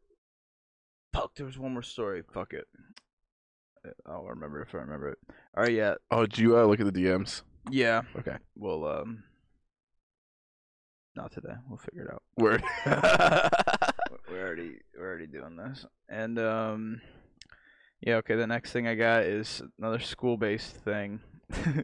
fuck 1.14 1.34
there 1.36 1.46
was 1.46 1.58
one 1.58 1.74
more 1.74 1.82
story 1.82 2.22
fuck 2.34 2.54
it 2.54 2.66
i'll 4.06 4.26
remember 4.26 4.62
if 4.62 4.76
i 4.76 4.78
remember 4.80 5.10
it 5.10 5.18
all 5.58 5.64
right 5.64 5.72
yeah 5.74 5.96
Oh, 6.12 6.26
did 6.26 6.38
you 6.38 6.58
uh, 6.58 6.66
look 6.66 6.80
at 6.80 6.92
the 6.94 7.04
DMs? 7.04 7.42
yeah 7.72 8.02
Okay. 8.20 8.38
we'll 8.56 8.86
um 8.88 9.24
not 11.16 11.32
today 11.32 11.56
we'll 11.70 11.78
figure 11.78 12.04
it 12.04 12.14
out 12.14 12.24
Word. 12.38 12.62
we're 14.30 14.46
already 14.46 14.78
we're 14.98 15.08
already 15.08 15.28
doing 15.28 15.56
this. 15.56 15.86
And 16.10 16.40
um 16.40 17.02
yeah 18.02 18.16
okay 18.16 18.36
the 18.36 18.48
next 18.48 18.72
thing 18.72 18.88
i 18.88 18.96
got 18.96 19.24
is 19.24 19.62
another 19.80 20.00
school 20.00 20.38
based 20.38 20.76
thing. 20.76 21.20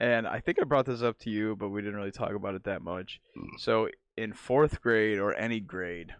And 0.00 0.26
i 0.26 0.40
think 0.40 0.58
i 0.60 0.64
brought 0.64 0.86
this 0.86 1.02
up 1.02 1.18
to 1.20 1.30
you 1.30 1.54
but 1.54 1.68
we 1.68 1.80
didn't 1.80 1.96
really 1.96 2.10
talk 2.10 2.32
about 2.34 2.54
it 2.54 2.64
that 2.64 2.82
much. 2.82 3.20
So 3.58 3.88
in 4.16 4.32
fourth 4.32 4.80
grade 4.80 5.18
or 5.18 5.34
any 5.34 5.60
grade 5.60 6.14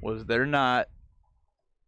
was 0.00 0.26
there 0.26 0.46
not 0.46 0.88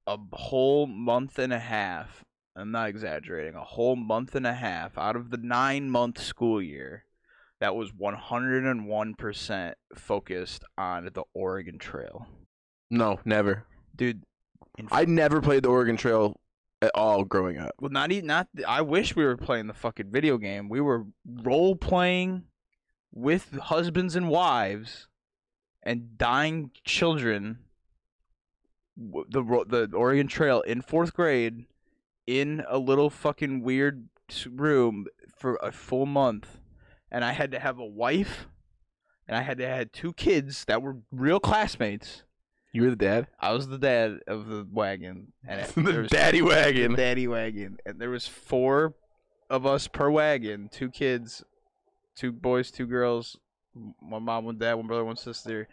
a 0.07 0.17
whole 0.33 0.87
month 0.87 1.39
and 1.39 1.53
a 1.53 1.59
half 1.59 2.25
i'm 2.57 2.71
not 2.71 2.89
exaggerating 2.89 3.55
a 3.55 3.65
whole 3.65 3.97
month 3.97 4.35
and 4.35 4.47
a 4.47 4.55
half 4.55 4.97
out 4.97 5.17
of 5.17 5.31
the 5.31 5.37
nine 5.37 5.91
month 5.91 6.21
school 6.21 6.61
year 6.63 7.05
that 7.61 7.75
was 7.75 7.91
101% 7.93 9.73
focused 9.95 10.65
on 10.77 11.11
the 11.13 11.25
oregon 11.35 11.79
trail 11.79 12.27
no, 12.91 13.19
never. 13.25 13.65
dude. 13.95 14.23
I 14.93 15.05
never 15.07 15.41
played 15.41 15.65
the 15.65 15.71
Oregon 15.71 15.97
Trail 15.97 16.39
at 16.81 16.93
all 16.95 17.25
growing 17.25 17.59
up. 17.59 17.73
well, 17.81 17.91
not 17.91 18.13
even 18.13 18.27
not. 18.27 18.47
I 18.67 18.83
wish 18.83 19.17
we 19.17 19.25
were 19.25 19.37
playing 19.37 19.67
the 19.67 19.75
fucking 19.75 20.11
video 20.11 20.39
game. 20.39 20.69
We 20.69 20.81
were 20.81 21.05
role 21.27 21.75
playing 21.75 22.45
with 23.13 23.59
husbands 23.59 24.15
and 24.15 24.29
wives 24.29 25.09
and 25.83 26.17
dying 26.17 26.71
children. 26.85 27.59
The 28.97 29.43
the 29.69 29.91
Oregon 29.97 30.29
Trail 30.29 30.61
in 30.61 30.83
fourth 30.83 31.15
grade, 31.15 31.67
in 32.27 32.65
a 32.69 32.79
little 32.79 33.11
fucking 33.11 33.63
weird 33.63 34.09
room 34.49 35.07
for 35.37 35.59
a 35.63 35.73
full 35.73 36.07
month, 36.07 36.61
and 37.11 37.25
I 37.25 37.33
had 37.33 37.51
to 37.53 37.59
have 37.59 37.79
a 37.79 37.87
wife, 37.87 38.49
and 39.27 39.37
I 39.37 39.43
had 39.43 39.59
to 39.59 39.67
have 39.69 39.93
two 39.93 40.13
kids 40.13 40.65
that 40.67 40.83
were 40.83 40.99
real 41.11 41.41
classmates. 41.41 42.23
You 42.73 42.83
were 42.83 42.91
the 42.91 42.97
dad? 42.97 43.29
I 43.41 43.53
was 43.53 43.69
the 43.69 43.79
dad 43.79 44.21
of 44.27 44.47
the 44.47 44.67
wagon, 44.71 45.33
and 45.47 45.61
it, 45.63 45.73
there 45.75 45.85
the 45.85 46.01
was 46.03 46.11
daddy 46.11 46.43
wagon. 46.43 46.95
daddy 46.95 47.27
wagon, 47.27 47.79
and 47.87 48.01
there 48.01 48.11
was 48.11 48.27
four 48.27 48.95
of 49.49 49.65
us 49.67 49.89
per 49.89 50.11
wagon, 50.11 50.69
two 50.71 50.91
kids, 50.91 51.43
two 52.15 52.33
boys, 52.33 52.71
two 52.71 52.87
girls, 52.87 53.39
one 54.01 54.25
mom, 54.25 54.45
one 54.45 54.59
dad, 54.59 54.75
one 54.75 54.87
brother, 54.87 55.05
one 55.05 55.17
sister, 55.17 55.67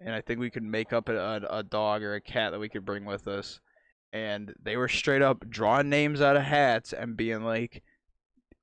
and 0.00 0.14
I 0.14 0.20
think 0.20 0.38
we 0.38 0.50
could 0.50 0.62
make 0.62 0.92
up 0.92 1.08
a, 1.08 1.16
a, 1.16 1.58
a 1.58 1.62
dog 1.62 2.02
or 2.02 2.14
a 2.14 2.20
cat 2.20 2.52
that 2.52 2.60
we 2.60 2.68
could 2.68 2.84
bring 2.84 3.04
with 3.04 3.26
us, 3.26 3.60
and 4.12 4.52
they 4.62 4.76
were 4.76 4.88
straight 4.88 5.22
up 5.22 5.48
drawing 5.48 5.88
names 5.88 6.20
out 6.20 6.36
of 6.36 6.42
hats 6.42 6.92
and 6.92 7.16
being 7.16 7.42
like, 7.42 7.82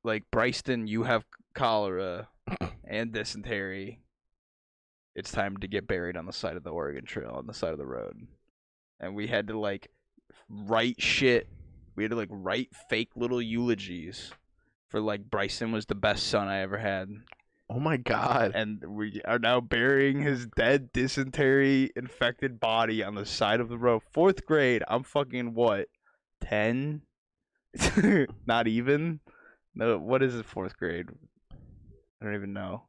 like 0.03 0.23
Bryston, 0.31 0.87
you 0.87 1.03
have 1.03 1.25
cholera 1.55 2.29
and 2.85 3.11
dysentery. 3.11 3.99
It's 5.15 5.31
time 5.31 5.57
to 5.57 5.67
get 5.67 5.87
buried 5.87 6.15
on 6.17 6.25
the 6.25 6.33
side 6.33 6.55
of 6.55 6.63
the 6.63 6.69
Oregon 6.71 7.05
Trail 7.05 7.31
on 7.35 7.47
the 7.47 7.53
side 7.53 7.73
of 7.73 7.77
the 7.77 7.85
road. 7.85 8.27
And 8.99 9.15
we 9.15 9.27
had 9.27 9.47
to 9.47 9.59
like 9.59 9.89
write 10.49 11.01
shit 11.01 11.47
we 11.95 12.03
had 12.03 12.11
to 12.11 12.17
like 12.17 12.29
write 12.31 12.69
fake 12.89 13.09
little 13.15 13.41
eulogies 13.41 14.31
for 14.87 14.99
like 14.99 15.29
Bryson 15.29 15.71
was 15.71 15.85
the 15.85 15.95
best 15.95 16.27
son 16.27 16.47
I 16.47 16.59
ever 16.61 16.77
had, 16.77 17.09
Oh 17.69 17.79
my 17.79 17.97
god. 17.97 18.51
and 18.55 18.83
we 18.85 19.21
are 19.25 19.39
now 19.39 19.61
burying 19.61 20.21
his 20.21 20.45
dead 20.47 20.91
dysentery 20.91 21.91
infected 21.95 22.59
body 22.59 23.03
on 23.03 23.15
the 23.15 23.25
side 23.25 23.59
of 23.59 23.69
the 23.69 23.77
road. 23.77 24.01
Fourth 24.11 24.45
grade. 24.45 24.83
I'm 24.87 25.03
fucking 25.03 25.53
what? 25.53 25.87
Ten? 26.41 27.03
Not 28.45 28.67
even. 28.67 29.21
No. 29.73 29.97
What 29.97 30.21
is 30.21 30.35
it? 30.35 30.45
Fourth 30.45 30.77
grade. 30.77 31.07
I 32.21 32.25
don't 32.25 32.35
even 32.35 32.51
know. 32.53 32.83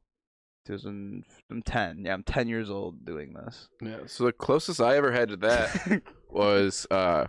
2000, 0.67 1.25
I'm 1.51 1.63
ten. 1.63 2.05
Yeah, 2.05 2.15
I'm 2.15 2.23
ten 2.23 2.49
years 2.49 2.71
old 2.71 3.05
doing 3.05 3.35
this. 3.35 3.69
Yeah. 3.81 3.99
So 4.07 4.25
the 4.25 4.33
closest 4.33 4.81
I 4.81 4.97
ever 4.97 5.13
had 5.13 5.29
to 5.31 5.37
that 5.37 6.03
was 6.31 6.87
uh 6.91 7.27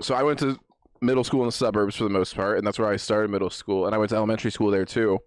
so 0.00 0.14
I 0.14 0.22
went 0.22 0.38
to 0.40 0.58
middle 1.00 1.24
school 1.24 1.40
in 1.40 1.46
the 1.46 1.52
suburbs 1.52 1.96
for 1.96 2.04
the 2.04 2.10
most 2.10 2.34
part, 2.34 2.58
and 2.58 2.66
that's 2.66 2.78
where 2.78 2.88
I 2.88 2.96
started 2.96 3.30
middle 3.30 3.50
school, 3.50 3.86
and 3.86 3.94
I 3.94 3.98
went 3.98 4.10
to 4.10 4.16
elementary 4.16 4.50
school 4.50 4.70
there 4.70 4.84
too. 4.84 5.18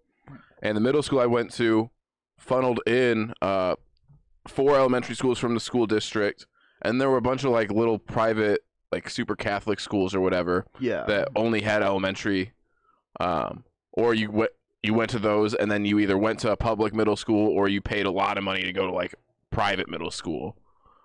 And 0.62 0.76
the 0.76 0.82
middle 0.82 1.04
school 1.04 1.20
I 1.20 1.26
went 1.26 1.54
to 1.54 1.90
funneled 2.38 2.82
in 2.86 3.34
uh 3.42 3.76
four 4.48 4.76
elementary 4.76 5.16
schools 5.16 5.40
from 5.40 5.54
the 5.54 5.60
school 5.60 5.88
district, 5.88 6.46
and 6.82 7.00
there 7.00 7.10
were 7.10 7.18
a 7.18 7.22
bunch 7.22 7.44
of 7.44 7.52
like 7.52 7.72
little 7.72 7.98
private 7.98 8.62
like 8.92 9.10
super 9.10 9.36
Catholic 9.36 9.80
schools 9.80 10.14
or 10.14 10.22
whatever 10.22 10.66
yeah. 10.80 11.04
that 11.06 11.30
only 11.36 11.62
had 11.62 11.82
elementary 11.82 12.54
um 13.20 13.64
or 13.92 14.14
you 14.14 14.30
went 14.30 14.52
you 14.86 14.94
went 14.94 15.10
to 15.12 15.20
those 15.20 15.54
and 15.54 15.70
then 15.70 15.86
you 15.86 16.00
either 16.00 16.18
went 16.18 16.40
to 16.40 16.52
a 16.52 16.58
public 16.58 16.94
middle 16.94 17.16
school 17.16 17.50
or 17.50 17.68
you 17.68 17.82
paid 17.82 18.06
a 18.06 18.12
lot 18.12 18.38
of 18.38 18.44
money 18.44 18.64
to 18.64 18.74
go 18.74 18.86
to 18.86 18.94
like 18.94 19.16
private 19.50 19.90
middle 19.90 20.12
school. 20.12 20.56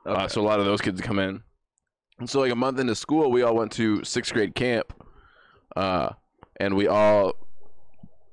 Uh, 0.06 0.28
so 0.28 0.40
a 0.40 0.42
lot 0.42 0.60
of 0.60 0.66
those 0.66 0.80
kids 0.80 1.00
come 1.00 1.18
in. 1.18 1.42
And 2.18 2.28
so 2.28 2.40
like 2.40 2.52
a 2.52 2.56
month 2.56 2.78
into 2.78 2.94
school, 2.94 3.30
we 3.30 3.42
all 3.42 3.54
went 3.54 3.72
to 3.72 4.04
sixth 4.04 4.32
grade 4.32 4.54
camp, 4.54 4.92
uh, 5.76 6.10
and 6.58 6.76
we 6.76 6.86
all 6.86 7.32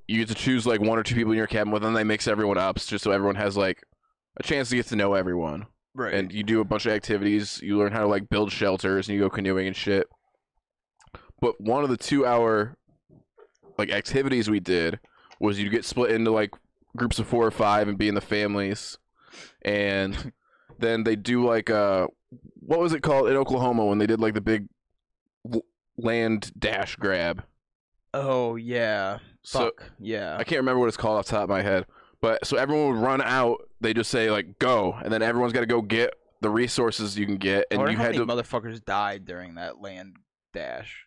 you 0.07 0.19
get 0.19 0.27
to 0.29 0.35
choose 0.35 0.65
like 0.65 0.81
one 0.81 0.97
or 0.97 1.03
two 1.03 1.15
people 1.15 1.31
in 1.31 1.37
your 1.37 1.47
cabin 1.47 1.71
with, 1.71 1.83
and 1.83 1.95
they 1.95 2.03
mix 2.03 2.27
everyone 2.27 2.57
up 2.57 2.77
just 2.77 3.03
so 3.03 3.11
everyone 3.11 3.35
has 3.35 3.55
like 3.55 3.83
a 4.37 4.43
chance 4.43 4.69
to 4.69 4.75
get 4.75 4.87
to 4.87 4.95
know 4.95 5.13
everyone. 5.13 5.67
right. 5.93 6.13
And 6.13 6.31
you 6.31 6.43
do 6.43 6.59
a 6.61 6.65
bunch 6.65 6.85
of 6.85 6.91
activities. 6.91 7.61
You 7.61 7.77
learn 7.77 7.91
how 7.91 8.01
to 8.01 8.07
like 8.07 8.29
build 8.29 8.51
shelters, 8.51 9.07
and 9.07 9.15
you 9.15 9.21
go 9.21 9.29
canoeing 9.29 9.67
and 9.67 9.75
shit. 9.75 10.07
But 11.39 11.59
one 11.61 11.83
of 11.83 11.89
the 11.89 11.97
two-hour 11.97 12.75
like 13.77 13.91
activities 13.91 14.49
we 14.49 14.59
did 14.59 14.99
was 15.39 15.59
you 15.59 15.69
get 15.69 15.85
split 15.85 16.11
into 16.11 16.31
like 16.31 16.51
groups 16.95 17.19
of 17.19 17.27
four 17.27 17.45
or 17.45 17.51
five 17.51 17.87
and 17.87 17.97
be 17.97 18.07
in 18.07 18.15
the 18.15 18.21
families, 18.21 18.97
and 19.61 20.31
then 20.79 21.03
they 21.03 21.15
do 21.15 21.45
like 21.45 21.69
uh 21.69 22.07
what 22.59 22.79
was 22.79 22.93
it 22.93 23.01
called 23.01 23.27
in 23.29 23.35
Oklahoma 23.35 23.85
when 23.85 23.97
they 23.97 24.07
did 24.07 24.19
like 24.19 24.33
the 24.33 24.41
big 24.41 24.67
land 25.97 26.51
dash 26.57 26.95
grab. 26.95 27.43
oh 28.13 28.55
yeah. 28.55 29.19
So 29.43 29.59
Fuck. 29.65 29.91
yeah. 29.99 30.35
I 30.37 30.43
can't 30.43 30.59
remember 30.59 30.79
what 30.79 30.87
it's 30.87 30.97
called 30.97 31.17
off 31.19 31.25
the 31.25 31.31
top 31.31 31.43
of 31.43 31.49
my 31.49 31.61
head, 31.61 31.85
but 32.21 32.45
so 32.45 32.57
everyone 32.57 32.93
would 32.93 33.01
run 33.05 33.21
out. 33.21 33.61
They 33.79 33.93
just 33.93 34.11
say 34.11 34.29
like 34.29 34.59
go, 34.59 34.93
and 35.01 35.11
then 35.11 35.21
everyone's 35.21 35.53
got 35.53 35.61
to 35.61 35.65
go 35.65 35.81
get 35.81 36.13
the 36.41 36.49
resources 36.49 37.17
you 37.17 37.25
can 37.25 37.37
get, 37.37 37.65
and 37.71 37.79
you 37.81 37.87
how 37.97 38.03
had 38.03 38.15
many 38.15 38.17
to. 38.17 38.25
motherfuckers 38.25 38.83
died 38.83 39.25
during 39.25 39.55
that 39.55 39.81
land 39.81 40.17
dash. 40.53 41.06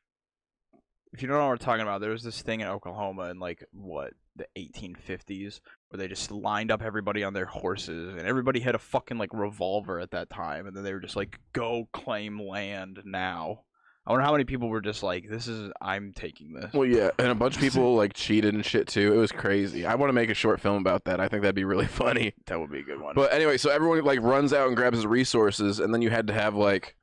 If 1.13 1.23
you 1.23 1.29
don't 1.29 1.39
know 1.39 1.45
what 1.45 1.51
we're 1.51 1.57
talking 1.57 1.83
about, 1.83 2.01
there 2.01 2.11
was 2.11 2.23
this 2.23 2.41
thing 2.41 2.61
in 2.61 2.69
Oklahoma 2.69 3.31
in 3.31 3.41
like 3.41 3.65
what 3.73 4.13
the 4.37 4.47
1850s 4.57 5.61
where 5.89 5.99
they 5.99 6.07
just 6.09 6.31
lined 6.31 6.71
up 6.71 6.83
everybody 6.83 7.25
on 7.25 7.33
their 7.33 7.47
horses, 7.47 8.15
and 8.15 8.27
everybody 8.27 8.61
had 8.61 8.75
a 8.75 8.79
fucking 8.79 9.19
like 9.19 9.31
revolver 9.33 9.99
at 9.99 10.13
that 10.13 10.31
time, 10.31 10.67
and 10.67 10.77
then 10.77 10.85
they 10.85 10.93
were 10.93 11.01
just 11.01 11.17
like, 11.17 11.41
"Go 11.53 11.89
claim 11.93 12.41
land 12.41 13.01
now." 13.05 13.63
I 14.07 14.13
wonder 14.13 14.25
how 14.25 14.33
many 14.33 14.45
people 14.45 14.69
were 14.69 14.81
just 14.81 15.03
like, 15.03 15.29
"This 15.29 15.47
is 15.47 15.71
I'm 15.81 16.13
taking 16.13 16.53
this." 16.53 16.73
Well, 16.73 16.87
yeah, 16.87 17.11
and 17.19 17.29
a 17.29 17.35
bunch 17.35 17.57
of 17.57 17.61
people 17.61 17.95
like 17.97 18.15
cheated 18.15 18.55
and 18.55 18.65
shit 18.65 18.87
too. 18.87 19.13
It 19.13 19.17
was 19.17 19.33
crazy. 19.33 19.85
I 19.85 19.97
want 19.97 20.11
to 20.11 20.15
make 20.15 20.31
a 20.31 20.35
short 20.35 20.61
film 20.61 20.77
about 20.77 21.05
that. 21.05 21.21
I 21.21 21.29
think 21.29 21.43
that'd 21.43 21.55
be 21.55 21.65
really 21.65 21.87
funny. 21.89 22.35
That 22.47 22.61
would 22.61 22.71
be 22.71 22.81
a 22.81 22.85
good 22.85 23.01
one. 23.01 23.15
But 23.15 23.33
anyway, 23.33 23.59
so 23.59 23.71
everyone 23.71 24.03
like 24.05 24.21
runs 24.23 24.53
out 24.53 24.69
and 24.69 24.77
grabs 24.77 24.97
his 24.97 25.07
resources, 25.07 25.81
and 25.81 25.93
then 25.93 26.03
you 26.03 26.11
had 26.11 26.29
to 26.29 26.33
have 26.33 26.55
like 26.55 26.97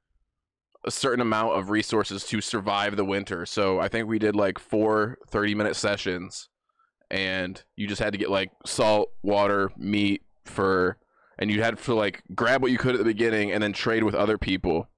a 0.87 0.91
certain 0.91 1.21
amount 1.21 1.53
of 1.53 1.69
resources 1.69 2.23
to 2.23 2.41
survive 2.41 2.95
the 2.95 3.05
winter. 3.05 3.45
So 3.45 3.79
I 3.79 3.89
think 3.89 4.07
we 4.07 4.17
did 4.17 4.35
like 4.35 4.57
four 4.57 5.17
30 5.29 5.53
minute 5.53 5.75
sessions, 5.75 6.49
and 7.11 7.61
you 7.75 7.87
just 7.87 8.01
had 8.01 8.13
to 8.13 8.17
get 8.17 8.31
like 8.31 8.51
salt, 8.65 9.09
water, 9.21 9.69
meat, 9.77 10.23
fur, 10.45 10.95
and 11.37 11.51
you 11.51 11.61
had 11.61 11.77
to 11.77 11.93
like 11.93 12.23
grab 12.33 12.61
what 12.61 12.71
you 12.71 12.77
could 12.77 12.95
at 12.95 12.99
the 12.99 13.03
beginning 13.03 13.51
and 13.51 13.61
then 13.61 13.73
trade 13.73 14.03
with 14.03 14.15
other 14.15 14.37
people. 14.37 14.89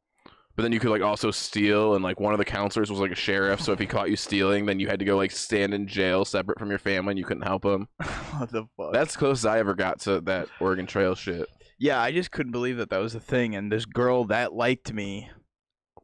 But 0.56 0.64
then 0.64 0.72
you 0.74 0.80
could 0.80 0.92
like 0.92 1.02
also 1.02 1.32
steal, 1.32 1.96
and 1.96 2.04
like 2.04 2.20
one 2.20 2.34
of 2.34 2.38
the 2.38 2.46
counselors 2.46 2.92
was 2.92 3.00
like 3.00 3.12
a 3.12 3.16
sheriff. 3.16 3.62
So 3.62 3.72
if 3.72 3.80
he 3.80 3.86
caught 3.88 4.10
you 4.10 4.16
stealing, 4.16 4.66
then 4.66 4.80
you 4.80 4.88
had 4.88 5.00
to 5.00 5.06
go 5.06 5.18
like 5.18 5.32
stand 5.32 5.74
in 5.74 5.88
jail 5.88 6.24
separate 6.24 6.60
from 6.60 6.70
your 6.70 6.80
family, 6.80 7.14
and 7.14 7.20
you 7.20 7.26
couldn't 7.26 7.44
help 7.44 7.66
him. 7.66 7.88
what 8.38 8.52
the 8.52 8.68
fuck? 8.78 8.94
That's 8.94 9.16
close 9.16 9.40
as 9.40 9.46
I 9.46 9.60
ever 9.60 9.74
got 9.74 10.02
to 10.02 10.22
that 10.22 10.50
Oregon 10.60 10.86
Trail 10.86 11.16
shit. 11.16 11.48
yeah, 11.80 12.02
I 12.02 12.12
just 12.12 12.32
couldn't 12.32 12.52
believe 12.52 12.78
that 12.78 12.90
that 12.90 12.98
was 12.98 13.16
a 13.16 13.20
thing, 13.20 13.56
and 13.56 13.72
this 13.72 13.86
girl 13.86 14.26
that 14.26 14.54
liked 14.54 14.92
me 14.92 15.30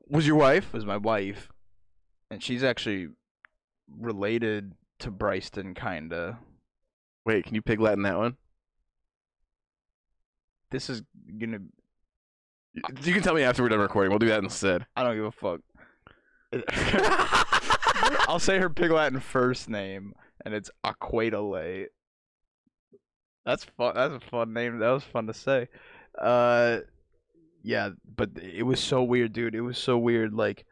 Was 0.10 0.28
your 0.28 0.36
wife? 0.36 0.74
was 0.74 0.86
my 0.86 0.98
wife, 0.98 1.50
and 2.30 2.42
she's 2.42 2.64
actually 2.64 3.10
related 4.00 4.74
to 5.00 5.12
Bryston, 5.12 5.74
kinda. 5.74 6.40
Wait, 7.26 7.46
can 7.46 7.56
you 7.56 7.62
pig 7.62 7.80
Latin 7.80 8.04
that 8.04 8.18
one? 8.18 8.38
This 10.72 10.90
is 10.90 11.02
gonna. 11.40 11.60
You 13.04 13.14
can 13.14 13.24
tell 13.24 13.34
me 13.34 13.44
after 13.44 13.64
we're 13.64 13.70
done 13.70 13.80
recording. 13.80 14.12
We'll 14.12 14.20
do 14.20 14.28
that 14.28 14.44
instead. 14.44 14.86
I 14.96 15.04
don't 15.04 15.16
give 15.16 15.26
a 15.26 15.32
fuck. 15.32 15.62
I'll 18.28 18.40
say 18.40 18.60
her 18.60 18.70
Pig 18.70 18.92
Latin 18.92 19.20
first 19.20 19.70
name, 19.70 20.14
and 20.44 20.54
it's 20.54 20.70
Aquatale. 20.86 21.88
That's 23.46 23.64
fun. 23.64 23.94
That's 23.96 24.14
a 24.14 24.20
fun 24.20 24.54
name. 24.54 24.80
That 24.80 24.90
was 24.90 25.04
fun 25.04 25.28
to 25.28 25.34
say. 25.34 25.68
Uh, 26.20 26.80
yeah, 27.66 27.90
but 28.16 28.32
it 28.42 28.64
was 28.64 28.80
so 28.80 29.04
weird, 29.04 29.34
dude. 29.34 29.56
It 29.56 29.62
was 29.62 29.78
so 29.78 29.98
weird. 29.98 30.34
Like, 30.34 30.66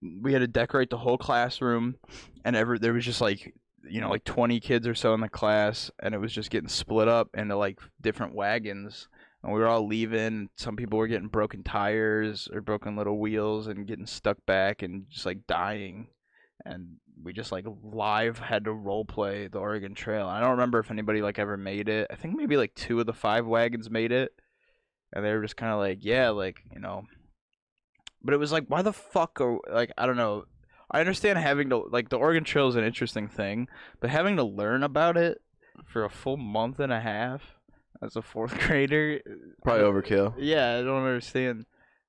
we 0.00 0.32
had 0.32 0.40
to 0.40 0.46
decorate 0.46 0.90
the 0.90 0.98
whole 0.98 1.18
classroom, 1.18 1.96
and 2.44 2.56
ever 2.56 2.78
there 2.78 2.92
was 2.92 3.04
just 3.04 3.20
like, 3.20 3.54
you 3.88 4.00
know, 4.00 4.10
like 4.10 4.24
twenty 4.24 4.60
kids 4.60 4.86
or 4.86 4.94
so 4.94 5.14
in 5.14 5.20
the 5.20 5.28
class, 5.28 5.90
and 6.00 6.14
it 6.14 6.18
was 6.18 6.32
just 6.32 6.50
getting 6.50 6.68
split 6.68 7.08
up 7.08 7.30
into 7.34 7.56
like 7.56 7.78
different 8.00 8.34
wagons 8.34 9.08
and 9.42 9.52
we 9.52 9.60
were 9.60 9.68
all 9.68 9.86
leaving. 9.86 10.48
Some 10.56 10.76
people 10.76 10.98
were 10.98 11.06
getting 11.06 11.28
broken 11.28 11.62
tires 11.62 12.48
or 12.52 12.60
broken 12.60 12.96
little 12.96 13.18
wheels 13.18 13.66
and 13.68 13.86
getting 13.86 14.06
stuck 14.06 14.44
back 14.46 14.82
and 14.82 15.08
just 15.08 15.26
like 15.26 15.46
dying. 15.46 16.08
And 16.64 16.96
we 17.22 17.32
just 17.32 17.52
like 17.52 17.64
live 17.82 18.38
had 18.38 18.64
to 18.64 18.72
role 18.72 19.04
play 19.04 19.48
the 19.48 19.58
Oregon 19.58 19.94
Trail. 19.94 20.26
I 20.26 20.40
don't 20.40 20.52
remember 20.52 20.80
if 20.80 20.90
anybody 20.90 21.22
like 21.22 21.38
ever 21.38 21.56
made 21.56 21.88
it. 21.88 22.08
I 22.10 22.16
think 22.16 22.36
maybe 22.36 22.56
like 22.56 22.74
two 22.74 22.98
of 23.00 23.06
the 23.06 23.12
five 23.12 23.46
wagons 23.46 23.88
made 23.90 24.12
it, 24.12 24.32
and 25.12 25.24
they 25.24 25.32
were 25.32 25.42
just 25.42 25.56
kind 25.56 25.72
of 25.72 25.78
like, 25.78 25.98
yeah, 26.02 26.30
like 26.30 26.60
you 26.72 26.80
know. 26.80 27.04
But 28.22 28.34
it 28.34 28.38
was 28.38 28.52
like, 28.52 28.64
why 28.68 28.82
the 28.82 28.92
fuck 28.92 29.40
are 29.40 29.58
like 29.72 29.92
I 29.96 30.06
don't 30.06 30.16
know. 30.16 30.44
I 30.90 31.00
understand 31.00 31.38
having 31.38 31.68
to 31.70 31.78
like 31.90 32.08
the 32.08 32.16
Oregon 32.16 32.44
Trail 32.44 32.68
is 32.68 32.76
an 32.76 32.84
interesting 32.84 33.28
thing, 33.28 33.68
but 34.00 34.10
having 34.10 34.36
to 34.36 34.44
learn 34.44 34.82
about 34.82 35.16
it 35.16 35.40
for 35.86 36.04
a 36.04 36.10
full 36.10 36.36
month 36.36 36.80
and 36.80 36.92
a 36.92 37.00
half 37.00 37.42
as 38.02 38.16
a 38.16 38.22
fourth 38.22 38.58
grader 38.66 39.20
Probably 39.62 39.82
overkill. 39.84 40.34
yeah, 40.38 40.78
I 40.78 40.82
don't 40.82 41.04
understand. 41.04 41.66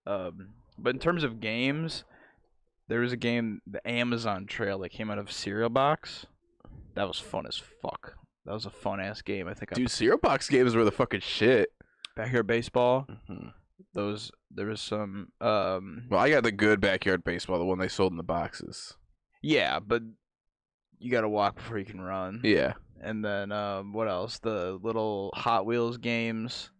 Um, 0.07 0.49
but 0.77 0.95
in 0.95 0.99
terms 0.99 1.23
of 1.23 1.41
games, 1.41 2.03
there 2.87 3.01
was 3.01 3.11
a 3.11 3.17
game, 3.17 3.61
the 3.67 3.85
Amazon 3.87 4.45
Trail, 4.45 4.79
that 4.79 4.89
came 4.89 5.11
out 5.11 5.19
of 5.19 5.31
Cereal 5.31 5.69
Box. 5.69 6.25
That 6.95 7.07
was 7.07 7.19
fun 7.19 7.45
as 7.45 7.61
fuck. 7.81 8.15
That 8.45 8.53
was 8.53 8.65
a 8.65 8.71
fun 8.71 8.99
ass 8.99 9.21
game. 9.21 9.47
I 9.47 9.53
think 9.53 9.71
I 9.71 9.75
Dude, 9.75 9.91
cereal 9.91 10.17
box 10.17 10.49
games 10.49 10.75
were 10.75 10.83
the 10.83 10.91
fucking 10.91 11.19
shit. 11.19 11.69
Backyard 12.23 12.47
baseball. 12.47 13.07
Mhm. 13.29 13.53
Those 13.93 14.31
there 14.51 14.67
was 14.67 14.81
some. 14.81 15.31
Um, 15.41 16.07
Well, 16.09 16.19
I 16.19 16.29
got 16.29 16.43
the 16.43 16.51
good 16.51 16.79
backyard 16.81 17.23
baseball, 17.23 17.59
the 17.59 17.65
one 17.65 17.79
they 17.79 17.87
sold 17.87 18.11
in 18.13 18.17
the 18.17 18.23
boxes. 18.23 18.95
yeah, 19.41 19.79
but 19.79 20.01
you 20.97 21.09
got 21.11 21.21
to 21.21 21.29
walk 21.29 21.55
before 21.55 21.77
you 21.79 21.85
can 21.85 22.01
run. 22.01 22.41
Yeah. 22.43 22.73
and 23.01 23.23
then 23.23 23.51
um, 23.53 23.93
what 23.93 24.09
else? 24.09 24.39
The 24.39 24.77
little 24.83 25.31
Hot 25.35 25.65
Wheels 25.65 25.97
games, 25.97 26.71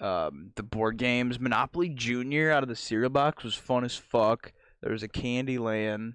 um, 0.00 0.50
the 0.56 0.64
board 0.64 0.96
games. 0.96 1.38
Monopoly 1.38 1.88
Junior 1.90 2.50
out 2.50 2.64
of 2.64 2.68
the 2.68 2.74
cereal 2.76 3.10
box 3.10 3.44
was 3.44 3.54
fun 3.54 3.84
as 3.84 3.94
fuck. 3.96 4.52
There 4.82 4.90
was 4.92 5.04
a 5.04 5.08
Candyland. 5.08 6.14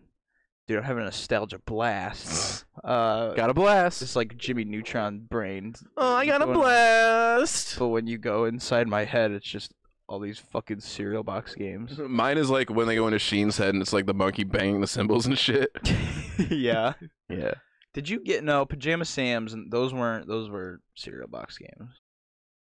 Dude, 0.72 0.80
I'm 0.80 0.86
having 0.86 1.01
a 1.01 1.05
nostalgia 1.05 1.59
blast. 1.59 2.65
Uh, 2.84 3.36
Got 3.36 3.51
a 3.51 3.53
blast. 3.53 4.01
it's 4.01 4.15
like 4.15 4.36
Jimmy 4.38 4.63
Neutron 4.63 5.19
brain. 5.19 5.76
Oh, 5.97 6.15
I 6.15 6.26
got 6.26 6.41
a 6.41 6.47
blast. 6.47 7.78
But 7.78 7.89
when 7.89 8.07
you 8.07 8.17
go 8.17 8.45
inside 8.45 8.88
my 8.88 9.03
head, 9.03 9.30
it's 9.30 9.45
just 9.45 9.72
all 10.07 10.19
these 10.19 10.39
fucking 10.39 10.80
cereal 10.80 11.22
box 11.22 11.53
games. 11.53 11.99
Mine 12.07 12.39
is 12.39 12.49
like 12.49 12.72
when 12.72 12.88
they 12.88 12.95
go 12.95 13.05
into 13.05 13.19
Sheen's 13.19 13.57
head 13.57 13.76
and 13.76 13.84
it's 13.84 13.93
like 13.93 14.07
the 14.07 14.15
monkey 14.15 14.45
banging 14.45 14.82
the 14.82 14.88
cymbals 14.88 15.28
and 15.28 15.38
shit. 15.38 15.69
yeah. 16.49 16.93
Yeah. 17.30 17.53
Did 17.93 18.09
you 18.09 18.19
get 18.19 18.43
no 18.43 18.65
pajama 18.65 19.05
Sam's? 19.05 19.53
And 19.53 19.69
those 19.69 19.93
weren't. 19.93 20.28
Those 20.28 20.49
were 20.49 20.80
cereal 20.95 21.28
box 21.28 21.59
games. 21.59 21.99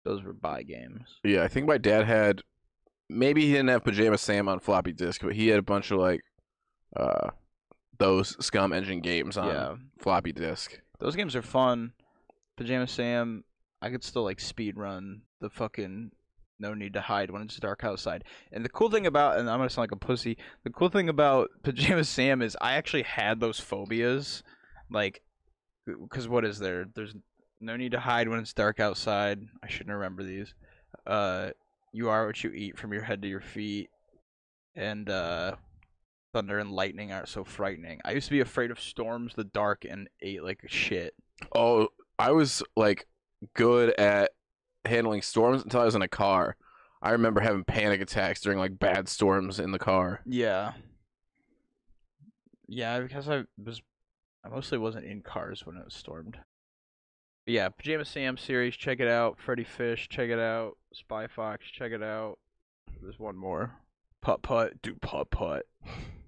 Those 0.03 0.23
were 0.23 0.33
buy 0.33 0.63
games. 0.63 1.19
Yeah, 1.23 1.43
I 1.43 1.47
think 1.47 1.67
my 1.67 1.77
dad 1.77 2.05
had 2.05 2.41
maybe 3.07 3.41
he 3.45 3.51
didn't 3.51 3.69
have 3.69 3.83
Pajama 3.83 4.17
Sam 4.17 4.47
on 4.47 4.61
floppy 4.61 4.93
disk, 4.93 5.21
but 5.21 5.35
he 5.35 5.49
had 5.49 5.59
a 5.59 5.63
bunch 5.63 5.91
of 5.91 5.99
like 5.99 6.21
uh, 6.95 7.29
those 8.01 8.35
SCUMM 8.37 8.75
Engine 8.75 8.99
games 9.01 9.37
on 9.37 9.47
Yeah. 9.47 9.75
floppy 9.99 10.31
disk. 10.31 10.79
Those 10.99 11.15
games 11.15 11.35
are 11.35 11.41
fun. 11.41 11.93
Pajama 12.57 12.87
Sam, 12.87 13.43
I 13.81 13.89
could 13.89 14.03
still 14.03 14.23
like 14.23 14.39
speed 14.39 14.75
run 14.77 15.21
the 15.39 15.49
fucking 15.49 16.11
no 16.59 16.73
need 16.75 16.93
to 16.93 17.01
hide 17.01 17.31
when 17.31 17.41
it's 17.41 17.55
dark 17.57 17.83
outside. 17.83 18.23
And 18.51 18.63
the 18.63 18.69
cool 18.69 18.91
thing 18.91 19.07
about 19.07 19.39
and 19.39 19.49
I'm 19.49 19.57
gonna 19.59 19.69
sound 19.69 19.83
like 19.83 19.91
a 19.93 20.05
pussy. 20.05 20.37
The 20.63 20.69
cool 20.69 20.89
thing 20.89 21.09
about 21.09 21.49
Pajama 21.63 22.03
Sam 22.03 22.41
is 22.41 22.57
I 22.61 22.73
actually 22.73 23.03
had 23.03 23.39
those 23.39 23.59
phobias, 23.59 24.43
like, 24.91 25.21
because 25.85 26.27
what 26.27 26.45
is 26.45 26.59
there? 26.59 26.85
There's 26.93 27.15
no 27.59 27.75
need 27.77 27.91
to 27.93 27.99
hide 27.99 28.27
when 28.27 28.39
it's 28.39 28.53
dark 28.53 28.79
outside. 28.79 29.39
I 29.63 29.67
shouldn't 29.69 29.95
remember 29.95 30.23
these. 30.23 30.53
Uh, 31.07 31.49
you 31.93 32.09
are 32.09 32.25
what 32.27 32.43
you 32.43 32.51
eat 32.51 32.77
from 32.77 32.93
your 32.93 33.03
head 33.03 33.21
to 33.23 33.27
your 33.27 33.41
feet, 33.41 33.89
and 34.75 35.09
uh, 35.09 35.55
thunder 36.34 36.59
and 36.59 36.71
lightning 36.71 37.11
aren't 37.11 37.27
so 37.27 37.43
frightening. 37.43 37.99
I 38.05 38.11
used 38.11 38.27
to 38.27 38.32
be 38.32 38.39
afraid 38.39 38.71
of 38.71 38.79
storms, 38.79 39.34
the 39.36 39.43
dark, 39.43 39.86
and 39.89 40.09
ate 40.21 40.43
like 40.43 40.61
shit. 40.67 41.13
Oh, 41.53 41.89
I 42.17 42.32
was 42.32 42.63
like 42.75 43.07
good 43.53 43.91
at 43.99 44.32
handling 44.86 45.21
storms 45.21 45.63
until 45.63 45.82
I 45.82 45.86
was 45.86 45.95
in 45.95 46.01
a 46.01 46.07
car. 46.07 46.55
I 47.01 47.11
remember 47.11 47.41
having 47.41 47.63
panic 47.63 48.01
attacks 48.01 48.41
during 48.41 48.59
like 48.59 48.77
bad 48.77 49.09
storms 49.09 49.59
in 49.59 49.71
the 49.71 49.79
car. 49.79 50.21
Yeah. 50.25 50.73
Yeah, 52.67 52.99
because 52.99 53.27
I 53.27 53.43
was 53.63 53.82
I 54.45 54.49
mostly 54.49 54.77
wasn't 54.77 55.05
in 55.05 55.21
cars 55.21 55.65
when 55.65 55.77
it 55.77 55.86
was 55.86 55.93
stormed. 55.93 56.38
But 57.45 57.53
yeah, 57.53 57.69
Pajama 57.69 58.05
Sam 58.05 58.38
series, 58.38 58.75
check 58.75 58.99
it 58.99 59.07
out. 59.07 59.39
Freddy 59.39 59.63
Fish, 59.63 60.07
check 60.09 60.29
it 60.29 60.39
out. 60.39 60.77
Spy 60.93 61.27
Fox, 61.27 61.65
check 61.65 61.91
it 61.91 62.03
out. 62.03 62.38
There's 63.01 63.19
one 63.19 63.36
more. 63.36 63.73
Putt 64.21 64.43
Putt, 64.43 64.82
dude, 64.82 65.01
Putt 65.01 65.32
Putt. 65.32 65.65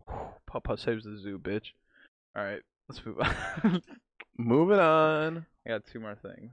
Putt 0.59 0.79
saves 0.79 1.03
the 1.03 1.17
zoo, 1.17 1.39
bitch. 1.39 1.71
Alright, 2.37 2.61
let's 2.89 3.05
move 3.05 3.19
on. 3.19 3.81
Moving 4.37 4.79
on. 4.79 5.45
I 5.65 5.69
got 5.69 5.85
two 5.85 5.99
more 5.99 6.15
things. 6.15 6.51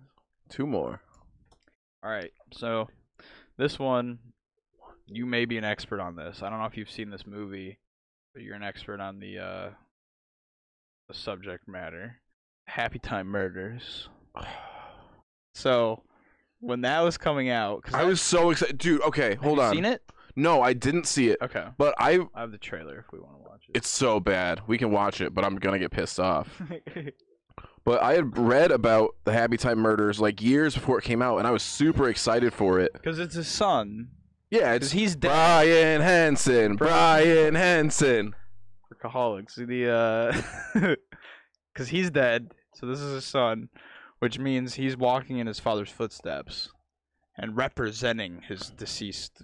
Two 0.48 0.66
more. 0.66 1.01
Alright, 2.05 2.32
so 2.53 2.88
this 3.59 3.78
one, 3.78 4.18
you 5.07 5.26
may 5.26 5.44
be 5.44 5.59
an 5.59 5.64
expert 5.64 6.01
on 6.01 6.16
this. 6.16 6.42
I 6.42 6.51
don't 6.51 6.59
know 6.61 6.66
if 6.66 6.76
you've 6.76 6.90
seen 6.90 7.11
this 7.11 7.26
movie, 7.26 7.78
but 8.32 8.42
you're 8.42 8.55
an 8.55 8.62
expert 8.62 9.01
on 9.01 9.18
the 9.20 9.38
uh 9.38 9.70
the 11.09 11.14
subject 11.14 11.66
matter. 11.66 12.20
Happy 12.66 12.98
Time 12.98 13.26
Murders. 13.26 14.09
So 15.53 16.05
when 16.61 16.82
that 16.82 17.01
was 17.01 17.18
coming 17.18 17.51
out, 17.51 17.82
cause 17.82 17.92
I 17.92 18.05
was 18.05 18.20
so 18.20 18.51
excited, 18.51 18.78
dude. 18.78 19.03
Okay, 19.03 19.34
hold 19.34 19.59
you 19.59 19.64
on. 19.64 19.74
Seen 19.74 19.84
it? 19.84 20.01
No, 20.37 20.62
I 20.62 20.72
didn't 20.72 21.07
see 21.07 21.28
it, 21.28 21.39
Okay, 21.43 21.66
but 21.78 21.95
I. 21.99 22.20
I 22.35 22.41
have 22.41 22.53
the 22.53 22.59
trailer 22.59 22.99
if 22.99 23.12
we 23.12 23.18
want 23.18 23.37
to 23.37 23.43
watch 23.49 23.62
it. 23.68 23.76
It's 23.76 23.89
so 23.89 24.20
bad. 24.20 24.62
We 24.66 24.78
can 24.78 24.91
watch 24.91 25.20
it, 25.20 25.35
but 25.35 25.45
I'm 25.45 25.57
gonna 25.57 25.78
get 25.78 25.91
pissed 25.91 26.20
off. 26.20 26.61
But 27.85 28.03
I 28.03 28.12
had 28.14 28.37
read 28.37 28.70
about 28.72 29.16
the 29.24 29.33
Happy 29.33 29.57
Time 29.57 29.78
Murders 29.78 30.20
like 30.20 30.43
years 30.43 30.74
before 30.74 30.99
it 30.99 31.05
came 31.05 31.22
out, 31.22 31.39
and 31.39 31.47
I 31.47 31.51
was 31.51 31.62
super 31.62 32.09
excited 32.09 32.53
for 32.53 32.78
it. 32.78 32.93
Because 32.93 33.18
it's 33.18 33.35
his 33.35 33.49
son. 33.49 34.09
Yeah, 34.51 34.74
it's 34.74 34.93
he's 34.93 35.16
dead. 35.16 35.31
Brian 35.31 36.01
Henson. 36.03 36.76
Brian 36.76 37.55
Henson. 37.55 38.35
Workaholics. 38.93 39.55
The 39.55 39.91
uh, 39.91 40.95
because 41.72 41.89
he's 41.89 42.11
dead. 42.11 42.53
So 42.74 42.87
this 42.87 43.01
is 43.01 43.14
his 43.14 43.24
son, 43.24 43.68
which 44.18 44.39
means 44.39 44.74
he's 44.74 44.97
walking 44.97 45.39
in 45.39 45.47
his 45.47 45.59
father's 45.59 45.91
footsteps 45.91 46.70
and 47.37 47.57
representing 47.57 48.43
his 48.47 48.70
deceased 48.70 49.43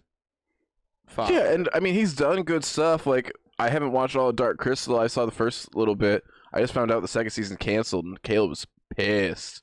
father. 1.07 1.33
Yeah, 1.35 1.53
and 1.53 1.69
I 1.75 1.81
mean 1.81 1.95
he's 1.95 2.15
done 2.15 2.43
good 2.43 2.65
stuff. 2.65 3.07
Like 3.07 3.33
I 3.59 3.69
haven't 3.71 3.93
watched 3.93 4.17
all 4.17 4.29
of 4.29 4.37
Dark 4.37 4.59
Crystal. 4.59 4.99
I 4.99 5.07
saw 5.07 5.25
the 5.27 5.33
first 5.33 5.75
little 5.75 5.97
bit. 5.97 6.25
I 6.53 6.61
just 6.61 6.73
found 6.73 6.91
out 6.91 7.01
the 7.03 7.09
second 7.09 7.31
season 7.31 7.57
canceled, 7.57 8.05
and 8.05 8.23
Caleb 8.23 8.51
was 8.51 8.67
pissed. 8.97 9.63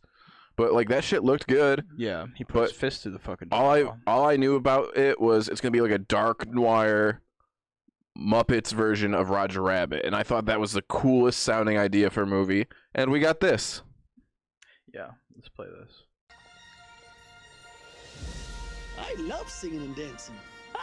But 0.55 0.73
like 0.73 0.89
that 0.89 1.03
shit 1.03 1.23
looked 1.23 1.47
good. 1.47 1.85
yeah, 1.97 2.27
he 2.35 2.43
put 2.43 2.53
But 2.53 2.69
his 2.69 2.77
fist 2.77 3.03
through 3.03 3.13
the 3.13 3.19
fucking. 3.19 3.47
All 3.51 3.69
I 3.69 3.83
wall. 3.83 3.97
all 4.05 4.27
I 4.29 4.35
knew 4.35 4.55
about 4.55 4.95
it 4.97 5.19
was 5.19 5.47
it's 5.49 5.61
gonna 5.61 5.71
be 5.71 5.81
like 5.81 5.91
a 5.91 5.97
dark 5.97 6.47
noir 6.47 7.21
Muppets 8.17 8.71
version 8.71 9.15
of 9.15 9.31
Roger 9.31 9.61
Rabbit, 9.63 10.05
and 10.05 10.15
I 10.15 10.21
thought 10.21 10.45
that 10.45 10.59
was 10.59 10.73
the 10.73 10.83
coolest 10.83 11.39
sounding 11.39 11.77
idea 11.79 12.11
for 12.11 12.21
a 12.23 12.27
movie. 12.27 12.67
And 12.93 13.11
we 13.11 13.19
got 13.19 13.39
this. 13.39 13.81
Yeah, 14.93 15.07
let's 15.35 15.49
play 15.49 15.65
this. 15.67 16.03
I 18.99 19.15
love 19.21 19.49
singing 19.49 19.81
and 19.81 19.95
dancing. 19.95 20.35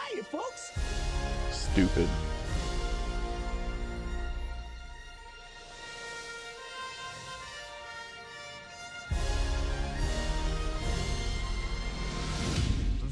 Hiya, 0.09 0.25
folks. 0.25 0.73
Stupid. 1.51 2.09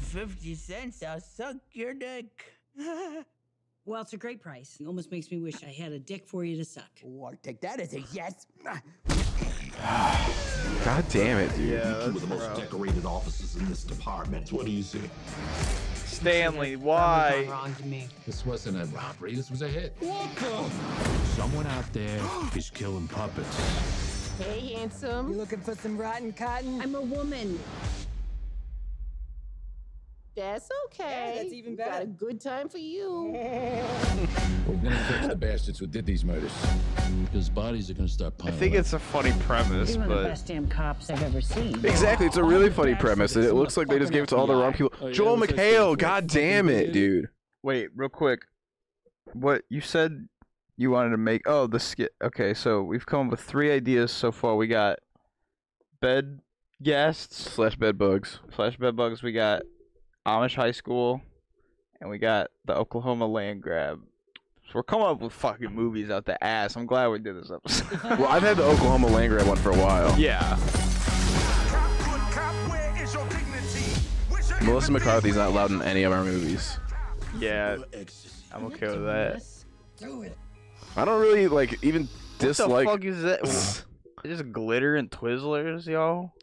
50 0.09 0.55
cents, 0.55 1.03
I'll 1.03 1.21
suck 1.21 1.57
your 1.73 1.93
dick. 1.93 2.53
Well, 3.85 4.01
it's 4.03 4.13
a 4.13 4.17
great 4.17 4.39
price. 4.39 4.77
It 4.79 4.85
almost 4.85 5.11
makes 5.11 5.31
me 5.31 5.39
wish 5.39 5.63
I 5.63 5.71
had 5.71 5.93
a 5.93 5.97
dick 5.97 6.27
for 6.27 6.43
you 6.43 6.55
to 6.57 6.65
suck. 6.65 6.91
Oh, 7.03 7.23
I'll 7.23 7.33
take 7.41 7.59
that 7.61 7.79
as 7.79 7.95
a 7.95 8.01
yes. 8.13 8.45
God 10.85 11.05
damn 11.09 11.39
it, 11.39 11.55
dude. 11.55 11.69
Yeah, 11.71 12.03
Two 12.03 12.11
of 12.11 12.21
the 12.21 12.27
most 12.27 12.53
decorated 12.55 13.05
officers 13.05 13.55
in 13.55 13.67
this 13.67 13.83
department. 13.83 14.51
What 14.51 14.67
do 14.67 14.71
you 14.71 14.83
say? 14.83 14.99
Stanley, 16.19 16.75
why? 16.75 17.47
Wrong 17.49 17.73
to 17.75 17.85
me. 17.85 18.09
This 18.25 18.45
wasn't 18.45 18.75
a 18.81 18.85
robbery, 18.87 19.35
this 19.35 19.49
was 19.49 19.61
a 19.61 19.69
hit. 19.69 19.95
What 20.01 20.35
the? 20.35 20.69
Someone 21.37 21.65
out 21.67 21.93
there 21.93 22.19
is 22.57 22.69
killing 22.69 23.07
puppets. 23.07 24.37
Hey, 24.37 24.73
handsome. 24.73 25.31
You 25.31 25.37
looking 25.37 25.61
for 25.61 25.75
some 25.75 25.97
rotten 25.97 26.33
cotton? 26.33 26.81
I'm 26.81 26.95
a 26.95 27.01
woman. 27.01 27.57
That's 30.35 30.69
okay. 30.85 31.33
Yeah, 31.35 31.43
that's 31.43 31.53
even 31.53 31.75
Got 31.75 32.01
a 32.01 32.05
good 32.05 32.39
time 32.39 32.69
for 32.69 32.77
you. 32.77 33.31
We're 34.67 34.75
gonna 34.75 34.95
catch 34.95 35.27
the 35.27 35.35
bastards 35.35 35.79
who 35.79 35.87
did 35.87 36.05
these 36.05 36.23
murders. 36.23 36.51
Because 37.25 37.49
bodies 37.49 37.89
are 37.89 37.93
gonna 37.93 38.07
start 38.07 38.33
I 38.45 38.51
think 38.51 38.73
up. 38.75 38.79
it's 38.79 38.93
a 38.93 38.99
funny 38.99 39.33
premise, 39.41 39.95
You're 39.95 39.99
one 40.07 40.11
of 40.11 40.17
the 40.23 40.29
best 40.29 40.47
damn 40.47 40.67
cops 40.67 41.09
I've 41.09 41.21
ever 41.23 41.41
seen. 41.41 41.83
Exactly, 41.85 42.25
it's 42.25 42.37
a 42.37 42.43
really 42.43 42.69
funny 42.69 42.95
premise, 42.95 43.35
and 43.35 43.43
it 43.45 43.53
looks 43.53 43.75
like 43.75 43.87
they 43.87 43.99
just 43.99 44.13
gave 44.13 44.23
it 44.23 44.29
to 44.29 44.37
all 44.37 44.47
the 44.47 44.53
wrong 44.55 44.71
people. 44.73 44.93
Oh, 45.01 45.07
yeah, 45.07 45.13
Joel 45.13 45.37
McHale, 45.37 45.85
stand 45.87 45.99
god 45.99 46.27
damn 46.27 46.69
it, 46.69 46.89
idiot. 46.89 46.93
dude. 46.93 47.29
wait, 47.63 47.89
real 47.95 48.09
quick. 48.09 48.41
What 49.33 49.63
you 49.69 49.81
said 49.81 50.27
you 50.77 50.91
wanted 50.91 51.09
to 51.11 51.17
make? 51.17 51.41
Oh, 51.45 51.67
the 51.67 51.79
skit. 51.79 52.11
Okay, 52.23 52.53
so 52.53 52.81
we've 52.81 53.05
come 53.05 53.27
up 53.27 53.31
with 53.31 53.41
three 53.41 53.71
ideas 53.71 54.11
so 54.11 54.31
far. 54.31 54.55
We 54.55 54.67
got 54.67 54.99
bed 56.01 56.39
guests 56.81 57.51
Slash 57.51 57.75
bed 57.75 57.97
bugs. 57.97 58.39
slash 58.55 58.77
bed 58.77 58.95
bugs. 58.95 59.21
We 59.21 59.33
got 59.33 59.63
Amish 60.29 60.55
high 60.55 60.71
school, 60.71 61.21
and 61.99 62.09
we 62.09 62.19
got 62.19 62.51
the 62.65 62.75
Oklahoma 62.75 63.25
land 63.25 63.63
grab. 63.63 63.99
So 64.65 64.73
we're 64.75 64.83
coming 64.83 65.07
up 65.07 65.19
with 65.21 65.33
fucking 65.33 65.73
movies 65.73 66.11
out 66.11 66.25
the 66.25 66.41
ass. 66.43 66.75
I'm 66.75 66.85
glad 66.85 67.07
we 67.07 67.17
did 67.17 67.35
this 67.35 67.49
episode. 67.51 67.99
Well, 68.19 68.27
I've 68.27 68.43
had 68.43 68.57
the 68.57 68.63
Oklahoma 68.63 69.07
land 69.07 69.31
grab 69.31 69.47
one 69.47 69.57
for 69.57 69.71
a 69.71 69.77
while. 69.77 70.17
yeah. 70.19 70.55
Melissa 74.61 74.91
McCarthy's 74.91 75.35
not 75.37 75.47
allowed 75.49 75.71
in 75.71 75.81
any 75.81 76.03
of 76.03 76.11
our 76.11 76.23
movies. 76.23 76.77
Yeah, 77.39 77.77
I'm 78.53 78.65
okay 78.65 78.87
with 78.87 79.05
that. 79.05 79.41
I 80.95 81.05
don't 81.05 81.21
really 81.21 81.47
like 81.47 81.83
even 81.83 82.07
dislike. 82.37 82.85
What 82.87 83.01
the 83.01 83.07
fuck 83.11 83.17
is 83.17 83.23
that? 83.23 83.85
It's 84.21 84.37
just 84.37 84.51
glitter 84.51 84.97
and 84.97 85.09
Twizzlers, 85.09 85.87
yo. 85.87 86.33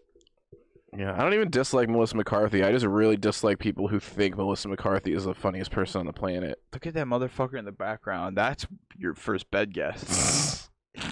Yeah, 0.97 1.15
I 1.15 1.19
don't 1.23 1.35
even 1.35 1.51
dislike 1.51 1.91
Melissa 1.91 2.17
McCarthy. 2.17 2.63
I 2.65 2.73
just 2.73 2.87
really 2.87 3.19
dislike 3.19 3.59
people 3.59 3.87
who 3.89 4.01
think 4.01 4.35
Melissa 4.35 4.69
McCarthy 4.69 5.13
is 5.13 5.25
the 5.25 5.35
funniest 5.35 5.71
person 5.71 6.01
on 6.01 6.07
the 6.07 6.13
planet. 6.15 6.59
Look 6.73 6.87
at 6.87 6.95
that 6.95 7.07
motherfucker 7.07 7.59
in 7.59 7.67
the 7.67 7.73
background. 7.73 8.35
That's 8.35 8.67
your 8.97 9.13
first 9.13 9.51
bed 9.51 9.75
guest. 9.75 10.71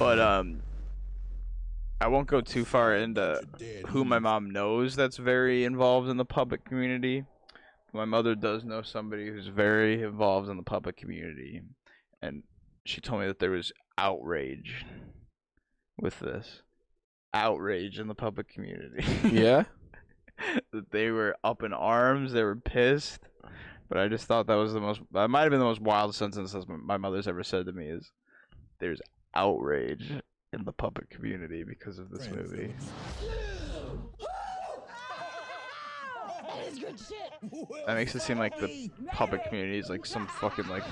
but 0.00 0.18
um, 0.18 0.62
I 2.00 2.08
won't 2.08 2.26
go 2.26 2.40
too 2.40 2.64
far 2.64 2.96
into 2.96 3.40
who 3.86 4.04
my 4.04 4.18
mom 4.18 4.50
knows 4.50 4.96
that's 4.96 5.18
very 5.18 5.64
involved 5.64 6.08
in 6.08 6.16
the 6.16 6.24
public 6.24 6.64
community. 6.64 7.24
My 7.92 8.04
mother 8.04 8.34
does 8.34 8.64
know 8.64 8.82
somebody 8.82 9.28
who's 9.28 9.46
very 9.46 10.02
involved 10.02 10.48
in 10.48 10.56
the 10.56 10.64
public 10.64 10.96
community, 10.96 11.62
and 12.20 12.42
she 12.84 13.00
told 13.00 13.20
me 13.20 13.28
that 13.28 13.38
there 13.38 13.50
was 13.50 13.70
outrage 13.96 14.84
with 16.00 16.18
this. 16.18 16.62
Outrage 17.34 17.98
in 17.98 18.08
the 18.08 18.14
public 18.14 18.48
community. 18.48 19.04
yeah. 19.30 19.64
that 20.72 20.90
they 20.90 21.10
were 21.10 21.36
up 21.44 21.62
in 21.62 21.72
arms, 21.72 22.32
they 22.32 22.42
were 22.42 22.56
pissed. 22.56 23.20
But 23.88 23.98
I 23.98 24.08
just 24.08 24.26
thought 24.26 24.46
that 24.46 24.54
was 24.54 24.72
the 24.72 24.80
most. 24.80 25.00
That 25.12 25.28
might 25.28 25.42
have 25.42 25.50
been 25.50 25.60
the 25.60 25.66
most 25.66 25.80
wild 25.80 26.14
sentence 26.14 26.52
that 26.52 26.66
my 26.68 26.96
mother's 26.96 27.28
ever 27.28 27.42
said 27.42 27.66
to 27.66 27.72
me. 27.72 27.86
Is 27.86 28.10
there's 28.78 29.02
outrage 29.34 30.10
in 30.52 30.64
the 30.64 30.72
public 30.72 31.10
community 31.10 31.62
because 31.62 31.98
of 31.98 32.10
this 32.10 32.28
movie. 32.28 32.74
is 36.72 36.78
good 36.78 36.98
shit. 36.98 37.86
That 37.86 37.94
makes 37.94 38.14
it 38.14 38.22
seem 38.22 38.38
like 38.38 38.58
the 38.58 38.90
public 39.08 39.44
community 39.44 39.78
is 39.78 39.88
like 39.88 40.06
some 40.06 40.26
fucking 40.26 40.68
like 40.68 40.84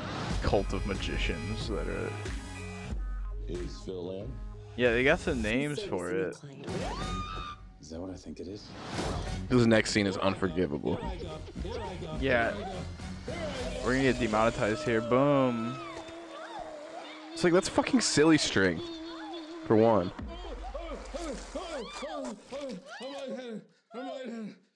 cult 0.42 0.72
of 0.72 0.86
magicians 0.86 1.68
that 1.68 1.88
are. 1.88 2.12
Is 4.80 4.86
Phil 4.86 4.92
in? 4.92 4.92
Yeah, 4.92 4.92
they 4.92 5.04
got 5.04 5.20
some 5.20 5.42
names 5.42 5.82
for 5.82 6.10
it. 6.10 6.36
Is 7.80 7.90
that 7.90 8.00
what 8.00 8.10
I 8.10 8.14
think 8.14 8.40
it 8.40 8.48
is? 8.48 8.68
This 9.48 9.66
next 9.66 9.90
scene 9.90 10.06
is 10.06 10.16
unforgivable. 10.16 10.98
Yeah. 12.20 12.54
We're 13.84 13.94
gonna 13.94 14.02
get 14.02 14.20
demonetized 14.20 14.84
here. 14.84 15.00
Boom. 15.00 15.76
It's 17.32 17.44
like 17.44 17.52
that's 17.52 17.68
fucking 17.68 18.00
silly 18.00 18.38
string. 18.38 18.80
For 19.66 19.76
one. 19.76 20.10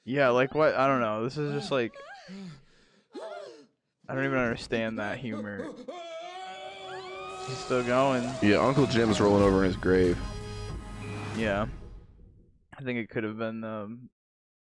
Yeah, 0.04 0.28
like 0.28 0.54
what? 0.54 0.74
I 0.74 0.86
don't 0.86 1.00
know. 1.00 1.24
This 1.24 1.38
is 1.38 1.52
just 1.52 1.72
like. 1.72 1.94
I 4.06 4.14
don't 4.14 4.24
even 4.24 4.38
understand 4.38 4.98
that 4.98 5.18
humor. 5.18 5.66
He's 7.46 7.58
still 7.58 7.82
going. 7.82 8.28
Yeah, 8.42 8.56
Uncle 8.56 8.86
Jim's 8.86 9.20
rolling 9.20 9.42
over 9.42 9.58
in 9.58 9.64
his 9.64 9.76
grave. 9.76 10.18
Yeah. 11.36 11.66
I 12.78 12.82
think 12.82 12.98
it 12.98 13.10
could 13.10 13.24
have 13.24 13.38
been. 13.38 13.62
Um, 13.64 14.08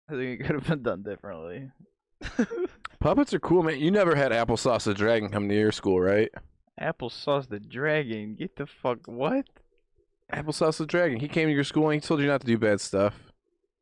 I 0.10 0.14
think 0.14 0.40
it 0.40 0.46
could 0.46 0.56
have 0.56 0.68
been 0.68 0.84
done 0.84 1.04
differently. 1.04 1.70
Puppets 3.00 3.34
are 3.34 3.40
cool, 3.40 3.64
man. 3.64 3.80
You 3.80 3.92
never 3.92 4.16
had 4.16 4.32
Applesauce 4.32 4.84
the 4.84 4.94
Dragon 4.94 5.30
come 5.30 5.48
to 5.48 5.56
your 5.56 5.72
school, 5.72 6.00
right? 6.00 6.30
Applesauce 6.82 7.48
the 7.48 7.60
Dragon. 7.60 8.36
Get 8.36 8.56
the 8.56 8.66
fuck 8.66 9.00
what? 9.06 9.46
Applesauce 10.34 10.78
the 10.78 10.86
Dragon. 10.86 11.20
He 11.20 11.28
came 11.28 11.48
to 11.48 11.54
your 11.54 11.64
school 11.64 11.90
and 11.90 12.02
he 12.02 12.06
told 12.06 12.20
you 12.22 12.28
not 12.28 12.42
to 12.42 12.48
do 12.48 12.58
bad 12.58 12.82
stuff. 12.82 13.32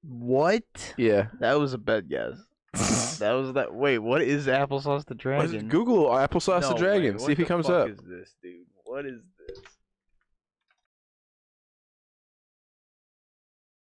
What? 0.03 0.93
Yeah. 0.97 1.27
That 1.39 1.59
was 1.59 1.73
a 1.73 1.77
bad 1.77 2.09
guess. 2.09 2.37
that 3.19 3.31
was 3.31 3.53
that. 3.53 3.73
Wait, 3.73 3.99
what 3.99 4.21
is 4.21 4.47
Applesauce 4.47 5.05
the 5.05 5.15
What 5.35 5.45
is 5.45 5.53
it? 5.53 5.59
Dragon? 5.59 5.69
Google 5.69 6.05
Applesauce 6.07 6.61
No 6.61 6.69
the 6.69 6.75
Dragon. 6.75 7.13
what 7.13 7.23
See 7.23 7.31
if 7.31 7.37
he 7.37 7.45
comes 7.45 7.69
up. 7.69 7.89
Is 7.89 7.97
this 7.97 8.35
dude? 8.41 8.65
What 8.87 9.05
is 9.05 9.19
this? 9.37 9.59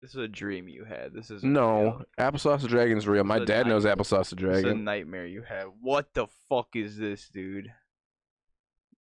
This 0.01 0.11
is 0.11 0.17
a 0.17 0.27
dream 0.27 0.69
you 0.69 0.85
had. 0.85 1.13
This 1.13 1.31
is 1.31 1.43
No, 1.43 2.03
Applesauce 2.17 2.61
the 2.61 2.67
Dragon 2.67 2.97
is 2.97 3.07
real. 3.07 3.23
My 3.23 3.39
dad 3.39 3.67
knows. 3.67 3.85
Applesauce 3.85 4.29
the 4.29 4.35
This 4.35 4.59
is 4.59 4.63
a 4.65 4.73
nightmare 4.73 5.25
you 5.25 5.41
had. 5.41 5.65
What 5.81 6.13
the 6.13 6.27
fuck 6.47 6.75
is 6.75 6.97
this, 6.97 7.27
dude? 7.27 7.71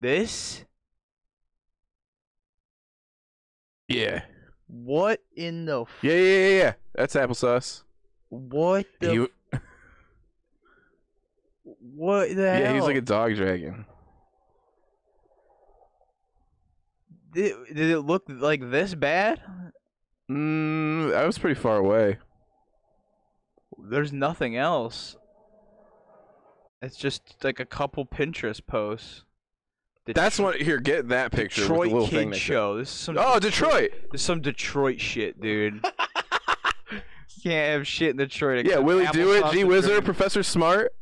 This? 0.01 0.63
Yeah. 3.87 4.23
What 4.67 5.21
in 5.35 5.65
the? 5.65 5.81
F- 5.81 5.89
Yeah, 6.01 6.13
yeah, 6.13 6.19
yeah, 6.47 6.57
yeah. 6.57 6.73
That's 6.95 7.13
Applesauce. 7.15 7.83
what 8.29 8.87
the? 8.99 9.11
He- 9.11 9.59
what 11.63 12.29
the 12.29 12.41
yeah, 12.41 12.73
he's 12.73 12.83
like 12.83 12.95
a 12.95 13.01
dog 13.01 13.35
dragon. 13.35 13.85
Did, 17.35 17.53
did 17.67 17.91
it 17.91 17.99
look 17.99 18.23
like 18.27 18.71
this 18.71 18.95
bad? 18.95 19.41
Mm, 20.31 21.13
I 21.13 21.25
was 21.25 21.37
pretty 21.37 21.59
far 21.59 21.77
away. 21.77 22.17
There's 23.77 24.13
nothing 24.13 24.55
else. 24.55 25.17
It's 26.81 26.95
just 26.95 27.21
like 27.43 27.59
a 27.59 27.65
couple 27.65 28.05
Pinterest 28.05 28.65
posts. 28.65 29.23
That's 30.07 30.39
one. 30.39 30.57
Here, 30.59 30.79
get 30.79 31.09
that 31.09 31.31
picture. 31.31 31.61
with 31.61 31.67
the 31.67 31.73
Detroit 31.73 31.91
little 31.91 32.07
thing 32.07 32.31
Kid 32.31 32.39
Show. 32.39 32.77
This 32.77 32.89
is 32.89 32.95
some. 32.95 33.17
Oh, 33.19 33.39
Detroit. 33.39 33.91
This 34.11 34.21
is 34.21 34.25
some 34.25 34.39
Detroit 34.39 35.01
shit, 35.01 35.41
dude. 35.41 35.85
can't 37.45 37.73
have 37.73 37.87
shit 37.87 38.11
in 38.11 38.17
Detroit. 38.17 38.65
Yeah, 38.65 38.79
Willie 38.79 39.07
Do 39.11 39.33
It, 39.33 39.51
G 39.51 39.63
Wizard. 39.63 40.03
Professor 40.03 40.41
Smart. 40.41 40.93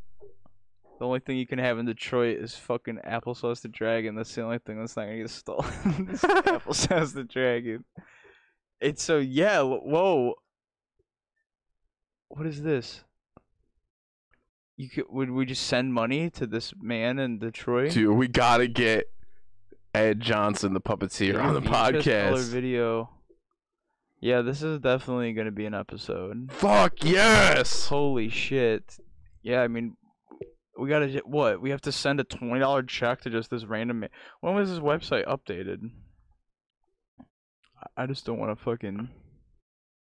The 1.04 1.08
only 1.08 1.20
thing 1.20 1.36
you 1.36 1.46
can 1.46 1.60
have 1.60 1.80
in 1.80 1.86
Detroit 1.86 2.38
is 2.38 2.56
fucking 2.56 3.00
applesauce 3.06 3.60
the 3.60 3.68
dragon. 3.68 4.16
That's 4.16 4.34
the 4.34 4.42
only 4.42 4.60
thing 4.60 4.80
that's 4.80 4.96
not 4.96 5.04
gonna 5.04 5.18
get 5.18 5.30
stolen. 5.32 5.66
Applesauce 5.74 7.14
the 7.14 7.26
dragon. 7.26 7.84
It's 8.80 9.04
so 9.04 9.18
yeah. 9.18 9.62
Whoa. 9.64 10.36
What 12.30 12.48
is 12.48 12.62
this? 12.62 13.04
You 14.78 14.90
could 14.90 15.08
would 15.10 15.30
we 15.30 15.46
just 15.46 15.68
send 15.68 15.94
money 15.94 16.30
to 16.30 16.48
this 16.48 16.74
man 16.82 17.20
in 17.20 17.38
Detroit? 17.38 17.92
Dude, 17.92 18.16
we 18.16 18.30
gotta 18.30 18.70
get 18.70 19.12
Ed 19.94 20.22
Johnson, 20.22 20.72
the 20.72 20.80
puppeteer, 20.80 21.44
on 21.44 21.54
the 21.54 21.62
podcast. 21.62 22.48
video. 22.48 23.10
Yeah, 24.22 24.42
this 24.42 24.64
is 24.64 24.80
definitely 24.80 25.34
gonna 25.34 25.52
be 25.52 25.66
an 25.66 25.74
episode. 25.74 26.50
Fuck 26.50 27.04
yes! 27.04 27.90
Holy 27.90 28.30
shit! 28.30 29.00
Yeah, 29.42 29.64
I 29.64 29.68
mean, 29.68 29.98
we 30.78 30.90
gotta 30.90 31.22
what? 31.26 31.62
We 31.62 31.70
have 31.72 31.82
to 31.82 31.92
send 31.92 32.20
a 32.20 32.24
twenty 32.24 32.60
dollar 32.60 32.84
check 32.84 33.22
to 33.22 33.30
just 33.30 33.50
this 33.50 33.66
random. 33.66 34.02
Ma- 34.02 34.08
when 34.42 34.56
was 34.56 34.70
this 34.70 34.80
website 34.80 35.26
updated? 35.26 35.90
I- 37.82 38.04
I 38.04 38.06
just 38.08 38.26
don't 38.26 38.40
want 38.40 38.58
to 38.58 38.64
fucking 38.64 39.10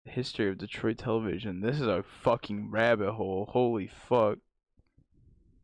history 0.05 0.49
of 0.49 0.57
Detroit 0.57 0.97
television. 0.97 1.61
This 1.61 1.75
is 1.79 1.87
a 1.87 2.03
fucking 2.23 2.71
rabbit 2.71 3.13
hole. 3.13 3.47
Holy 3.51 3.87
fuck! 3.87 4.37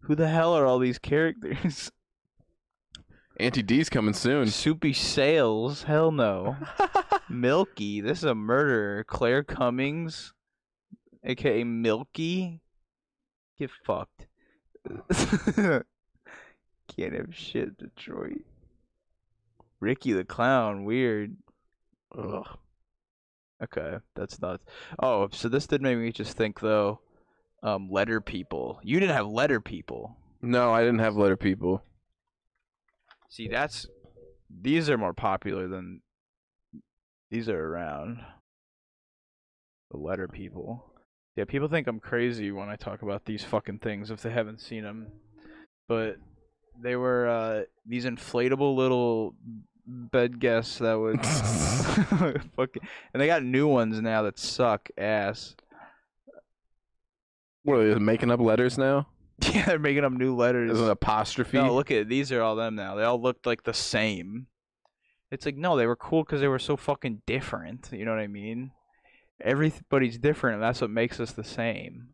Who 0.01 0.15
the 0.15 0.27
hell 0.29 0.53
are 0.53 0.65
all 0.65 0.79
these 0.79 0.99
characters? 0.99 1.91
Auntie 3.39 3.63
D's 3.63 3.89
coming 3.89 4.13
soon. 4.13 4.47
Soupy 4.47 4.93
Sales? 4.93 5.83
Hell 5.83 6.11
no. 6.11 6.55
Milky. 7.29 7.99
This 7.99 8.19
is 8.19 8.25
a 8.25 8.35
murderer. 8.35 9.03
Clare 9.05 9.43
Cummings, 9.43 10.33
aka 11.23 11.63
Milky. 11.63 12.61
Get 13.57 13.71
fucked. 13.85 14.27
Can't 15.55 17.13
have 17.13 17.33
shit, 17.33 17.77
Detroit. 17.77 18.41
Ricky 19.79 20.13
the 20.13 20.23
Clown. 20.23 20.85
Weird. 20.85 21.35
Ugh. 22.17 22.47
Okay, 23.63 23.97
that's 24.15 24.41
nuts. 24.41 24.63
Oh, 24.99 25.29
so 25.31 25.47
this 25.47 25.67
did 25.67 25.81
make 25.81 25.97
me 25.97 26.11
just 26.11 26.35
think 26.35 26.59
though. 26.59 26.99
Um, 27.61 27.89
letter 27.89 28.19
people. 28.19 28.79
You 28.83 28.99
didn't 28.99 29.15
have 29.15 29.27
letter 29.27 29.61
people. 29.61 30.17
No, 30.41 30.73
I 30.73 30.81
didn't 30.81 30.99
have 30.99 31.15
letter 31.15 31.37
people. 31.37 31.81
See, 33.29 33.47
that's 33.47 33.87
these 34.49 34.89
are 34.89 34.97
more 34.97 35.13
popular 35.13 35.67
than 35.67 36.01
these 37.31 37.47
are 37.47 37.65
around. 37.65 38.19
The 39.91 39.97
letter 39.97 40.27
people. 40.27 40.92
Yeah, 41.35 41.45
people 41.45 41.67
think 41.67 41.87
I'm 41.87 41.99
crazy 41.99 42.51
when 42.51 42.69
I 42.69 42.75
talk 42.75 43.01
about 43.01 43.25
these 43.25 43.43
fucking 43.43 43.79
things 43.79 44.11
if 44.11 44.21
they 44.21 44.29
haven't 44.29 44.61
seen 44.61 44.83
them. 44.83 45.07
But 45.87 46.17
they 46.79 46.95
were 46.95 47.27
uh, 47.27 47.61
these 47.85 48.05
inflatable 48.05 48.75
little 48.75 49.35
bed 49.85 50.39
guests 50.39 50.77
that 50.77 50.93
would 50.93 51.25
fucking, 52.55 52.81
and 53.13 53.21
they 53.21 53.27
got 53.27 53.43
new 53.43 53.67
ones 53.67 53.99
now 54.01 54.23
that 54.23 54.37
suck 54.37 54.89
ass. 54.97 55.55
What 57.63 57.79
are 57.79 57.93
they 57.93 57.99
making 57.99 58.31
up 58.31 58.39
letters 58.39 58.77
now? 58.77 59.07
Yeah, 59.51 59.65
they're 59.65 59.79
making 59.79 60.05
up 60.05 60.13
new 60.13 60.35
letters. 60.35 60.69
There's 60.69 60.79
an 60.79 60.89
apostrophe. 60.89 61.57
No, 61.57 61.73
look 61.73 61.91
at 61.91 61.97
it. 61.97 62.09
These 62.09 62.31
are 62.31 62.41
all 62.41 62.55
them 62.55 62.75
now. 62.75 62.95
They 62.95 63.03
all 63.03 63.21
looked 63.21 63.45
like 63.45 63.63
the 63.63 63.73
same. 63.73 64.47
It's 65.31 65.45
like 65.45 65.57
no, 65.57 65.75
they 65.75 65.87
were 65.87 65.95
cool 65.95 66.23
because 66.23 66.39
they 66.39 66.47
were 66.47 66.59
so 66.59 66.77
fucking 66.77 67.23
different. 67.25 67.89
You 67.91 68.05
know 68.05 68.11
what 68.11 68.21
I 68.21 68.27
mean? 68.27 68.71
Everybody's 69.41 70.17
different, 70.17 70.55
and 70.55 70.63
that's 70.63 70.81
what 70.81 70.89
makes 70.89 71.19
us 71.19 71.31
the 71.31 71.43
same. 71.43 72.09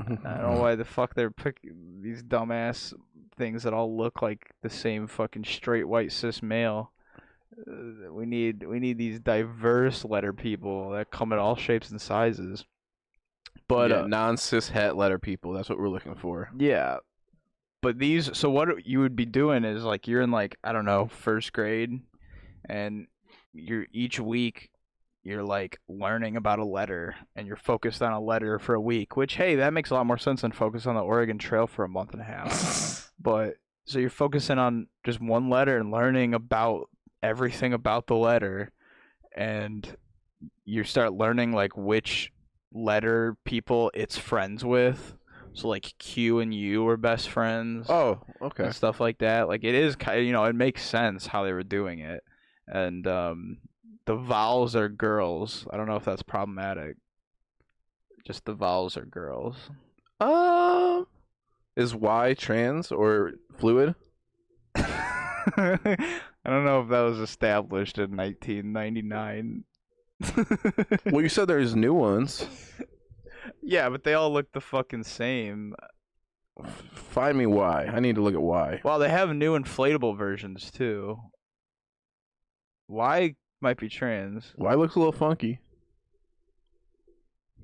I 0.00 0.04
don't 0.04 0.54
know 0.54 0.60
why 0.60 0.76
the 0.76 0.84
fuck 0.84 1.14
they're 1.14 1.30
picking 1.30 2.00
these 2.02 2.22
dumbass 2.22 2.94
things 3.36 3.64
that 3.64 3.72
all 3.72 3.96
look 3.96 4.22
like 4.22 4.52
the 4.62 4.70
same 4.70 5.06
fucking 5.06 5.44
straight 5.44 5.88
white 5.88 6.12
cis 6.12 6.42
male. 6.42 6.92
Uh, 7.66 8.12
we 8.12 8.24
need 8.24 8.64
we 8.64 8.78
need 8.78 8.98
these 8.98 9.18
diverse 9.18 10.04
letter 10.04 10.32
people 10.32 10.90
that 10.90 11.10
come 11.10 11.32
in 11.32 11.38
all 11.38 11.56
shapes 11.56 11.90
and 11.90 12.00
sizes. 12.00 12.64
But 13.66 13.90
yeah, 13.90 14.02
uh, 14.02 14.06
non-cis 14.06 14.68
het 14.68 14.96
letter 14.96 15.18
people. 15.18 15.52
That's 15.52 15.68
what 15.68 15.78
we're 15.78 15.88
looking 15.88 16.14
for. 16.14 16.50
yeah. 16.58 16.98
But 17.80 17.98
these 17.98 18.36
so 18.36 18.50
what 18.50 18.86
you 18.86 19.00
would 19.00 19.14
be 19.14 19.24
doing 19.26 19.64
is 19.64 19.84
like 19.84 20.08
you're 20.08 20.22
in 20.22 20.30
like 20.30 20.56
I 20.64 20.72
don't 20.72 20.84
know, 20.84 21.06
first 21.06 21.52
grade 21.52 22.00
and 22.68 23.06
you're 23.52 23.86
each 23.92 24.18
week 24.20 24.70
you're 25.28 25.44
like 25.44 25.78
learning 25.88 26.36
about 26.36 26.58
a 26.58 26.64
letter 26.64 27.14
and 27.36 27.46
you're 27.46 27.56
focused 27.56 28.02
on 28.02 28.12
a 28.12 28.20
letter 28.20 28.58
for 28.58 28.74
a 28.74 28.80
week, 28.80 29.16
which 29.16 29.36
hey, 29.36 29.56
that 29.56 29.72
makes 29.72 29.90
a 29.90 29.94
lot 29.94 30.06
more 30.06 30.18
sense 30.18 30.40
than 30.42 30.52
focus 30.52 30.86
on 30.86 30.94
the 30.94 31.02
Oregon 31.02 31.38
Trail 31.38 31.66
for 31.66 31.84
a 31.84 31.88
month 31.88 32.12
and 32.12 32.22
a 32.22 32.24
half. 32.24 33.12
but 33.20 33.54
so 33.84 33.98
you're 33.98 34.10
focusing 34.10 34.58
on 34.58 34.86
just 35.04 35.20
one 35.20 35.48
letter 35.50 35.78
and 35.78 35.90
learning 35.90 36.34
about 36.34 36.88
everything 37.22 37.72
about 37.72 38.06
the 38.06 38.14
letter 38.14 38.70
and 39.36 39.96
you 40.64 40.84
start 40.84 41.12
learning 41.12 41.52
like 41.52 41.76
which 41.76 42.32
letter 42.72 43.36
people 43.44 43.90
it's 43.94 44.16
friends 44.18 44.64
with. 44.64 45.14
So 45.54 45.68
like 45.68 45.92
Q 45.98 46.38
and 46.40 46.54
U 46.54 46.84
were 46.84 46.96
best 46.96 47.28
friends 47.30 47.86
Oh, 47.90 48.20
okay. 48.42 48.70
stuff 48.70 49.00
like 49.00 49.18
that. 49.18 49.48
Like 49.48 49.64
it 49.64 49.74
is 49.74 49.96
kind, 49.96 50.24
you 50.24 50.32
know, 50.32 50.44
it 50.44 50.54
makes 50.54 50.84
sense 50.84 51.26
how 51.26 51.42
they 51.44 51.52
were 51.52 51.64
doing 51.64 51.98
it, 51.98 52.22
and 52.68 53.06
um, 53.06 53.58
the 54.08 54.16
vowels 54.16 54.74
are 54.74 54.88
girls. 54.88 55.66
I 55.70 55.76
don't 55.76 55.86
know 55.86 55.96
if 55.96 56.04
that's 56.06 56.22
problematic. 56.22 56.96
Just 58.26 58.46
the 58.46 58.54
vowels 58.54 58.96
are 58.96 59.04
girls. 59.04 59.70
Um, 60.18 61.06
is 61.76 61.94
Y 61.94 62.32
trans 62.32 62.90
or 62.90 63.32
fluid? 63.58 63.94
I 64.74 65.78
don't 66.46 66.64
know 66.64 66.80
if 66.80 66.88
that 66.88 67.02
was 67.02 67.18
established 67.18 67.98
in 67.98 68.16
1999. 68.16 69.64
well, 71.12 71.22
you 71.22 71.28
said 71.28 71.46
there's 71.46 71.76
new 71.76 71.92
ones. 71.92 72.46
Yeah, 73.62 73.90
but 73.90 74.04
they 74.04 74.14
all 74.14 74.32
look 74.32 74.50
the 74.52 74.60
fucking 74.62 75.04
same. 75.04 75.74
Find 76.94 77.36
me 77.36 77.44
Y. 77.44 77.84
I 77.84 78.00
need 78.00 78.14
to 78.14 78.22
look 78.22 78.34
at 78.34 78.40
Y. 78.40 78.80
Well, 78.82 78.98
they 78.98 79.10
have 79.10 79.34
new 79.34 79.56
inflatable 79.56 80.16
versions 80.16 80.70
too. 80.70 81.18
Y 82.88 83.34
might 83.60 83.78
be 83.78 83.88
trans. 83.88 84.52
Y 84.56 84.74
looks 84.74 84.94
a 84.94 84.98
little 84.98 85.12
funky. 85.12 85.60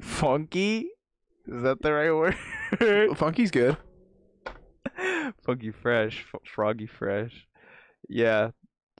Funky? 0.00 0.88
Is 1.46 1.62
that 1.62 1.82
the 1.82 1.92
right 1.92 2.10
word? 2.12 2.36
Funky's 3.16 3.50
good. 3.50 3.76
Funky 5.44 5.70
fresh, 5.70 6.24
f- 6.34 6.40
froggy 6.44 6.86
fresh. 6.86 7.46
Yeah. 8.08 8.50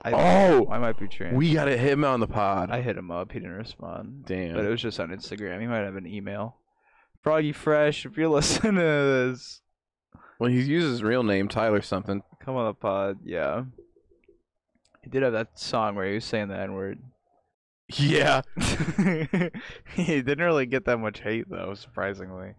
I, 0.02 0.12
Oh! 0.12 0.68
I 0.70 0.78
might 0.78 0.98
be 0.98 1.08
trans. 1.08 1.36
We 1.36 1.52
gotta 1.54 1.76
hit 1.76 1.92
him 1.92 2.04
on 2.04 2.20
the 2.20 2.26
pod. 2.26 2.70
I 2.70 2.82
hit 2.82 2.96
him 2.96 3.10
up. 3.10 3.32
He 3.32 3.38
didn't 3.38 3.54
respond. 3.56 4.24
Damn. 4.26 4.54
But 4.54 4.64
it 4.64 4.68
was 4.68 4.82
just 4.82 5.00
on 5.00 5.08
Instagram. 5.10 5.60
He 5.60 5.66
might 5.66 5.78
have 5.84 5.96
an 5.96 6.06
email. 6.06 6.56
Froggy 7.22 7.52
Fresh, 7.52 8.04
if 8.04 8.16
you're 8.18 8.28
listening 8.28 8.74
to 8.74 8.80
this, 8.82 9.62
Well, 10.38 10.50
he 10.50 10.60
uses 10.62 10.90
his 10.92 11.02
real 11.02 11.22
name, 11.22 11.48
Tyler 11.48 11.80
something. 11.80 12.22
come 12.44 12.56
on 12.56 12.66
the 12.66 12.74
pod. 12.74 13.18
Yeah. 13.24 13.64
He 15.04 15.10
did 15.10 15.22
have 15.22 15.34
that 15.34 15.58
song 15.58 15.94
where 15.94 16.08
he 16.08 16.14
was 16.14 16.24
saying 16.24 16.48
the 16.48 16.58
N 16.58 16.72
word. 16.72 16.98
Yeah. 17.92 18.40
he 19.94 20.22
didn't 20.22 20.44
really 20.44 20.66
get 20.66 20.86
that 20.86 20.98
much 20.98 21.20
hate 21.20 21.48
though, 21.48 21.74
surprisingly. 21.74 22.54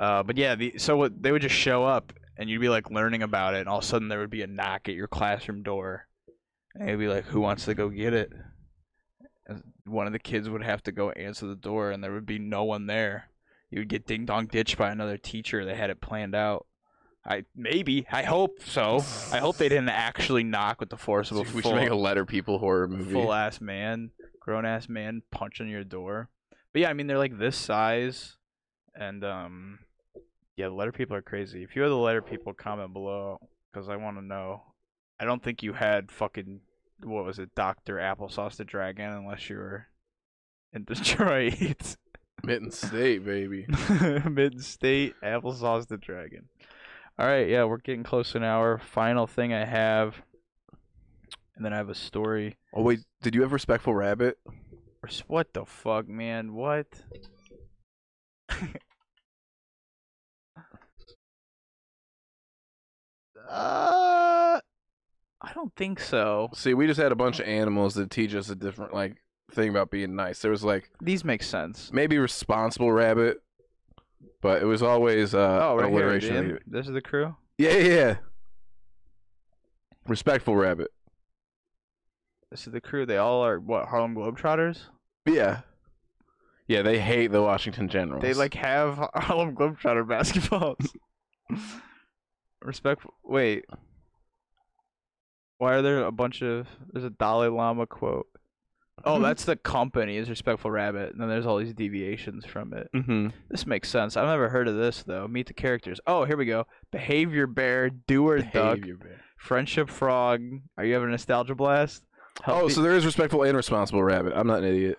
Uh, 0.00 0.24
but 0.24 0.36
yeah, 0.36 0.56
the, 0.56 0.74
so 0.78 0.96
what 0.96 1.22
they 1.22 1.30
would 1.30 1.42
just 1.42 1.54
show 1.54 1.84
up 1.84 2.12
and 2.36 2.50
you'd 2.50 2.60
be 2.60 2.68
like 2.68 2.90
learning 2.90 3.22
about 3.22 3.54
it, 3.54 3.60
and 3.60 3.68
all 3.68 3.78
of 3.78 3.84
a 3.84 3.86
sudden 3.86 4.08
there 4.08 4.18
would 4.18 4.30
be 4.30 4.42
a 4.42 4.46
knock 4.46 4.88
at 4.88 4.94
your 4.94 5.06
classroom 5.06 5.62
door, 5.62 6.08
and 6.74 6.88
it'd 6.88 7.00
be 7.00 7.08
like, 7.08 7.26
"Who 7.26 7.40
wants 7.40 7.64
to 7.66 7.74
go 7.74 7.88
get 7.88 8.12
it?" 8.12 8.32
And 9.46 9.62
one 9.84 10.06
of 10.06 10.12
the 10.12 10.18
kids 10.18 10.48
would 10.48 10.64
have 10.64 10.82
to 10.84 10.92
go 10.92 11.10
answer 11.10 11.46
the 11.46 11.54
door, 11.54 11.90
and 11.90 12.02
there 12.02 12.12
would 12.12 12.26
be 12.26 12.38
no 12.38 12.64
one 12.64 12.86
there. 12.86 13.30
You 13.70 13.80
would 13.80 13.88
get 13.88 14.06
ding 14.06 14.24
dong 14.24 14.46
ditched 14.46 14.78
by 14.78 14.90
another 14.90 15.16
teacher. 15.16 15.64
They 15.64 15.76
had 15.76 15.90
it 15.90 16.00
planned 16.00 16.34
out. 16.34 16.66
I 17.26 17.44
maybe 17.56 18.06
I 18.10 18.22
hope 18.22 18.58
so. 18.64 19.02
I 19.32 19.38
hope 19.38 19.56
they 19.56 19.68
didn't 19.68 19.88
actually 19.88 20.44
knock 20.44 20.80
with 20.80 20.90
the 20.90 20.96
force 20.96 21.30
of 21.30 21.38
a 21.38 21.40
we 21.54 21.62
full, 21.62 21.72
should 21.72 21.76
make 21.76 21.90
a 21.90 21.94
letter 21.94 22.26
people 22.26 22.58
horror 22.58 22.86
movie. 22.86 23.12
full 23.12 23.32
ass 23.32 23.60
man, 23.60 24.10
grown 24.40 24.66
ass 24.66 24.88
man 24.88 25.22
punching 25.30 25.68
your 25.68 25.84
door. 25.84 26.28
But 26.72 26.82
yeah, 26.82 26.90
I 26.90 26.92
mean 26.92 27.06
they're 27.06 27.18
like 27.18 27.38
this 27.38 27.56
size, 27.56 28.36
and 28.94 29.24
um, 29.24 29.78
yeah, 30.56 30.68
the 30.68 30.74
letter 30.74 30.92
people 30.92 31.16
are 31.16 31.22
crazy. 31.22 31.62
If 31.62 31.74
you 31.76 31.82
have 31.82 31.90
the 31.90 31.96
letter 31.96 32.20
people, 32.22 32.52
comment 32.52 32.92
below 32.92 33.40
because 33.72 33.88
I 33.88 33.96
want 33.96 34.18
to 34.18 34.24
know. 34.24 34.62
I 35.18 35.24
don't 35.24 35.42
think 35.42 35.62
you 35.62 35.72
had 35.72 36.10
fucking 36.10 36.60
what 37.02 37.24
was 37.24 37.38
it, 37.38 37.54
Doctor 37.54 37.96
Applesauce 37.96 38.56
the 38.56 38.64
Dragon, 38.64 39.10
unless 39.10 39.48
you 39.48 39.56
were 39.56 39.86
in 40.72 40.84
Detroit. 40.86 41.96
Mitten 42.42 42.70
State, 42.70 43.24
baby. 43.24 43.66
Mid 44.30 44.62
State 44.62 45.14
Applesauce 45.22 45.86
the 45.86 45.96
Dragon. 45.96 46.48
All 47.18 47.26
right, 47.26 47.48
yeah, 47.48 47.64
we're 47.64 47.78
getting 47.78 48.02
close 48.02 48.32
to 48.32 48.38
an 48.38 48.44
hour. 48.44 48.78
Final 48.78 49.26
thing 49.28 49.52
I 49.52 49.64
have, 49.64 50.20
and 51.54 51.64
then 51.64 51.72
I 51.72 51.76
have 51.76 51.88
a 51.88 51.94
story. 51.94 52.56
Oh 52.74 52.82
wait, 52.82 53.00
did 53.22 53.34
you 53.36 53.42
have 53.42 53.52
Respectful 53.52 53.94
Rabbit? 53.94 54.38
What 55.28 55.52
the 55.52 55.64
fuck, 55.64 56.08
man? 56.08 56.54
What? 56.54 56.86
uh, 63.48 64.60
I 65.40 65.52
don't 65.54 65.74
think 65.76 66.00
so. 66.00 66.48
See, 66.54 66.74
we 66.74 66.86
just 66.86 66.98
had 66.98 67.12
a 67.12 67.16
bunch 67.16 67.38
of 67.38 67.46
animals 67.46 67.94
that 67.94 68.10
teach 68.10 68.34
us 68.34 68.48
a 68.48 68.56
different 68.56 68.94
like 68.94 69.16
thing 69.52 69.68
about 69.68 69.90
being 69.90 70.16
nice. 70.16 70.40
There 70.40 70.50
was 70.50 70.64
like 70.64 70.90
These 71.00 71.24
make 71.24 71.42
sense. 71.42 71.92
maybe 71.92 72.18
Responsible 72.18 72.90
Rabbit, 72.90 73.42
but 74.44 74.60
it 74.60 74.66
was 74.66 74.82
always 74.82 75.34
uh 75.34 75.58
Oh, 75.62 75.76
right 75.76 75.90
alliteration. 75.90 76.48
dude. 76.48 76.62
This 76.66 76.86
is 76.86 76.92
the 76.92 77.00
crew. 77.00 77.34
Yeah, 77.56 77.70
yeah, 77.78 77.94
yeah. 77.94 78.16
Respectful 80.06 80.54
Rabbit. 80.54 80.88
This 82.50 82.66
is 82.66 82.72
the 82.74 82.80
crew. 82.82 83.06
They 83.06 83.16
all 83.16 83.42
are 83.44 83.58
what 83.58 83.86
Harlem 83.88 84.14
Globetrotters. 84.14 84.80
Yeah. 85.26 85.60
Yeah, 86.68 86.82
they 86.82 86.98
hate 87.00 87.28
the 87.32 87.40
Washington 87.42 87.88
Generals. 87.88 88.22
They 88.22 88.34
like 88.34 88.52
have 88.54 88.96
Harlem 89.14 89.56
Globetrotter 89.56 90.06
basketballs. 90.06 90.90
Respectful. 92.62 93.14
Wait. 93.24 93.64
Why 95.56 95.74
are 95.74 95.82
there 95.82 96.04
a 96.04 96.12
bunch 96.12 96.42
of? 96.42 96.66
There's 96.92 97.04
a 97.04 97.10
Dalai 97.10 97.48
Lama 97.48 97.86
quote. 97.86 98.26
Oh, 99.04 99.18
that's 99.18 99.44
the 99.44 99.56
company 99.56 100.16
is 100.16 100.30
Respectful 100.30 100.70
Rabbit, 100.70 101.12
and 101.12 101.20
then 101.20 101.28
there's 101.28 101.46
all 101.46 101.58
these 101.58 101.74
deviations 101.74 102.46
from 102.46 102.72
it. 102.72 102.88
hmm 102.92 103.28
This 103.50 103.66
makes 103.66 103.88
sense. 103.88 104.16
I've 104.16 104.28
never 104.28 104.48
heard 104.48 104.68
of 104.68 104.76
this 104.76 105.02
though. 105.02 105.26
Meet 105.26 105.48
the 105.48 105.54
characters. 105.54 106.00
Oh, 106.06 106.24
here 106.24 106.36
we 106.36 106.46
go. 106.46 106.66
Behavior 106.92 107.46
Bear, 107.46 107.90
Doer 107.90 108.38
Duck, 108.38 108.52
Behavior 108.76 108.96
Bear. 108.96 109.20
Friendship 109.36 109.90
Frog. 109.90 110.42
Are 110.78 110.84
you 110.84 110.94
having 110.94 111.08
a 111.08 111.12
nostalgia 111.12 111.54
blast? 111.54 112.04
Oh, 112.46 112.68
so 112.68 112.82
there 112.82 112.94
is 112.94 113.04
Respectful 113.04 113.42
and 113.42 113.56
Responsible 113.56 114.02
Rabbit. 114.02 114.32
I'm 114.36 114.46
not 114.46 114.60
an 114.60 114.64
idiot. 114.66 114.98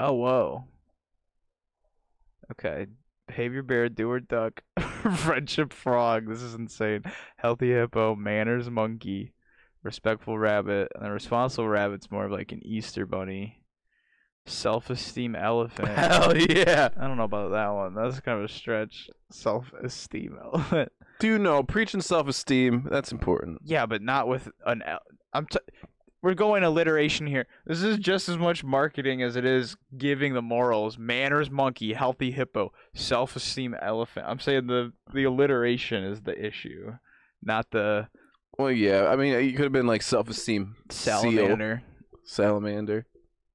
Oh, 0.00 0.12
whoa. 0.14 0.64
Okay. 2.52 2.86
Behavior 3.26 3.62
bear, 3.62 3.88
doer 3.90 4.20
duck, 4.20 4.62
friendship 5.16 5.72
frog. 5.72 6.26
This 6.28 6.40
is 6.40 6.54
insane. 6.54 7.02
Healthy 7.36 7.68
hippo, 7.70 8.14
manners 8.14 8.70
monkey, 8.70 9.32
respectful 9.82 10.38
rabbit, 10.38 10.88
and 10.94 11.04
the 11.04 11.10
responsible 11.10 11.68
rabbit's 11.68 12.10
more 12.10 12.26
of 12.26 12.32
like 12.32 12.52
an 12.52 12.64
Easter 12.64 13.06
bunny. 13.06 13.62
Self 14.46 14.88
esteem 14.88 15.36
elephant. 15.36 15.88
Hell 15.98 16.36
yeah. 16.36 16.88
I 16.98 17.06
don't 17.06 17.18
know 17.18 17.24
about 17.24 17.50
that 17.50 17.68
one. 17.68 17.94
That's 17.94 18.20
kind 18.20 18.38
of 18.38 18.44
a 18.44 18.48
stretch. 18.48 19.10
Self 19.30 19.72
esteem 19.82 20.38
elephant. 20.42 20.90
Do 21.18 21.26
you 21.26 21.38
know 21.38 21.62
preaching 21.62 22.00
self-esteem? 22.00 22.86
That's 22.90 23.10
important. 23.10 23.62
Yeah, 23.64 23.86
but 23.86 24.02
not 24.02 24.28
with 24.28 24.48
an. 24.64 24.82
el- 24.86 25.02
I'm. 25.32 25.46
T- 25.46 25.58
we're 26.22 26.34
going 26.34 26.64
alliteration 26.64 27.26
here. 27.26 27.46
This 27.66 27.82
is 27.82 27.98
just 27.98 28.28
as 28.28 28.38
much 28.38 28.64
marketing 28.64 29.22
as 29.22 29.36
it 29.36 29.44
is 29.44 29.76
giving 29.96 30.34
the 30.34 30.42
morals. 30.42 30.98
Manners, 30.98 31.50
monkey. 31.50 31.92
Healthy 31.92 32.32
hippo. 32.32 32.72
Self-esteem, 32.94 33.74
elephant. 33.80 34.26
I'm 34.28 34.38
saying 34.38 34.66
the 34.68 34.92
the 35.12 35.24
alliteration 35.24 36.04
is 36.04 36.22
the 36.22 36.38
issue, 36.44 36.92
not 37.42 37.70
the 37.72 38.08
Well, 38.58 38.70
yeah. 38.72 39.06
I 39.08 39.16
mean, 39.16 39.44
you 39.44 39.52
could 39.52 39.62
have 39.64 39.72
been 39.72 39.86
like 39.86 40.02
self-esteem 40.02 40.76
seal. 40.90 41.20
salamander. 41.20 41.82
Salamander. 42.24 43.06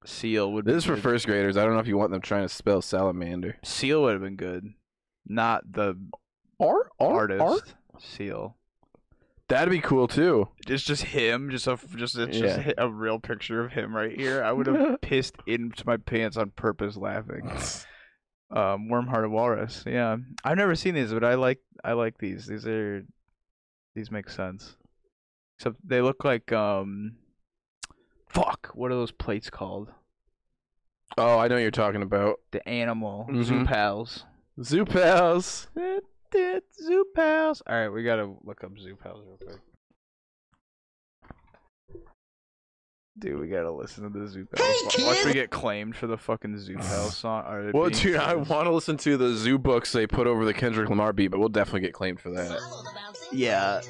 Seal 0.06 0.52
would. 0.52 0.64
Be 0.64 0.72
This 0.72 0.78
is 0.78 0.84
for 0.86 0.94
good. 0.94 1.02
first 1.02 1.26
graders. 1.26 1.56
I 1.56 1.64
don't 1.64 1.74
know 1.74 1.80
if 1.80 1.86
you 1.86 1.96
want 1.96 2.10
them 2.10 2.20
trying 2.20 2.42
to 2.42 2.48
spell 2.48 2.82
salamander. 2.82 3.56
Seal 3.64 4.02
would 4.02 4.12
have 4.14 4.22
been 4.22 4.36
good, 4.36 4.64
not 5.26 5.70
the 5.72 5.98
Art, 6.60 6.90
artist. 7.00 7.74
Seal. 7.98 8.56
That'd 9.48 9.70
be 9.70 9.80
cool 9.80 10.08
too. 10.08 10.48
It's 10.66 10.82
just 10.82 11.02
him, 11.04 11.50
just 11.50 11.66
a 11.66 11.78
just 11.96 12.16
it's 12.16 12.38
Yeah. 12.38 12.56
just 12.62 12.74
a 12.78 12.88
real 12.90 13.18
picture 13.18 13.60
of 13.64 13.72
him 13.72 13.94
right 13.94 14.18
here. 14.18 14.42
I 14.42 14.52
would 14.52 14.66
have 14.66 15.00
pissed 15.02 15.36
into 15.46 15.84
my 15.86 15.96
pants 15.98 16.36
on 16.36 16.50
purpose 16.50 16.96
laughing. 16.96 17.50
Um, 18.50 18.88
worm-hearted 18.88 19.30
walrus. 19.30 19.82
Yeah, 19.86 20.16
I've 20.44 20.56
never 20.58 20.76
seen 20.76 20.94
these, 20.94 21.12
but 21.12 21.24
I 21.24 21.34
like 21.34 21.58
I 21.82 21.94
like 21.94 22.18
these. 22.18 22.46
These 22.46 22.66
are 22.68 23.02
these 23.96 24.12
make 24.12 24.28
sense. 24.28 24.76
Except 25.58 25.76
they 25.86 26.00
look 26.00 26.24
like 26.24 26.52
um, 26.52 27.16
fuck. 28.28 28.70
What 28.74 28.90
are 28.90 28.94
those 28.94 29.12
plates 29.12 29.50
called? 29.50 29.90
Oh, 31.16 31.38
I 31.38 31.46
know 31.48 31.54
what 31.54 31.60
you're 31.62 31.70
talking 31.70 32.02
about. 32.02 32.40
The 32.50 32.66
animal 32.68 33.26
zoo 33.42 33.60
Mhm. 33.60 33.66
pals. 33.66 34.24
Zoo 34.62 34.84
pals. 34.84 35.68
Zoo 35.76 37.04
pals. 37.14 37.62
All 37.66 37.76
right, 37.76 37.88
we 37.88 38.02
gotta 38.02 38.34
look 38.42 38.64
up 38.64 38.76
zoo 38.78 38.96
pals 38.96 39.22
real 39.26 39.36
quick. 39.36 39.60
Dude, 43.16 43.38
we 43.40 43.46
gotta 43.46 43.70
listen 43.70 44.10
to 44.12 44.18
the 44.18 44.26
Zoo 44.26 44.44
Pals. 44.44 44.68
Wa- 44.98 45.06
Watch 45.06 45.24
we 45.24 45.32
get 45.34 45.50
claimed 45.50 45.94
for 45.94 46.08
the 46.08 46.16
fucking 46.18 46.58
Zoo 46.58 46.76
Pals 46.78 47.16
song. 47.18 47.44
or 47.46 47.70
Well, 47.72 47.88
being 47.88 48.02
dude, 48.02 48.16
I 48.16 48.34
want 48.34 48.66
to 48.66 48.72
listen 48.72 48.96
to 48.98 49.16
the 49.16 49.34
zoo 49.34 49.56
books 49.56 49.92
they 49.92 50.06
put 50.08 50.26
over 50.26 50.44
the 50.44 50.52
Kendrick 50.52 50.88
Lamar 50.90 51.12
beat, 51.12 51.28
but 51.28 51.38
we'll 51.38 51.48
definitely 51.48 51.82
get 51.82 51.92
claimed 51.92 52.18
for 52.18 52.30
that. 52.30 52.58
Yeah. 53.32 53.80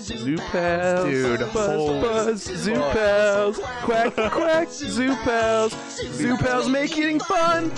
Zoo 0.00 0.36
pals, 0.38 1.04
Dude, 1.08 1.40
buzz, 1.52 1.54
holy 1.54 2.00
buzz, 2.00 2.42
zoo 2.42 2.74
fuck. 2.74 2.92
pals, 2.92 3.58
quack, 3.82 4.14
quack, 4.32 4.68
zoo 4.70 5.14
pals, 5.16 5.72
zoo 6.12 6.36
pals 6.36 6.68
make 6.68 6.96
eating 6.98 7.20
fun. 7.20 7.70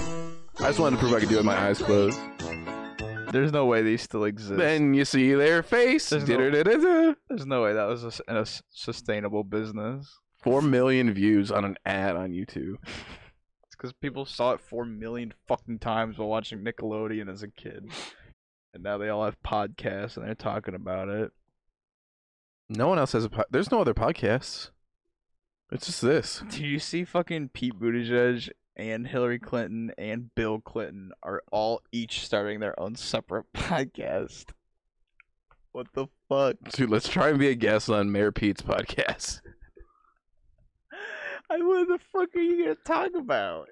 I 0.59 0.69
just 0.69 0.79
wanted 0.79 0.97
to 0.97 1.01
prove 1.03 1.13
I 1.15 1.21
could 1.21 1.29
do 1.29 1.35
it 1.37 1.39
with 1.39 1.47
my 1.47 1.57
eyes 1.59 1.79
closed. 1.79 2.19
There's 3.33 3.53
no 3.53 3.67
way 3.67 3.83
these 3.83 4.03
still 4.03 4.25
exist. 4.25 4.57
Then 4.57 4.95
you 4.95 5.05
see 5.05 5.33
their 5.35 5.63
face. 5.63 6.09
There's 6.11 6.23
no- 6.29 6.37
There's 7.29 7.47
no 7.47 7.63
way 7.63 7.73
that 7.75 7.85
was 7.85 8.21
a 8.29 8.47
sustainable 8.71 9.45
business. 9.45 10.19
Four 10.43 10.63
million 10.63 11.13
views 11.13 11.51
on 11.51 11.65
an 11.65 11.77
ad 11.85 12.17
on 12.17 12.31
YouTube. 12.31 12.77
It's 13.69 13.75
because 13.77 13.93
people 13.95 14.25
saw 14.25 14.53
it 14.53 14.61
four 14.61 14.85
million 14.87 15.35
fucking 15.49 15.81
times 15.81 16.17
while 16.17 16.29
watching 16.29 16.61
Nickelodeon 16.65 17.31
as 17.31 17.43
a 17.43 17.49
kid, 17.49 17.91
and 18.73 18.83
now 18.83 18.97
they 18.97 19.09
all 19.11 19.25
have 19.25 19.37
podcasts 19.43 20.17
and 20.17 20.25
they're 20.27 20.35
talking 20.37 20.75
about 20.75 21.09
it. 21.09 21.31
No 22.71 22.89
one 22.89 22.99
else 22.99 23.13
has 23.13 23.25
a. 23.25 23.29
Po- 23.29 23.45
There's 23.51 23.71
no 23.71 23.81
other 23.83 23.93
podcasts. 23.93 24.71
It's 25.71 25.87
just 25.87 26.01
this. 26.01 26.43
Do 26.49 26.65
you 26.65 26.79
see 26.79 27.05
fucking 27.05 27.51
Pete 27.51 27.79
Buttigieg 27.79 28.49
and 28.77 29.07
Hillary 29.07 29.39
Clinton 29.39 29.93
and 29.97 30.35
Bill 30.35 30.61
Clinton 30.61 31.13
are 31.23 31.43
all 31.51 31.83
each 31.93 32.25
starting 32.25 32.61
their 32.61 32.79
own 32.79 32.95
separate 32.95 33.47
podcast? 33.55 34.47
What 35.73 35.89
the 35.95 36.07
fuck? 36.29 36.57
Dude, 36.73 36.91
let's 36.91 37.09
try 37.09 37.29
and 37.29 37.39
be 37.39 37.49
a 37.49 37.55
guest 37.55 37.91
on 37.91 38.13
Mayor 38.13 38.33
Pete's 38.33 38.63
podcast. 38.63 39.41
I 41.51 41.59
what 41.59 41.87
the 41.87 41.99
fuck 42.13 42.35
are 42.35 42.41
you 42.41 42.65
gonna 42.65 42.77
talk 42.85 43.13
about? 43.15 43.69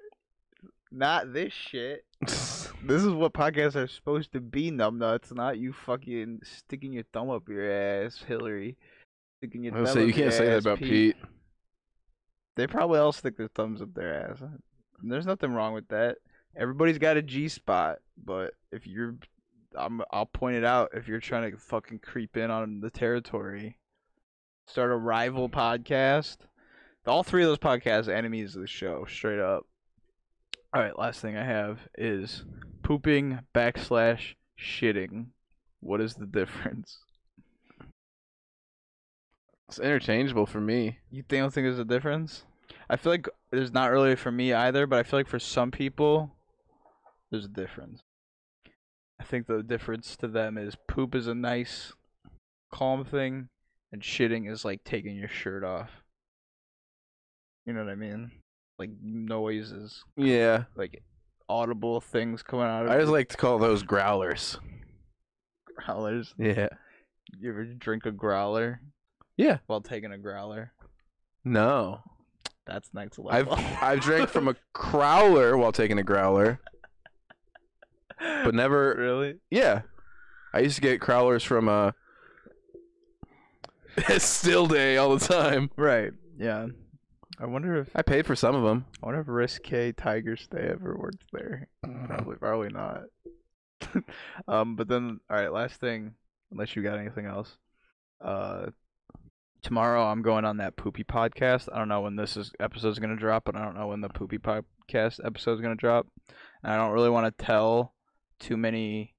Not 0.91 1.33
this 1.33 1.51
shit. 1.51 2.05
this 2.21 2.71
is 2.87 3.09
what 3.09 3.33
podcasts 3.33 3.75
are 3.75 3.87
supposed 3.87 4.31
to 4.33 4.39
be, 4.39 4.71
numbnuts. 4.71 5.33
Not 5.33 5.57
you 5.57 5.73
fucking 5.73 6.41
sticking 6.43 6.93
your 6.93 7.03
thumb 7.11 7.29
up 7.29 7.49
your 7.49 7.69
ass, 7.69 8.23
Hillary. 8.25 8.77
Sticking 9.39 9.63
your 9.63 9.73
I 9.73 9.77
thumb 9.77 9.93
say 9.93 10.01
up 10.01 10.07
you 10.07 10.13
can't 10.13 10.33
say 10.33 10.45
that 10.45 10.59
about 10.59 10.79
Pete. 10.79 11.17
They 12.55 12.67
probably 12.67 12.99
all 12.99 13.11
stick 13.11 13.35
their 13.35 13.49
thumbs 13.49 13.81
up 13.81 13.93
their 13.93 14.29
ass. 14.29 14.41
There's 15.03 15.25
nothing 15.25 15.51
wrong 15.51 15.73
with 15.73 15.87
that. 15.89 16.17
Everybody's 16.55 16.97
got 16.97 17.17
a 17.17 17.21
G 17.21 17.47
spot, 17.47 17.99
but 18.23 18.53
if 18.71 18.87
you're, 18.87 19.15
I'm, 19.77 20.01
I'll 20.11 20.25
point 20.25 20.55
it 20.55 20.63
out. 20.63 20.91
If 20.93 21.07
you're 21.07 21.19
trying 21.19 21.51
to 21.51 21.57
fucking 21.57 21.99
creep 21.99 22.37
in 22.37 22.49
on 22.49 22.79
the 22.79 22.89
territory, 22.89 23.77
start 24.67 24.91
a 24.91 24.95
rival 24.95 25.49
podcast. 25.49 26.37
All 27.05 27.23
three 27.23 27.43
of 27.43 27.49
those 27.49 27.57
podcasts, 27.59 28.07
are 28.07 28.13
enemies 28.13 28.55
of 28.55 28.61
the 28.61 28.67
show, 28.67 29.05
straight 29.07 29.39
up. 29.39 29.65
All 30.73 30.81
right, 30.81 30.97
last 30.97 31.21
thing 31.21 31.37
I 31.37 31.43
have 31.43 31.79
is 31.97 32.43
pooping 32.83 33.39
backslash 33.53 34.35
shitting. 34.59 35.27
What 35.81 36.01
is 36.01 36.15
the 36.15 36.25
difference? 36.25 36.99
It's 39.67 39.79
interchangeable 39.79 40.45
for 40.45 40.61
me. 40.61 40.99
You 41.11 41.23
don't 41.27 41.53
think 41.53 41.65
there's 41.65 41.79
a 41.79 41.85
difference? 41.85 42.43
I 42.89 42.95
feel 42.97 43.11
like 43.13 43.27
there's 43.51 43.71
not 43.73 43.91
really 43.91 44.15
for 44.15 44.31
me 44.31 44.53
either, 44.53 44.85
but 44.87 44.99
I 44.99 45.03
feel 45.03 45.19
like 45.19 45.27
for 45.27 45.39
some 45.39 45.71
people, 45.71 46.35
there's 47.31 47.45
a 47.45 47.49
difference. 47.49 48.01
I 49.19 49.23
think 49.23 49.47
the 49.47 49.63
difference 49.63 50.15
to 50.17 50.27
them 50.27 50.57
is 50.57 50.75
poop 50.87 51.15
is 51.15 51.27
a 51.27 51.33
nice, 51.35 51.93
calm 52.71 53.05
thing, 53.05 53.47
and 53.91 54.01
shitting 54.01 54.51
is 54.51 54.65
like 54.65 54.83
taking 54.83 55.15
your 55.15 55.29
shirt 55.29 55.63
off. 55.63 55.89
You 57.65 57.73
know 57.73 57.83
what 57.83 57.91
I 57.91 57.95
mean? 57.95 58.31
Like 58.77 58.89
noises, 59.01 60.03
Yeah. 60.17 60.65
like 60.75 61.01
audible 61.47 62.01
things 62.01 62.43
coming 62.43 62.65
out 62.65 62.85
of 62.85 62.91
I 62.91 62.99
just 62.99 63.11
like 63.11 63.29
to 63.29 63.37
call 63.37 63.57
those 63.57 63.83
growlers. 63.83 64.59
growlers. 65.75 66.33
Yeah. 66.37 66.67
You 67.39 67.49
ever 67.51 67.65
drink 67.65 68.05
a 68.05 68.11
growler 68.11 68.81
Yeah. 69.37 69.59
while 69.67 69.81
taking 69.81 70.11
a 70.11 70.17
growler? 70.17 70.73
No. 71.43 72.01
That's 72.65 72.93
next 72.93 73.19
level. 73.19 73.53
I've. 73.53 73.81
I've 73.81 73.99
drank 74.01 74.29
from 74.29 74.47
a 74.47 74.55
crowler 74.73 75.57
while 75.57 75.71
taking 75.71 75.99
a 75.99 76.03
growler, 76.03 76.59
but 78.19 78.53
never. 78.55 78.95
really. 78.97 79.35
Yeah. 79.49 79.81
I 80.53 80.59
used 80.59 80.75
to 80.75 80.81
get 80.81 81.01
crowlers 81.01 81.45
from 81.45 81.67
a 81.67 81.93
still 84.19 84.67
day 84.67 84.97
all 84.97 85.15
the 85.15 85.25
time. 85.25 85.69
Right. 85.75 86.13
Yeah. 86.37 86.67
I 87.39 87.45
wonder 87.45 87.75
if 87.75 87.89
I 87.93 88.01
paid 88.01 88.25
for 88.25 88.35
some 88.35 88.55
of 88.55 88.63
them. 88.63 88.85
I 89.03 89.05
wonder 89.05 89.21
if 89.21 89.27
Risque 89.27 89.91
Tiger 89.91 90.37
Stay 90.37 90.69
ever 90.71 90.95
worked 90.97 91.25
there. 91.33 91.67
Probably, 92.05 92.37
probably 92.37 92.69
not. 92.69 93.03
um, 94.47 94.75
but 94.77 94.87
then, 94.87 95.19
all 95.29 95.35
right. 95.35 95.51
Last 95.51 95.81
thing, 95.81 96.13
unless 96.51 96.75
you 96.75 96.83
got 96.83 96.97
anything 96.97 97.25
else. 97.25 97.57
Uh, 98.23 98.67
tomorrow 99.65 100.05
I'm 100.05 100.21
going 100.21 100.45
on 100.45 100.57
that 100.57 100.77
poopy 100.77 101.03
podcast. 101.03 101.69
I 101.73 101.79
don't 101.79 101.87
know 101.87 102.01
when 102.01 102.15
this 102.15 102.37
episode 102.59 102.89
is 102.89 102.99
gonna 102.99 103.15
drop, 103.15 103.45
but 103.45 103.55
I 103.55 103.65
don't 103.65 103.75
know 103.75 103.87
when 103.87 103.99
the 103.99 104.09
poopy 104.09 104.37
podcast 104.37 105.25
episode's 105.25 105.59
gonna 105.59 105.73
drop. 105.73 106.05
And 106.63 106.71
I 106.71 106.77
don't 106.77 106.93
really 106.93 107.09
want 107.09 107.35
to 107.35 107.45
tell 107.45 107.95
too 108.39 108.57
many 108.57 109.15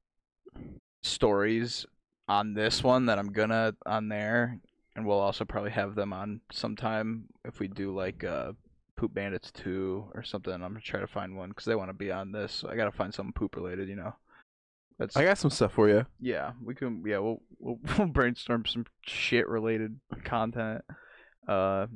stories 1.02 1.84
on 2.28 2.54
this 2.54 2.84
one 2.84 3.06
that 3.06 3.18
I'm 3.18 3.32
gonna 3.32 3.74
on 3.84 4.08
there, 4.08 4.60
and 4.94 5.04
we'll 5.04 5.18
also 5.18 5.44
probably 5.44 5.72
have 5.72 5.96
them 5.96 6.12
on 6.12 6.40
sometime 6.52 7.24
if 7.44 7.58
we 7.58 7.66
do 7.66 7.92
like 7.92 8.22
uh 8.22 8.52
Poop 8.96 9.12
Bandits 9.14 9.50
2 9.50 10.12
or 10.14 10.22
something. 10.22 10.54
I'm 10.54 10.60
gonna 10.60 10.80
try 10.80 11.00
to 11.00 11.08
find 11.08 11.36
one 11.36 11.48
because 11.48 11.64
they 11.64 11.74
want 11.74 11.90
to 11.90 11.94
be 11.94 12.12
on 12.12 12.30
this. 12.30 12.52
So 12.52 12.68
I 12.68 12.76
gotta 12.76 12.92
find 12.92 13.12
something 13.12 13.32
poop 13.32 13.56
related, 13.56 13.88
you 13.88 13.96
know. 13.96 14.14
That's 14.98 15.16
I 15.16 15.24
got 15.24 15.38
some 15.38 15.50
stuff 15.50 15.72
for 15.72 15.88
you. 15.88 16.06
yeah. 16.20 16.52
We 16.62 16.74
can 16.74 17.02
yeah. 17.06 17.18
We'll 17.18 17.42
we'll, 17.58 17.78
we'll 17.98 18.08
brainstorm 18.08 18.64
some 18.66 18.86
shit 19.02 19.48
related 19.48 19.98
content. 20.24 20.82
Uh, 21.46 21.86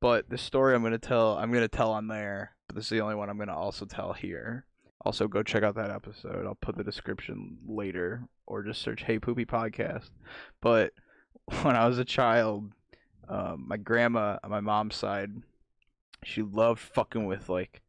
but 0.00 0.28
the 0.28 0.38
story 0.38 0.74
I'm 0.74 0.82
gonna 0.82 0.98
tell 0.98 1.36
I'm 1.36 1.52
gonna 1.52 1.68
tell 1.68 1.90
on 1.92 2.08
there. 2.08 2.52
But 2.68 2.76
this 2.76 2.84
is 2.84 2.90
the 2.90 3.00
only 3.00 3.14
one 3.14 3.30
I'm 3.30 3.38
gonna 3.38 3.56
also 3.56 3.84
tell 3.84 4.12
here. 4.12 4.64
Also, 5.04 5.28
go 5.28 5.42
check 5.42 5.62
out 5.62 5.76
that 5.76 5.90
episode. 5.90 6.46
I'll 6.46 6.56
put 6.56 6.76
the 6.76 6.82
description 6.84 7.58
later, 7.66 8.28
or 8.46 8.62
just 8.62 8.82
search 8.82 9.02
"Hey 9.04 9.18
Poopy 9.18 9.44
Podcast." 9.44 10.10
But 10.60 10.92
when 11.62 11.76
I 11.76 11.86
was 11.86 11.98
a 11.98 12.04
child, 12.04 12.72
um, 13.28 13.64
my 13.68 13.76
grandma 13.76 14.38
on 14.42 14.50
my 14.50 14.60
mom's 14.60 14.96
side, 14.96 15.30
she 16.22 16.42
loved 16.42 16.80
fucking 16.80 17.26
with 17.26 17.48
like 17.48 17.82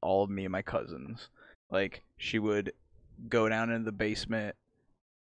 all 0.00 0.24
of 0.24 0.30
me 0.30 0.44
and 0.44 0.52
my 0.52 0.62
cousins. 0.62 1.28
Like 1.70 2.02
she 2.16 2.38
would 2.38 2.72
go 3.28 3.48
down 3.48 3.70
into 3.70 3.84
the 3.84 3.92
basement 3.92 4.56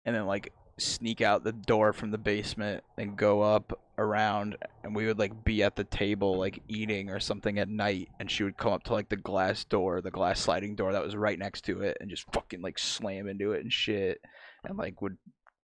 and 0.06 0.16
then 0.16 0.26
like 0.26 0.54
sneak 0.80 1.22
out 1.22 1.44
the 1.44 1.52
door 1.52 1.94
from 1.94 2.12
the 2.12 2.18
basement 2.18 2.84
and 2.98 3.16
go 3.16 3.42
up 3.42 3.80
around 3.98 4.58
and 4.84 4.96
we 4.96 5.06
would 5.06 5.20
like 5.20 5.44
be 5.44 5.62
at 5.62 5.76
the 5.76 5.84
table 5.84 6.38
like 6.38 6.64
eating 6.68 7.10
or 7.10 7.20
something 7.20 7.60
at 7.60 7.70
night 7.70 8.10
and 8.20 8.30
she 8.30 8.44
would 8.44 8.58
come 8.58 8.74
up 8.74 8.84
to 8.84 8.92
like 8.92 9.08
the 9.10 9.16
glass 9.16 9.64
door 9.66 10.02
the 10.02 10.10
glass 10.10 10.40
sliding 10.40 10.76
door 10.76 10.92
that 10.92 11.04
was 11.04 11.16
right 11.16 11.38
next 11.38 11.62
to 11.62 11.82
it 11.82 11.96
and 12.02 12.10
just 12.10 12.26
fucking 12.34 12.62
like 12.62 12.80
slam 12.80 13.28
into 13.28 13.52
it 13.52 13.62
and 13.62 13.72
shit 13.72 14.20
and 14.66 14.78
like 14.78 15.00
would 15.02 15.18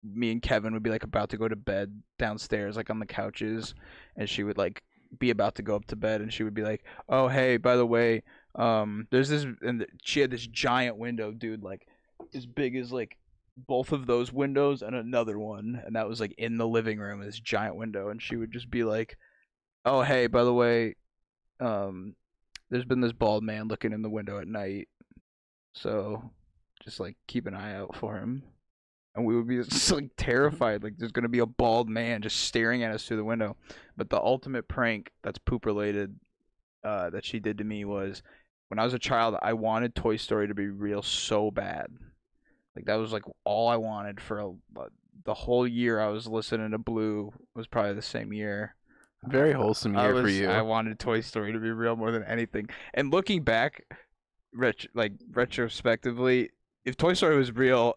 me 0.03 0.32
and 0.32 0.41
Kevin 0.41 0.74
would 0.74 0.84
be 0.84 0.89
like 0.89 1.03
about 1.03 1.30
to 1.30 1.38
go 1.38 1.47
to 1.47 1.55
bed 1.55 2.01
downstairs 2.20 2.76
like 2.76 2.89
on 2.89 2.99
the 2.99 3.05
couches 3.05 3.74
and 4.18 4.30
she 4.30 4.43
would 4.43 4.57
like 4.57 4.84
be 5.20 5.30
about 5.30 5.55
to 5.55 5.61
go 5.61 5.76
up 5.76 5.86
to 5.86 5.95
bed 5.95 6.20
and 6.20 6.34
she 6.34 6.43
would 6.43 6.53
be 6.53 6.63
like 6.63 6.84
oh 7.07 7.30
hey 7.30 7.55
by 7.55 7.78
the 7.78 7.86
way 7.86 8.22
um 8.55 9.07
there's 9.09 9.30
this 9.30 9.45
and 9.61 9.86
she 10.03 10.20
had 10.20 10.32
this 10.32 10.45
giant 10.47 10.97
window 10.97 11.32
dude 11.32 11.63
like 11.63 11.86
as 12.34 12.45
big 12.45 12.76
as 12.76 12.91
like 12.91 13.18
both 13.68 13.91
of 13.91 14.05
those 14.05 14.32
windows 14.32 14.82
and 14.82 14.95
another 14.95 15.39
one 15.39 15.82
and 15.86 15.95
that 15.95 16.07
was 16.07 16.20
like 16.20 16.34
in 16.38 16.57
the 16.57 16.68
living 16.68 16.99
room 16.99 17.20
this 17.20 17.39
giant 17.39 17.76
window 17.76 18.09
and 18.09 18.22
she 18.22 18.36
would 18.36 18.51
just 18.51 18.70
be 18.70 18.84
like 18.84 19.18
oh 19.86 20.01
hey 20.03 20.28
by 20.28 20.43
the 20.43 20.53
way 20.53 20.95
um 21.59 22.15
there's 22.70 22.86
been 22.86 23.01
this 23.01 23.13
bald 23.13 23.43
man 23.43 23.68
looking 23.68 23.93
in 23.93 24.01
the 24.01 24.09
window 24.09 24.39
at 24.39 24.47
night. 24.47 24.88
So 25.74 26.32
just 26.84 26.99
like 26.99 27.15
keep 27.28 27.45
an 27.47 27.53
eye 27.53 27.76
out 27.76 27.95
for 27.95 28.18
him. 28.18 28.43
And 29.15 29.26
we 29.26 29.36
would 29.36 29.47
be 29.47 29.63
just 29.63 29.91
like 29.91 30.11
terrified 30.18 30.84
like 30.84 30.97
there's 30.97 31.11
gonna 31.11 31.30
be 31.30 31.39
a 31.39 31.45
bald 31.45 31.89
man 31.89 32.22
just 32.22 32.41
staring 32.41 32.84
at 32.84 32.91
us 32.91 33.05
through 33.05 33.18
the 33.18 33.24
window. 33.24 33.55
But 33.95 34.09
the 34.09 34.22
ultimate 34.22 34.68
prank 34.68 35.11
that's 35.24 35.39
poop 35.39 35.65
related 35.65 36.15
uh 36.84 37.09
that 37.11 37.26
she 37.26 37.39
did 37.39 37.57
to 37.57 37.63
me 37.63 37.86
was 37.86 38.22
when 38.70 38.80
i 38.80 38.84
was 38.84 38.93
a 38.93 38.99
child 38.99 39.36
i 39.41 39.53
wanted 39.53 39.95
toy 39.95 40.15
story 40.15 40.47
to 40.47 40.53
be 40.53 40.68
real 40.68 41.01
so 41.01 41.51
bad 41.51 41.88
like 42.76 42.86
that 42.86 42.95
was 42.95 43.11
like 43.11 43.24
all 43.43 43.68
i 43.68 43.76
wanted 43.76 44.20
for 44.20 44.39
a, 44.39 44.49
uh, 44.49 44.86
the 45.26 45.34
whole 45.34 45.68
year 45.68 45.99
i 45.99 46.07
was 46.07 46.28
listening 46.28 46.72
to 46.72 46.78
blue 46.78 47.32
was 47.55 47.68
probably 47.68 47.93
the 47.93 48.01
same 48.01 48.32
year 48.34 48.76
Very 49.26 49.53
uh, 49.53 49.57
wholesome 49.57 49.97
I 49.97 50.03
year 50.05 50.22
for 50.22 50.30
you. 50.30 50.47
I 50.47 50.61
wanted 50.61 50.99
Toy 50.99 51.22
Story 51.22 51.51
to 51.51 51.59
be 51.59 51.72
real 51.72 51.95
more 51.95 52.11
than 52.11 52.24
anything. 52.24 52.70
And 52.93 53.11
looking 53.11 53.43
back, 53.43 53.84
ret- 54.53 54.86
like 54.93 55.13
retrospectively, 55.32 56.51
if 56.86 56.95
Toy 56.95 57.13
Story 57.13 57.36
was 57.36 57.51
real, 57.51 57.95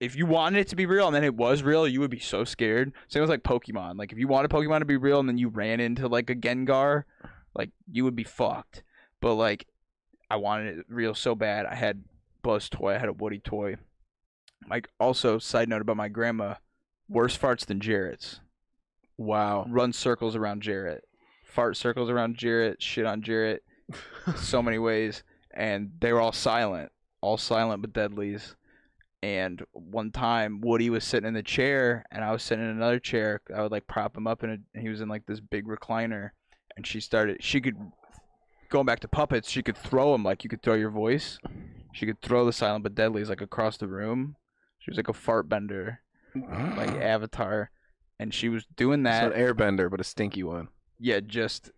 if 0.00 0.16
you 0.16 0.24
wanted 0.24 0.60
it 0.60 0.68
to 0.68 0.76
be 0.76 0.86
real 0.86 1.06
and 1.06 1.14
then 1.14 1.24
it 1.24 1.34
was 1.34 1.62
real, 1.62 1.86
you 1.86 2.00
would 2.00 2.10
be 2.10 2.20
so 2.20 2.44
scared. 2.44 2.92
Same 3.08 3.20
with 3.20 3.30
like 3.30 3.42
Pokemon. 3.42 3.98
Like 3.98 4.12
if 4.12 4.18
you 4.18 4.28
wanted 4.28 4.50
Pokemon 4.50 4.78
to 4.78 4.84
be 4.84 4.96
real 4.96 5.20
and 5.20 5.28
then 5.28 5.38
you 5.38 5.48
ran 5.48 5.80
into 5.80 6.08
like 6.08 6.30
a 6.30 6.34
Gengar, 6.34 7.04
like 7.54 7.70
you 7.90 8.04
would 8.04 8.16
be 8.16 8.24
fucked. 8.24 8.82
But 9.20 9.34
like, 9.34 9.66
I 10.32 10.36
wanted 10.36 10.78
it 10.78 10.86
real 10.88 11.14
so 11.14 11.34
bad. 11.34 11.66
I 11.66 11.74
had 11.74 12.04
Buzz 12.40 12.70
toy. 12.70 12.94
I 12.94 12.98
had 12.98 13.10
a 13.10 13.12
Woody 13.12 13.38
toy. 13.38 13.76
Like 14.66 14.88
also, 14.98 15.38
side 15.38 15.68
note 15.68 15.82
about 15.82 15.98
my 15.98 16.08
grandma, 16.08 16.54
worse 17.06 17.36
farts 17.36 17.66
than 17.66 17.80
Jarrett's 17.80 18.40
wow. 19.18 19.66
run 19.68 19.92
circles 19.92 20.34
around 20.34 20.62
Jarrett, 20.62 21.04
fart 21.44 21.76
circles 21.76 22.08
around 22.08 22.38
Jarrett, 22.38 22.82
shit 22.82 23.04
on 23.04 23.20
Jarrett, 23.20 23.62
so 24.36 24.62
many 24.62 24.78
ways, 24.78 25.22
and 25.52 25.92
they 26.00 26.14
were 26.14 26.20
all 26.22 26.32
silent, 26.32 26.90
all 27.20 27.36
silent 27.36 27.82
but 27.82 27.92
deadlies. 27.92 28.56
And 29.22 29.62
one 29.72 30.12
time, 30.12 30.62
Woody 30.62 30.88
was 30.88 31.04
sitting 31.04 31.28
in 31.28 31.34
the 31.34 31.42
chair, 31.42 32.06
and 32.10 32.24
I 32.24 32.32
was 32.32 32.42
sitting 32.42 32.64
in 32.64 32.70
another 32.70 32.98
chair. 32.98 33.42
I 33.54 33.60
would 33.60 33.70
like 33.70 33.86
prop 33.86 34.16
him 34.16 34.26
up, 34.26 34.42
in 34.44 34.48
a, 34.48 34.56
and 34.72 34.82
he 34.82 34.88
was 34.88 35.02
in 35.02 35.10
like 35.10 35.26
this 35.26 35.40
big 35.40 35.66
recliner. 35.66 36.30
And 36.74 36.86
she 36.86 37.00
started, 37.00 37.44
she 37.44 37.60
could 37.60 37.76
going 38.72 38.86
back 38.86 39.00
to 39.00 39.08
puppets, 39.08 39.50
she 39.50 39.62
could 39.62 39.76
throw 39.76 40.12
them 40.12 40.24
like 40.24 40.42
you 40.42 40.50
could 40.50 40.62
throw 40.62 40.74
your 40.74 40.90
voice. 40.90 41.38
She 41.92 42.06
could 42.06 42.20
throw 42.22 42.44
the 42.46 42.52
silent 42.52 42.82
but 42.82 42.94
deadlies 42.94 43.28
like 43.28 43.40
across 43.42 43.76
the 43.76 43.86
room. 43.86 44.36
She 44.78 44.90
was 44.90 44.96
like 44.96 45.08
a 45.08 45.12
fart 45.12 45.48
bender, 45.48 46.00
like 46.34 46.90
Avatar, 46.90 47.70
and 48.18 48.32
she 48.34 48.48
was 48.48 48.66
doing 48.76 49.06
It's 49.06 49.10
that. 49.20 49.32
an 49.32 49.38
airbender, 49.38 49.90
but 49.90 50.00
a 50.00 50.04
stinky 50.04 50.42
one. 50.42 50.68
Yeah, 50.98 51.20
just, 51.20 51.70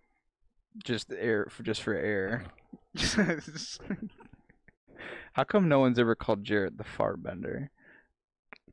just 0.84 1.12
air 1.12 1.49
for 1.51 1.62
just 1.64 1.82
for 1.82 1.95
air. 1.95 2.45
How 5.32 5.42
come 5.45 5.68
no 5.68 5.80
one's 5.80 5.99
ever 5.99 6.14
called 6.14 6.45
Jarrett 6.45 6.78
the 6.78 6.84
fart 6.84 7.22
bender? 7.22 7.70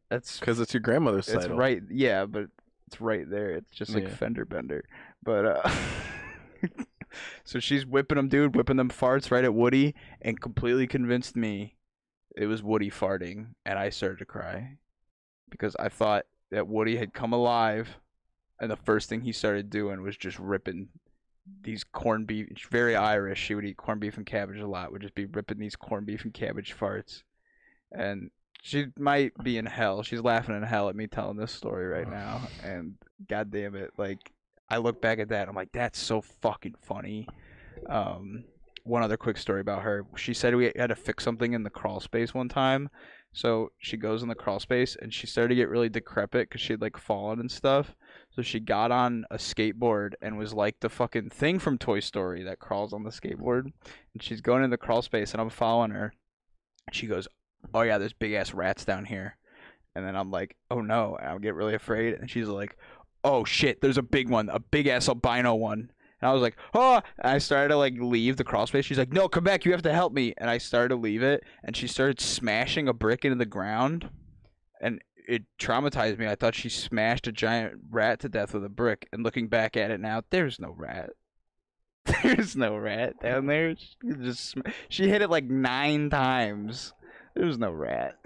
That's 0.10 0.40
Because 0.40 0.60
it's 0.60 0.74
your 0.74 0.82
grandmother's 0.82 1.28
it's 1.28 1.44
title. 1.44 1.58
right. 1.58 1.82
Yeah, 1.90 2.26
but 2.26 2.46
it's 2.88 3.02
right 3.02 3.28
there. 3.30 3.50
It's 3.52 3.72
just 3.72 3.94
like 3.96 4.04
Yeah. 4.04 4.16
fender 4.16 4.46
bender. 4.46 4.84
But 5.24 5.46
uh 5.46 5.70
so 7.44 7.60
she's 7.60 7.86
whipping 7.86 8.18
them, 8.18 8.30
dude, 8.30 8.56
whipping 8.56 8.78
them 8.78 8.90
farts 8.90 9.32
right 9.32 9.44
at 9.44 9.54
Woody, 9.54 9.96
and 10.22 10.40
completely 10.40 10.88
convinced 10.88 11.36
me 11.36 11.76
it 12.36 12.46
was 12.46 12.64
Woody 12.64 12.90
farting, 12.90 13.48
and 13.66 13.78
I 13.78 13.90
started 13.90 14.20
to 14.20 14.26
cry 14.26 14.78
because 15.50 15.76
I 15.80 15.90
thought 15.90 16.26
that 16.50 16.68
Woody 16.68 16.98
had 16.98 17.14
come 17.14 17.34
alive, 17.34 17.98
and 18.60 18.72
the 18.72 18.78
first 18.78 19.10
thing 19.10 19.22
he 19.22 19.32
started 19.32 19.70
doing 19.70 20.02
was 20.02 20.18
just 20.18 20.40
ripping 20.40 20.90
these 21.64 21.84
corned 21.84 22.28
beef. 22.28 22.48
She's 22.56 22.70
very 22.70 22.96
Irish. 22.96 23.40
She 23.40 23.56
would 23.56 23.66
eat 23.66 23.78
corned 23.78 24.02
beef 24.02 24.18
and 24.18 24.26
cabbage 24.26 24.60
a 24.60 24.68
lot. 24.68 24.92
Would 24.92 25.02
just 25.02 25.16
be 25.16 25.26
ripping 25.26 25.60
these 25.60 25.76
corned 25.76 26.06
beef 26.06 26.24
and 26.24 26.34
cabbage 26.34 26.76
farts, 26.78 27.24
and 27.92 28.32
she 28.62 28.88
might 28.98 29.34
be 29.44 29.58
in 29.58 29.66
hell. 29.66 30.04
She's 30.04 30.22
laughing 30.22 30.56
in 30.56 30.64
hell 30.64 30.88
at 30.88 30.96
me 30.96 31.08
telling 31.08 31.38
this 31.38 31.52
story 31.52 31.88
right 31.88 32.10
now, 32.10 32.42
and 32.64 32.96
god 33.28 33.52
damn 33.52 33.76
it, 33.76 33.92
like 33.98 34.20
I 34.72 34.78
look 34.78 35.02
back 35.02 35.20
at 35.20 35.28
that, 35.30 35.50
I'm 35.50 35.56
like, 35.56 35.74
that's 35.74 36.00
so 36.00 36.22
fucking 36.22 36.76
funny. 36.82 37.28
Um, 37.88 38.46
one 38.84 39.04
other 39.04 39.18
quick 39.18 39.38
story 39.38 39.60
about 39.60 39.84
her. 39.84 40.06
She 40.16 40.34
said 40.34 40.56
we 40.56 40.72
had 40.78 40.88
to 40.88 40.96
fix 40.96 41.26
something 41.26 41.52
in 41.52 41.64
the 41.64 41.70
crawl 41.70 42.00
space 42.00 42.34
one 42.34 42.48
time. 42.48 42.90
So 43.34 43.74
she 43.80 43.98
goes 43.98 44.24
in 44.24 44.30
the 44.30 44.36
crawl 44.36 44.62
space 44.62 44.96
and 45.02 45.14
she 45.14 45.28
started 45.28 45.50
to 45.50 45.56
get 45.56 45.68
really 45.68 45.90
decrepit 45.90 46.50
because 46.50 46.62
she 46.62 46.74
had 46.74 46.82
like 46.82 46.98
fallen 46.98 47.42
and 47.42 47.52
stuff. 47.52 47.96
So 48.34 48.42
she 48.42 48.62
got 48.62 48.92
on 48.92 49.26
a 49.30 49.36
skateboard 49.36 50.14
and 50.22 50.38
was 50.38 50.54
like 50.54 50.80
the 50.80 50.90
fucking 50.90 51.30
thing 51.32 51.60
from 51.60 51.78
Toy 51.78 52.00
Story 52.00 52.44
that 52.44 52.60
crawls 52.60 52.94
on 52.94 53.04
the 53.04 53.10
skateboard. 53.10 53.66
And 54.14 54.24
she's 54.24 54.40
going 54.40 54.64
in 54.64 54.70
the 54.70 54.78
crawl 54.78 55.02
space 55.02 55.34
and 55.34 55.42
I'm 55.42 55.50
following 55.50 55.92
her. 55.92 56.14
She 56.94 57.08
goes, 57.08 57.28
Oh 57.74 57.82
yeah, 57.82 57.98
there's 57.98 58.14
big 58.14 58.34
ass 58.34 58.54
rats 58.54 58.86
down 58.86 59.04
here. 59.04 59.38
And 59.96 60.06
then 60.06 60.16
I'm 60.16 60.32
like, 60.32 60.56
Oh 60.70 60.80
no. 60.80 61.18
And 61.20 61.30
I 61.30 61.38
get 61.40 61.56
really 61.56 61.76
afraid. 61.76 62.14
And 62.16 62.30
she's 62.30 62.48
like, 62.48 62.78
Oh 63.24 63.44
shit, 63.46 63.82
there's 63.82 63.98
a 63.98 64.04
big 64.04 64.30
one, 64.30 64.50
a 64.50 64.60
big 64.60 64.88
ass 64.88 65.08
albino 65.08 65.56
one. 65.56 65.92
And 66.22 66.30
I 66.30 66.34
was 66.34 66.42
like, 66.42 66.56
oh, 66.74 67.02
and 67.18 67.32
I 67.34 67.38
started 67.40 67.70
to 67.70 67.78
like 67.78 67.96
leave 67.98 68.38
the 68.38 68.44
crawl 68.44 68.68
space. 68.68 68.86
She's 68.86 68.98
like, 68.98 69.12
no, 69.12 69.28
come 69.28 69.44
back. 69.44 69.66
You 69.66 69.72
have 69.72 69.82
to 69.84 69.94
help 69.94 70.14
me. 70.14 70.34
And 70.38 70.50
I 70.50 70.60
started 70.60 70.90
to 70.90 70.96
leave 70.96 71.24
it. 71.24 71.44
And 71.64 71.76
she 71.76 71.88
started 71.88 72.20
smashing 72.22 72.88
a 72.88 72.94
brick 72.94 73.26
into 73.26 73.38
the 73.38 73.46
ground. 73.46 74.10
And 74.80 75.02
it 75.28 75.44
traumatized 75.60 76.20
me. 76.20 76.28
I 76.28 76.36
thought 76.36 76.56
she 76.56 76.70
smashed 76.70 77.28
a 77.28 77.32
giant 77.32 77.80
rat 77.90 78.20
to 78.20 78.30
death 78.30 78.54
with 78.54 78.64
a 78.64 78.70
brick. 78.70 79.08
And 79.12 79.24
looking 79.24 79.48
back 79.48 79.76
at 79.76 79.90
it 79.90 80.00
now, 80.00 80.22
there's 80.30 80.60
no 80.60 80.76
rat. 80.78 81.12
There's 82.24 82.56
no 82.56 82.76
rat 82.78 83.14
down 83.22 83.46
there. 83.46 83.76
She 83.78 83.96
just 84.24 84.50
sm- 84.50 84.62
she 84.90 85.08
hit 85.08 85.22
it 85.22 85.30
like 85.30 85.44
nine 85.44 86.10
times. 86.10 86.94
There's 87.36 87.60
no 87.60 87.72
rat. 87.72 88.18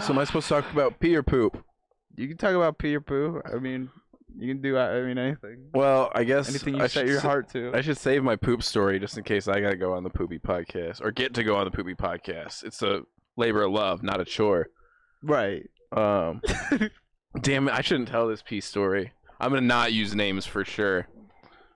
So 0.00 0.14
am 0.14 0.18
I 0.18 0.24
supposed 0.24 0.48
to 0.48 0.54
talk 0.54 0.72
about 0.72 1.00
pee 1.00 1.14
or 1.14 1.22
poop? 1.22 1.62
You 2.16 2.28
can 2.28 2.36
talk 2.36 2.54
about 2.54 2.78
pee 2.78 2.94
or 2.94 3.00
poo. 3.00 3.40
I 3.44 3.56
mean, 3.58 3.90
you 4.38 4.48
can 4.52 4.62
do. 4.62 4.78
I 4.78 5.00
mean, 5.02 5.18
anything. 5.18 5.66
Well, 5.74 6.10
I 6.14 6.24
guess 6.24 6.48
Anything 6.48 6.76
you 6.76 6.82
I 6.82 6.86
set 6.86 7.06
your 7.06 7.20
sa- 7.20 7.28
heart 7.28 7.50
to. 7.52 7.72
I 7.74 7.80
should 7.80 7.98
save 7.98 8.22
my 8.22 8.36
poop 8.36 8.62
story 8.62 8.98
just 8.98 9.16
in 9.18 9.24
case 9.24 9.48
I 9.48 9.60
gotta 9.60 9.76
go 9.76 9.92
on 9.94 10.04
the 10.04 10.10
poopy 10.10 10.38
podcast 10.38 11.00
or 11.02 11.10
get 11.10 11.34
to 11.34 11.44
go 11.44 11.56
on 11.56 11.64
the 11.64 11.70
poopy 11.70 11.94
podcast. 11.94 12.64
It's 12.64 12.82
a 12.82 13.02
labor 13.36 13.62
of 13.62 13.72
love, 13.72 14.02
not 14.02 14.20
a 14.20 14.24
chore. 14.24 14.68
Right. 15.22 15.68
Um, 15.92 16.40
damn 17.40 17.68
it, 17.68 17.74
I 17.74 17.82
shouldn't 17.82 18.08
tell 18.08 18.26
this 18.28 18.42
pee 18.42 18.60
story. 18.60 19.12
I'm 19.40 19.50
gonna 19.50 19.60
not 19.62 19.92
use 19.92 20.14
names 20.14 20.46
for 20.46 20.64
sure. 20.64 21.08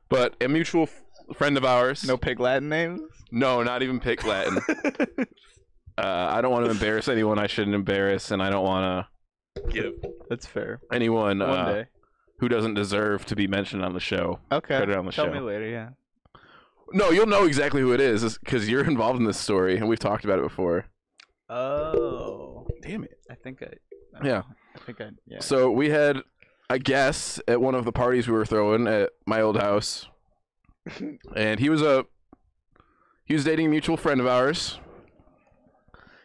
But 0.09 0.37
a 0.41 0.49
mutual 0.49 0.85
f- 0.85 1.03
friend 1.37 1.57
of 1.57 1.65
ours. 1.65 2.05
No 2.05 2.17
pig 2.17 2.39
Latin 2.41 2.69
names. 2.69 3.01
No, 3.33 3.63
not 3.63 3.83
even 3.83 3.99
pick 3.99 4.25
Latin. 4.25 4.59
uh, 5.99 6.01
I 6.01 6.41
don't 6.41 6.53
want 6.53 6.65
to 6.67 6.71
embarrass 6.71 7.09
anyone 7.09 7.39
I 7.39 7.49
shouldn't 7.49 7.75
embarrass, 7.75 8.31
and 8.31 8.41
I 8.43 8.51
don't 8.51 8.65
want 8.65 8.85
to 9.07 9.16
give 9.71 9.95
That's 10.29 10.47
fair. 10.47 10.81
anyone 10.93 11.39
One 11.41 11.49
uh, 11.51 11.73
day. 11.73 11.85
who 12.39 12.49
doesn't 12.49 12.75
deserve 12.75 13.25
to 13.27 13.37
be 13.37 13.47
mentioned 13.47 13.85
on 13.85 13.93
the 13.93 14.01
show. 14.01 14.41
Okay. 14.51 14.77
On 14.77 15.07
the 15.07 15.13
Tell 15.13 15.27
show. 15.27 15.33
me 15.33 15.41
later. 15.41 15.69
Yeah. 15.69 15.89
No, 16.93 17.11
you'll 17.11 17.27
know 17.27 17.45
exactly 17.47 17.81
who 17.81 17.93
it 17.93 18.01
is 18.01 18.39
because 18.39 18.69
you're 18.69 18.85
involved 18.85 19.19
in 19.19 19.27
this 19.27 19.39
story, 19.39 19.77
and 19.77 19.89
we've 19.89 19.99
talked 19.99 20.25
about 20.25 20.39
it 20.39 20.43
before. 20.43 20.87
Oh. 21.49 22.67
Damn 22.83 23.05
it. 23.05 23.19
I 23.31 23.35
think 23.35 23.63
I. 23.63 23.73
Yeah. 24.25 24.43
I 24.75 24.79
think 24.81 25.01
I. 25.01 25.11
Yeah. 25.27 25.41
So 25.41 25.71
we 25.71 25.91
had 25.91 26.19
a 26.71 26.79
guest 26.79 27.41
at 27.49 27.61
one 27.61 27.75
of 27.75 27.85
the 27.85 27.93
parties 27.93 28.29
we 28.29 28.35
were 28.35 28.47
throwing 28.47 28.87
at 28.87 29.11
my 29.27 29.41
old 29.41 29.57
house, 29.57 30.07
and 31.37 31.59
he 31.61 31.69
was 31.69 31.83
a 31.83 32.05
he 33.25 33.35
was 33.35 33.45
dating 33.45 33.67
a 33.67 33.69
mutual 33.69 33.97
friend 33.97 34.21
of 34.21 34.27
ours, 34.27 34.79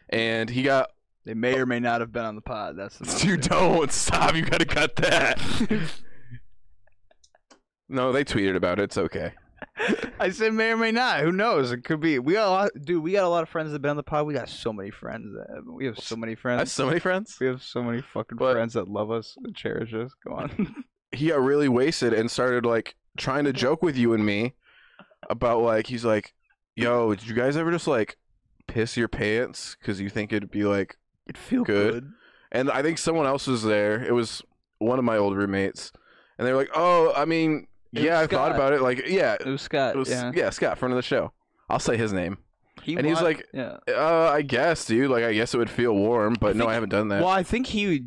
and 0.09 0.49
he 0.49 0.63
got. 0.63 0.89
They 1.25 1.33
may 1.35 1.57
or 1.59 1.65
may 1.65 1.79
not 1.79 2.01
have 2.01 2.11
been 2.11 2.25
on 2.25 2.35
the 2.35 2.41
pod. 2.41 2.75
That's 2.77 2.97
the 2.97 3.25
You 3.27 3.37
don't 3.37 3.91
stop. 3.91 4.35
You 4.35 4.41
gotta 4.43 4.65
cut 4.65 4.95
that. 4.97 5.39
no, 7.89 8.11
they 8.11 8.23
tweeted 8.23 8.55
about 8.55 8.79
it. 8.79 8.83
It's 8.83 8.97
okay. 8.97 9.33
I 10.19 10.29
said 10.31 10.53
may 10.53 10.71
or 10.71 10.77
may 10.77 10.91
not. 10.91 11.21
Who 11.21 11.31
knows? 11.31 11.71
It 11.71 11.83
could 11.83 11.99
be. 11.99 12.17
We 12.19 12.33
got 12.33 12.47
a 12.47 12.49
lot, 12.49 12.71
dude. 12.83 13.03
We 13.03 13.11
got 13.11 13.23
a 13.25 13.29
lot 13.29 13.43
of 13.43 13.49
friends 13.49 13.69
that 13.69 13.75
have 13.75 13.81
been 13.81 13.91
on 13.91 13.97
the 13.97 14.03
pod. 14.03 14.25
We 14.25 14.33
got 14.33 14.49
so 14.49 14.73
many 14.73 14.89
friends. 14.91 15.27
That, 15.33 15.63
we 15.71 15.85
have 15.85 15.99
so 15.99 16.15
many 16.15 16.31
I 16.31 16.33
have 16.33 16.39
friends. 16.39 16.71
so 16.71 16.87
many 16.87 16.99
friends. 16.99 17.37
We 17.39 17.47
have 17.47 17.61
so 17.61 17.83
many 17.83 18.01
fucking 18.01 18.37
But- 18.37 18.53
friends 18.53 18.73
that 18.73 18.87
love 18.87 19.11
us 19.11 19.35
and 19.43 19.55
cherish 19.55 19.93
us. 19.93 20.11
Go 20.25 20.33
on. 20.33 20.83
he 21.11 21.27
got 21.27 21.41
really 21.41 21.69
wasted 21.69 22.13
and 22.13 22.29
started 22.31 22.65
like 22.65 22.95
trying 23.17 23.45
to 23.45 23.53
joke 23.53 23.81
with 23.83 23.97
you 23.97 24.13
and 24.13 24.25
me 24.25 24.55
about 25.29 25.61
like 25.61 25.87
he's 25.87 26.05
like, 26.05 26.33
"Yo, 26.75 27.13
did 27.13 27.27
you 27.27 27.35
guys 27.35 27.57
ever 27.57 27.71
just 27.71 27.87
like 27.87 28.17
piss 28.67 28.97
your 28.97 29.07
pants 29.07 29.75
because 29.79 29.99
you 30.01 30.09
think 30.09 30.31
it'd 30.33 30.51
be 30.51 30.63
like 30.63 30.97
It'd 31.27 31.37
feel 31.37 31.63
Good. 31.63 31.93
good. 31.93 32.11
And 32.51 32.69
I 32.69 32.81
think 32.81 32.97
someone 32.97 33.25
else 33.25 33.47
was 33.47 33.63
there. 33.63 34.03
It 34.03 34.13
was 34.13 34.41
one 34.79 34.99
of 34.99 35.05
my 35.05 35.17
old 35.17 35.35
roommates, 35.37 35.91
and 36.37 36.45
they 36.47 36.51
were 36.51 36.57
like, 36.57 36.71
"Oh, 36.75 37.13
I 37.15 37.25
mean, 37.25 37.67
It 37.93 38.03
yeah, 38.03 38.19
I 38.19 38.27
thought 38.27 38.51
about 38.51 38.73
it. 38.73 38.81
Like, 38.81 39.07
yeah, 39.07 39.35
It 39.39 39.45
was 39.45 39.61
Scott. 39.61 39.95
it 39.95 39.99
was 39.99 40.09
yeah. 40.09 40.31
yeah, 40.33 40.49
Scott, 40.49 40.77
friend 40.77 40.91
of 40.91 40.97
the 40.97 41.01
show. 41.03 41.31
I'll 41.69 41.79
say 41.79 41.95
his 41.95 42.11
name. 42.11 42.37
He 42.83 42.95
and 42.95 43.05
he's 43.05 43.21
like, 43.21 43.45
yeah. 43.53 43.77
Uh, 43.87 44.29
I 44.33 44.41
guess, 44.41 44.85
dude. 44.85 45.09
Like, 45.11 45.23
I 45.23 45.33
guess 45.33 45.53
it 45.53 45.57
would 45.57 45.69
feel 45.69 45.93
warm, 45.93 46.35
but 46.39 46.55
no, 46.55 46.63
think- 46.63 46.71
I 46.71 46.73
haven't 46.73 46.89
done 46.89 47.09
that. 47.09 47.21
Well, 47.21 47.29
I 47.29 47.43
think 47.43 47.67
he 47.67 48.05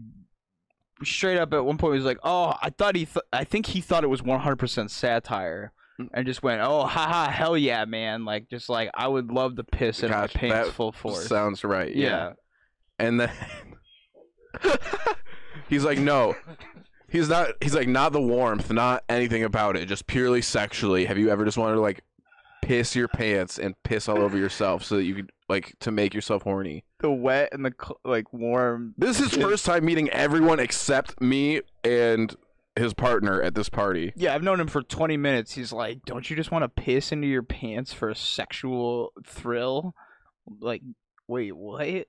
straight 1.02 1.38
up 1.38 1.52
at 1.54 1.64
one 1.64 1.78
point 1.78 1.94
was 1.94 2.04
like, 2.04 2.18
"Oh, 2.22 2.54
I 2.60 2.70
thought 2.70 2.96
he, 2.96 3.06
th- 3.06 3.24
I 3.32 3.44
think 3.44 3.66
he 3.66 3.80
thought 3.80 4.04
it 4.04 4.08
was 4.08 4.22
100% 4.22 4.90
satire." 4.90 5.72
Mm. 6.00 6.08
And 6.12 6.26
just 6.26 6.42
went, 6.42 6.60
oh, 6.60 6.86
haha, 6.86 7.30
hell 7.30 7.56
yeah, 7.56 7.84
man! 7.84 8.24
Like, 8.24 8.48
just 8.50 8.68
like 8.68 8.90
I 8.94 9.06
would 9.06 9.30
love 9.30 9.54
to 9.56 9.64
piss 9.64 10.02
in 10.02 10.10
Gosh, 10.10 10.34
my 10.34 10.40
pants 10.40 10.70
full 10.70 10.90
force. 10.90 11.28
Sounds 11.28 11.62
right. 11.62 11.94
Yeah. 11.94 12.08
yeah. 12.08 12.32
And 12.98 13.20
then 13.20 13.30
he's 15.68 15.84
like, 15.84 15.98
no. 15.98 16.34
He's 17.08 17.28
not. 17.28 17.50
He's 17.60 17.74
like, 17.74 17.88
not 17.88 18.12
the 18.12 18.20
warmth, 18.20 18.72
not 18.72 19.04
anything 19.08 19.44
about 19.44 19.76
it. 19.76 19.86
Just 19.86 20.06
purely 20.06 20.42
sexually. 20.42 21.04
Have 21.04 21.18
you 21.18 21.30
ever 21.30 21.44
just 21.44 21.56
wanted 21.56 21.74
to 21.76 21.80
like 21.80 22.02
piss 22.62 22.96
your 22.96 23.08
pants 23.08 23.58
and 23.58 23.74
piss 23.84 24.08
all 24.08 24.18
over 24.18 24.36
yourself 24.36 24.82
so 24.82 24.96
that 24.96 25.04
you 25.04 25.14
could 25.14 25.30
like 25.48 25.74
to 25.80 25.90
make 25.90 26.14
yourself 26.14 26.42
horny? 26.42 26.84
the 27.04 27.10
wet 27.10 27.50
and 27.52 27.64
the 27.66 27.72
cl- 27.78 28.00
like 28.04 28.32
warm. 28.32 28.94
This 28.96 29.20
is 29.20 29.30
his 29.34 29.42
first 29.42 29.66
time 29.66 29.84
meeting 29.84 30.08
everyone 30.08 30.58
except 30.58 31.20
me 31.20 31.60
and 31.84 32.34
his 32.76 32.94
partner 32.94 33.42
at 33.42 33.54
this 33.54 33.68
party. 33.68 34.14
Yeah, 34.16 34.34
I've 34.34 34.42
known 34.42 34.58
him 34.58 34.68
for 34.68 34.82
20 34.82 35.18
minutes. 35.18 35.52
He's 35.52 35.70
like, 35.70 35.98
"Don't 36.06 36.28
you 36.30 36.34
just 36.34 36.50
want 36.50 36.62
to 36.62 36.68
piss 36.82 37.12
into 37.12 37.26
your 37.28 37.42
pants 37.42 37.92
for 37.92 38.08
a 38.08 38.14
sexual 38.16 39.12
thrill?" 39.24 39.94
Like, 40.60 40.80
wait, 41.28 41.54
what? 41.54 42.06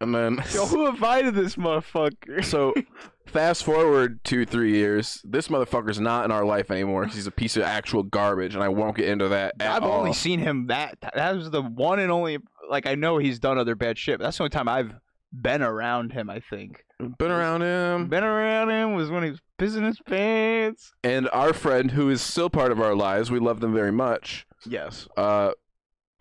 And 0.00 0.14
then 0.14 0.42
Yo, 0.54 0.66
who 0.66 0.86
invited 0.88 1.34
this 1.34 1.56
motherfucker? 1.56 2.44
so 2.44 2.74
fast 3.26 3.64
forward 3.64 4.20
two 4.24 4.44
three 4.44 4.72
years, 4.72 5.20
this 5.24 5.48
motherfucker's 5.48 5.98
not 6.00 6.24
in 6.26 6.30
our 6.30 6.44
life 6.44 6.70
anymore 6.70 7.06
he's 7.06 7.26
a 7.26 7.30
piece 7.30 7.56
of 7.56 7.62
actual 7.62 8.02
garbage, 8.02 8.54
and 8.54 8.62
I 8.62 8.68
won't 8.68 8.96
get 8.96 9.08
into 9.08 9.28
that 9.28 9.54
at 9.60 9.76
I've 9.76 9.82
all. 9.82 10.00
only 10.00 10.12
seen 10.12 10.38
him 10.40 10.66
that. 10.66 10.98
That 11.14 11.34
was 11.34 11.50
the 11.50 11.62
one 11.62 11.98
and 11.98 12.10
only. 12.10 12.38
Like, 12.68 12.86
I 12.86 12.94
know 12.96 13.18
he's 13.18 13.38
done 13.38 13.58
other 13.58 13.74
bad 13.76 13.96
shit. 13.96 14.18
But 14.18 14.24
that's 14.24 14.36
the 14.38 14.42
only 14.42 14.50
time 14.50 14.68
I've 14.68 14.92
been 15.32 15.62
around 15.62 16.12
him. 16.12 16.28
I 16.28 16.40
think 16.40 16.84
Been 17.18 17.30
around 17.30 17.62
him. 17.62 18.08
been 18.08 18.24
around 18.24 18.70
him 18.70 18.94
was 18.94 19.08
when 19.10 19.22
he 19.22 19.30
was 19.30 19.40
pissing 19.58 19.84
his 19.86 20.00
pants. 20.00 20.92
and 21.04 21.28
our 21.32 21.52
friend 21.52 21.92
who 21.92 22.10
is 22.10 22.20
still 22.20 22.50
part 22.50 22.70
of 22.72 22.80
our 22.80 22.94
lives 22.94 23.30
we 23.30 23.38
love 23.38 23.60
them 23.60 23.72
very 23.72 23.90
much 23.92 24.46
Yes. 24.66 25.08
uh 25.16 25.52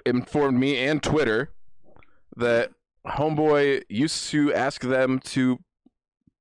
informed 0.06 0.58
me 0.60 0.78
and 0.78 1.02
twitter 1.04 1.52
that 2.38 2.72
homeboy 3.08 3.84
used 3.90 4.30
to 4.30 4.54
ask 4.54 4.82
them 4.82 5.20
to 5.20 5.60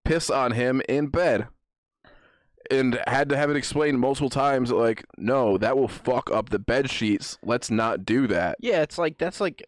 piss 0.04 0.30
on 0.30 0.52
him 0.52 0.82
in 0.88 1.08
bed 1.08 1.48
and 2.70 3.00
had 3.06 3.28
to 3.28 3.36
have 3.36 3.50
it 3.50 3.56
explained 3.56 4.00
multiple 4.00 4.30
times. 4.30 4.70
Like, 4.70 5.04
no, 5.18 5.58
that 5.58 5.76
will 5.76 5.88
fuck 5.88 6.30
up 6.30 6.50
the 6.50 6.58
bed 6.58 6.90
sheets. 6.90 7.38
Let's 7.42 7.70
not 7.70 8.04
do 8.04 8.26
that. 8.28 8.56
Yeah, 8.60 8.82
it's 8.82 8.98
like 8.98 9.18
that's 9.18 9.40
like 9.40 9.66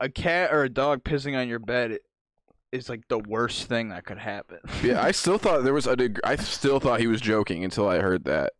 a 0.00 0.08
cat 0.08 0.52
or 0.52 0.64
a 0.64 0.68
dog 0.68 1.04
pissing 1.04 1.36
on 1.36 1.48
your 1.48 1.58
bed 1.58 1.98
is 2.70 2.88
like 2.88 3.06
the 3.08 3.18
worst 3.18 3.64
thing 3.68 3.88
that 3.90 4.04
could 4.04 4.18
happen. 4.18 4.58
Yeah, 4.82 5.02
I 5.02 5.10
still 5.12 5.38
thought 5.38 5.64
there 5.64 5.74
was 5.74 5.86
a. 5.86 5.96
Deg- 5.96 6.20
I 6.24 6.36
still 6.36 6.80
thought 6.80 7.00
he 7.00 7.06
was 7.06 7.20
joking 7.20 7.64
until 7.64 7.88
I 7.88 7.98
heard 7.98 8.24
that, 8.24 8.52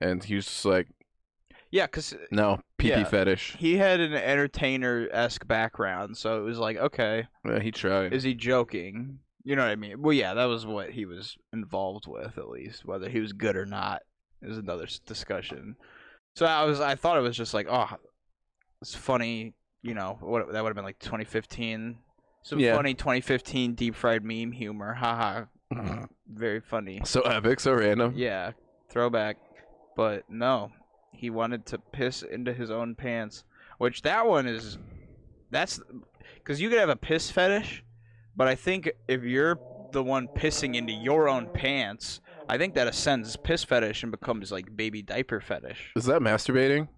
and 0.00 0.22
he 0.22 0.34
was 0.34 0.46
just 0.46 0.64
like, 0.64 0.88
yeah, 1.72 1.86
because 1.86 2.12
uh, 2.12 2.18
"No, 2.30 2.60
pee 2.78 2.90
Yeah. 2.90 3.02
fetish." 3.04 3.56
he 3.58 3.76
had 3.78 3.98
an 3.98 4.12
entertainer 4.14 5.08
esque 5.10 5.46
background, 5.48 6.16
so 6.16 6.38
it 6.38 6.42
was 6.44 6.58
like, 6.58 6.76
okay, 6.76 7.26
Yeah, 7.44 7.58
he 7.58 7.72
tried. 7.72 8.12
is 8.12 8.22
he 8.22 8.34
joking? 8.34 9.18
You 9.44 9.56
know 9.56 9.62
what 9.62 9.72
I 9.72 9.76
mean? 9.76 10.00
Well, 10.00 10.12
yeah, 10.12 10.34
that 10.34 10.44
was 10.44 10.64
what 10.64 10.90
he 10.90 11.04
was 11.04 11.36
involved 11.52 12.06
with, 12.06 12.38
at 12.38 12.48
least. 12.48 12.84
Whether 12.84 13.08
he 13.08 13.18
was 13.18 13.32
good 13.32 13.56
or 13.56 13.66
not 13.66 14.02
is 14.40 14.56
another 14.56 14.86
discussion. 15.04 15.74
So 16.36 16.46
I 16.46 16.62
was, 16.64 16.80
I 16.80 16.94
thought 16.94 17.18
it 17.18 17.22
was 17.22 17.36
just 17.36 17.52
like, 17.52 17.66
oh, 17.68 17.88
it's 18.80 18.94
funny. 18.94 19.54
You 19.82 19.94
know, 19.94 20.16
what 20.20 20.52
that 20.52 20.62
would 20.62 20.68
have 20.68 20.76
been 20.76 20.84
like 20.84 21.00
2015. 21.00 21.98
Some 22.44 22.60
Yeah. 22.60 22.76
funny 22.76 22.94
2015 22.94 23.74
deep 23.74 23.94
fried 23.96 24.22
meme 24.24 24.52
humor. 24.52 24.94
Haha, 24.94 25.46
mm-hmm. 25.74 26.04
very 26.28 26.60
funny. 26.60 27.00
so 27.04 27.22
epic, 27.22 27.58
so 27.58 27.72
random. 27.72 28.14
Yeah, 28.16 28.52
throwback. 28.90 29.38
But 29.96 30.22
no, 30.30 30.70
he 31.12 31.30
wanted 31.30 31.66
to 31.66 31.78
piss 31.78 32.22
into 32.22 32.52
his 32.52 32.70
own 32.70 32.94
pants, 32.94 33.44
which 33.78 34.02
that 34.02 34.26
one 34.26 34.46
is 34.46 34.78
that's 35.50 35.80
cuz 36.44 36.60
you 36.60 36.68
could 36.68 36.78
have 36.78 36.88
a 36.88 36.96
piss 36.96 37.30
fetish, 37.30 37.84
but 38.34 38.48
I 38.48 38.54
think 38.54 38.90
if 39.08 39.22
you're 39.22 39.58
the 39.92 40.02
one 40.02 40.28
pissing 40.28 40.74
into 40.74 40.92
your 40.92 41.28
own 41.28 41.48
pants, 41.48 42.20
I 42.48 42.58
think 42.58 42.74
that 42.74 42.88
ascends 42.88 43.36
piss 43.36 43.64
fetish 43.64 44.02
and 44.02 44.10
becomes 44.10 44.50
like 44.50 44.76
baby 44.76 45.02
diaper 45.02 45.40
fetish. 45.40 45.92
Is 45.94 46.06
that 46.06 46.20
masturbating? 46.20 46.88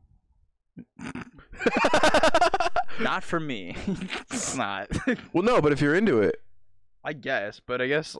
Not 3.00 3.24
for 3.24 3.40
me. 3.40 3.76
it's 4.30 4.56
not. 4.56 4.88
well, 5.32 5.42
no, 5.42 5.60
but 5.60 5.72
if 5.72 5.80
you're 5.80 5.94
into 5.94 6.20
it, 6.20 6.36
I 7.02 7.12
guess, 7.12 7.60
but 7.64 7.80
I 7.80 7.88
guess 7.88 8.16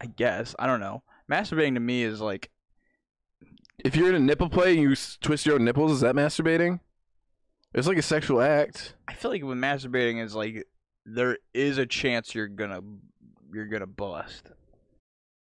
I 0.00 0.06
guess, 0.06 0.54
I 0.58 0.66
don't 0.66 0.80
know. 0.80 1.02
Masturbating 1.30 1.74
to 1.74 1.80
me 1.80 2.02
is 2.02 2.20
like 2.20 2.50
if 3.84 3.96
you're 3.96 4.08
in 4.08 4.14
a 4.14 4.20
nipple 4.20 4.48
play 4.48 4.72
and 4.72 4.82
you 4.82 4.96
twist 5.20 5.46
your 5.46 5.56
own 5.56 5.64
nipples, 5.64 5.92
is 5.92 6.00
that 6.00 6.14
masturbating? 6.14 6.80
It's 7.74 7.86
like 7.86 7.98
a 7.98 8.02
sexual 8.02 8.40
act. 8.40 8.94
I 9.06 9.14
feel 9.14 9.30
like 9.30 9.42
with 9.42 9.58
masturbating 9.58 10.22
is 10.22 10.34
like 10.34 10.66
there 11.04 11.38
is 11.54 11.78
a 11.78 11.86
chance 11.86 12.34
you're 12.34 12.48
gonna 12.48 12.80
you're 13.52 13.66
gonna 13.66 13.86
bust. 13.86 14.50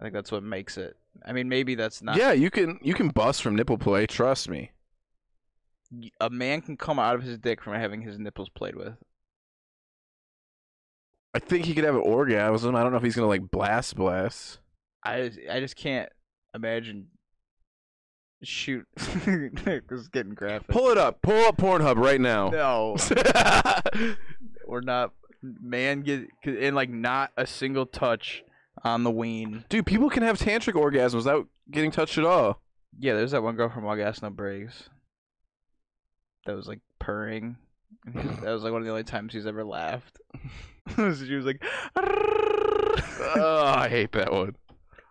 I 0.01 0.05
think 0.05 0.15
that's 0.15 0.33
what 0.33 0.43
makes 0.43 0.77
it. 0.79 0.97
I 1.27 1.33
mean, 1.33 1.49
maybe 1.49 1.75
that's 1.75 2.03
not. 2.03 2.17
yeah, 2.17 2.33
you 2.33 2.51
can 2.51 2.79
you 2.83 2.95
can 2.95 3.09
bust 3.09 3.43
from 3.43 3.57
nipple 3.57 3.79
play. 3.79 4.07
Trust 4.07 4.49
me. 4.49 4.73
A 6.21 6.29
man 6.29 6.61
can 6.61 6.77
come 6.77 6.99
out 6.99 7.15
of 7.15 7.23
his 7.23 7.39
dick 7.39 7.63
from 7.63 7.75
having 7.75 8.03
his 8.03 8.19
nipples 8.19 8.51
played 8.51 8.75
with. 8.75 8.95
I 11.35 11.39
think 11.39 11.65
he 11.65 11.75
could 11.75 11.85
have 11.85 11.95
an 11.95 12.03
orgasm. 12.03 12.75
I 12.75 12.83
don't 12.83 12.93
know 12.93 12.99
if 12.99 13.05
he's 13.05 13.17
gonna 13.17 13.29
like 13.29 13.51
blast 13.51 13.97
blast. 13.97 14.59
I 15.03 15.29
just, 15.29 15.39
I 15.51 15.61
just 15.61 15.77
can't 15.77 16.09
imagine. 16.55 17.07
Shoot, 18.43 18.87
this 18.97 19.83
is 19.91 20.09
getting 20.09 20.35
graphic. 20.35 20.69
Pull 20.69 20.91
it 20.91 20.99
up. 20.99 21.23
Pull 21.23 21.45
up 21.47 21.57
Pornhub 21.57 21.97
right 21.97 22.21
now. 22.21 22.49
No, 22.51 22.97
we're 24.67 24.81
not. 24.81 25.13
Man, 25.43 26.03
get 26.03 26.29
and 26.45 26.77
like 26.77 26.91
not 26.91 27.33
a 27.37 27.47
single 27.47 27.87
touch 27.87 28.45
on 28.85 29.03
the 29.03 29.11
ween. 29.11 29.65
Dude, 29.69 29.87
people 29.87 30.09
can 30.09 30.23
have 30.23 30.39
tantric 30.39 30.75
orgasms 30.75 31.15
without 31.15 31.49
getting 31.71 31.91
touched 31.91 32.17
at 32.19 32.25
all. 32.25 32.61
Yeah, 32.99 33.15
there's 33.15 33.33
that 33.33 33.43
one 33.43 33.57
girl 33.57 33.69
from 33.69 33.85
All 33.87 33.97
Gas 33.97 34.23
No 34.23 34.31
Brakes. 34.31 34.89
That 36.47 36.55
was 36.57 36.67
like 36.69 36.81
purring. 36.99 37.57
that 38.15 38.43
was 38.45 38.63
like 38.63 38.73
one 38.73 38.83
of 38.83 38.87
the 38.87 38.91
only 38.93 39.05
times 39.05 39.33
she's 39.33 39.47
ever 39.47 39.65
laughed. 39.65 40.21
she 40.97 41.35
was 41.35 41.45
like, 41.45 41.63
oh, 41.97 43.63
I 43.67 43.89
hate 43.89 44.13
that 44.13 44.33
one. 44.33 44.57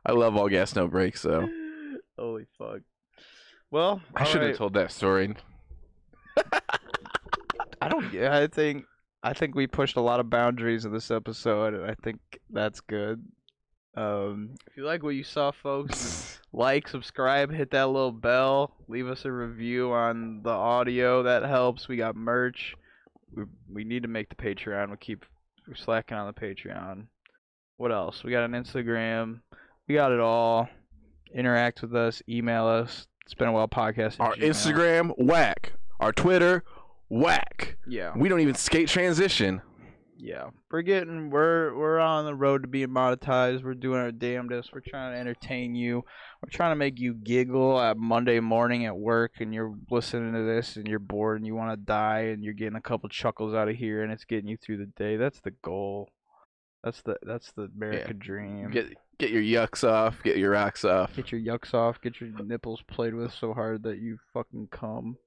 I 0.05 0.13
love 0.13 0.37
all 0.37 0.47
gas 0.47 0.73
no 0.75 0.87
brakes 0.87 1.21
though. 1.21 1.47
"Holy 2.17 2.45
fuck!" 2.57 2.79
Well, 3.71 4.01
I 4.15 4.23
should 4.23 4.35
have 4.35 4.43
alright. 4.43 4.57
told 4.57 4.73
that 4.75 4.91
story. 4.91 5.35
I 7.81 7.89
don't. 7.89 8.11
Yeah, 8.13 8.37
I 8.37 8.47
think 8.47 8.85
I 9.23 9.33
think 9.33 9.55
we 9.55 9.67
pushed 9.67 9.97
a 9.97 10.01
lot 10.01 10.19
of 10.19 10.29
boundaries 10.29 10.85
in 10.85 10.93
this 10.93 11.11
episode, 11.11 11.73
and 11.73 11.85
I 11.85 11.95
think 12.03 12.19
that's 12.49 12.79
good. 12.81 13.23
Um, 13.95 14.51
if 14.67 14.77
you 14.77 14.85
like 14.85 15.03
what 15.03 15.15
you 15.15 15.23
saw, 15.23 15.51
folks, 15.51 16.39
like, 16.53 16.87
subscribe, 16.87 17.51
hit 17.51 17.71
that 17.71 17.87
little 17.87 18.11
bell, 18.11 18.75
leave 18.87 19.07
us 19.07 19.25
a 19.25 19.31
review 19.31 19.91
on 19.91 20.41
the 20.43 20.51
audio. 20.51 21.23
That 21.23 21.43
helps. 21.43 21.87
We 21.87 21.97
got 21.97 22.15
merch. 22.15 22.75
We 23.33 23.43
we 23.71 23.83
need 23.83 24.03
to 24.03 24.09
make 24.09 24.29
the 24.29 24.35
Patreon. 24.35 24.91
We 24.91 24.97
keep 24.97 25.25
we're 25.67 25.75
slacking 25.75 26.17
on 26.17 26.27
the 26.27 26.39
Patreon. 26.39 27.07
What 27.77 27.91
else? 27.91 28.23
We 28.23 28.31
got 28.31 28.45
an 28.45 28.51
Instagram. 28.51 29.41
We 29.87 29.95
got 29.95 30.11
it 30.11 30.19
all. 30.19 30.69
Interact 31.33 31.81
with 31.81 31.95
us. 31.95 32.21
Email 32.29 32.65
us. 32.65 33.07
It's 33.27 33.33
been 33.33 33.49
a 33.49 33.51
while. 33.51 33.67
Podcast. 33.67 34.21
Our 34.21 34.35
Gmail. 34.35 34.49
Instagram, 34.49 35.11
whack. 35.17 35.73
Our 35.99 36.13
Twitter, 36.13 36.63
whack. 37.09 37.75
Yeah. 37.85 38.13
We 38.15 38.29
don't 38.29 38.39
even 38.39 38.55
skate 38.55 38.87
transition. 38.87 39.61
Yeah, 40.17 40.51
we're 40.71 40.81
getting 40.81 41.29
we're 41.29 41.75
we're 41.75 41.99
on 41.99 42.23
the 42.23 42.33
road 42.33 42.61
to 42.61 42.69
being 42.69 42.87
monetized. 42.87 43.65
We're 43.65 43.73
doing 43.73 43.99
our 43.99 44.13
damnedest. 44.13 44.71
We're 44.73 44.79
trying 44.79 45.13
to 45.13 45.19
entertain 45.19 45.75
you. 45.75 46.05
We're 46.41 46.49
trying 46.49 46.71
to 46.71 46.77
make 46.77 46.99
you 46.99 47.15
giggle 47.15 47.77
at 47.81 47.97
Monday 47.97 48.39
morning 48.39 48.85
at 48.85 48.97
work, 48.97 49.33
and 49.41 49.53
you're 49.53 49.75
listening 49.91 50.31
to 50.31 50.43
this, 50.43 50.77
and 50.77 50.87
you're 50.87 50.99
bored, 50.99 51.37
and 51.37 51.45
you 51.45 51.53
want 51.53 51.71
to 51.71 51.85
die, 51.85 52.29
and 52.29 52.45
you're 52.45 52.53
getting 52.53 52.77
a 52.77 52.81
couple 52.81 53.09
chuckles 53.09 53.53
out 53.53 53.67
of 53.67 53.75
here, 53.75 54.03
and 54.03 54.11
it's 54.11 54.23
getting 54.23 54.47
you 54.47 54.55
through 54.55 54.77
the 54.77 54.91
day. 54.97 55.17
That's 55.17 55.41
the 55.41 55.51
goal. 55.51 56.09
That's 56.81 57.01
the 57.01 57.17
that's 57.21 57.51
the 57.51 57.69
America 57.75 58.13
dream. 58.13 58.71
Get 58.71 58.97
get 59.19 59.31
your 59.31 59.41
yucks 59.41 59.83
off, 59.87 60.21
get 60.23 60.37
your 60.37 60.51
rocks 60.51 60.85
off. 60.85 61.15
Get 61.15 61.31
your 61.31 61.41
yucks 61.41 61.73
off. 61.73 61.99
Get 62.01 62.21
your 62.21 62.29
nipples 62.43 62.81
played 62.87 63.13
with 63.13 63.33
so 63.33 63.53
hard 63.53 63.83
that 63.83 63.99
you 63.99 64.17
fucking 64.33 64.69
come. 64.71 65.17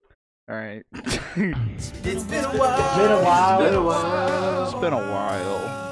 All 0.48 0.56
right. 0.56 0.82
It's 1.36 2.24
been 2.24 2.44
a 2.44 2.58
while. 2.58 3.62
It's 3.62 3.70
been 3.70 3.74
a 3.74 3.82
while. 3.82 4.64
It's 4.64 4.74
been 4.74 4.92
a 4.92 4.96
while. 4.96 5.89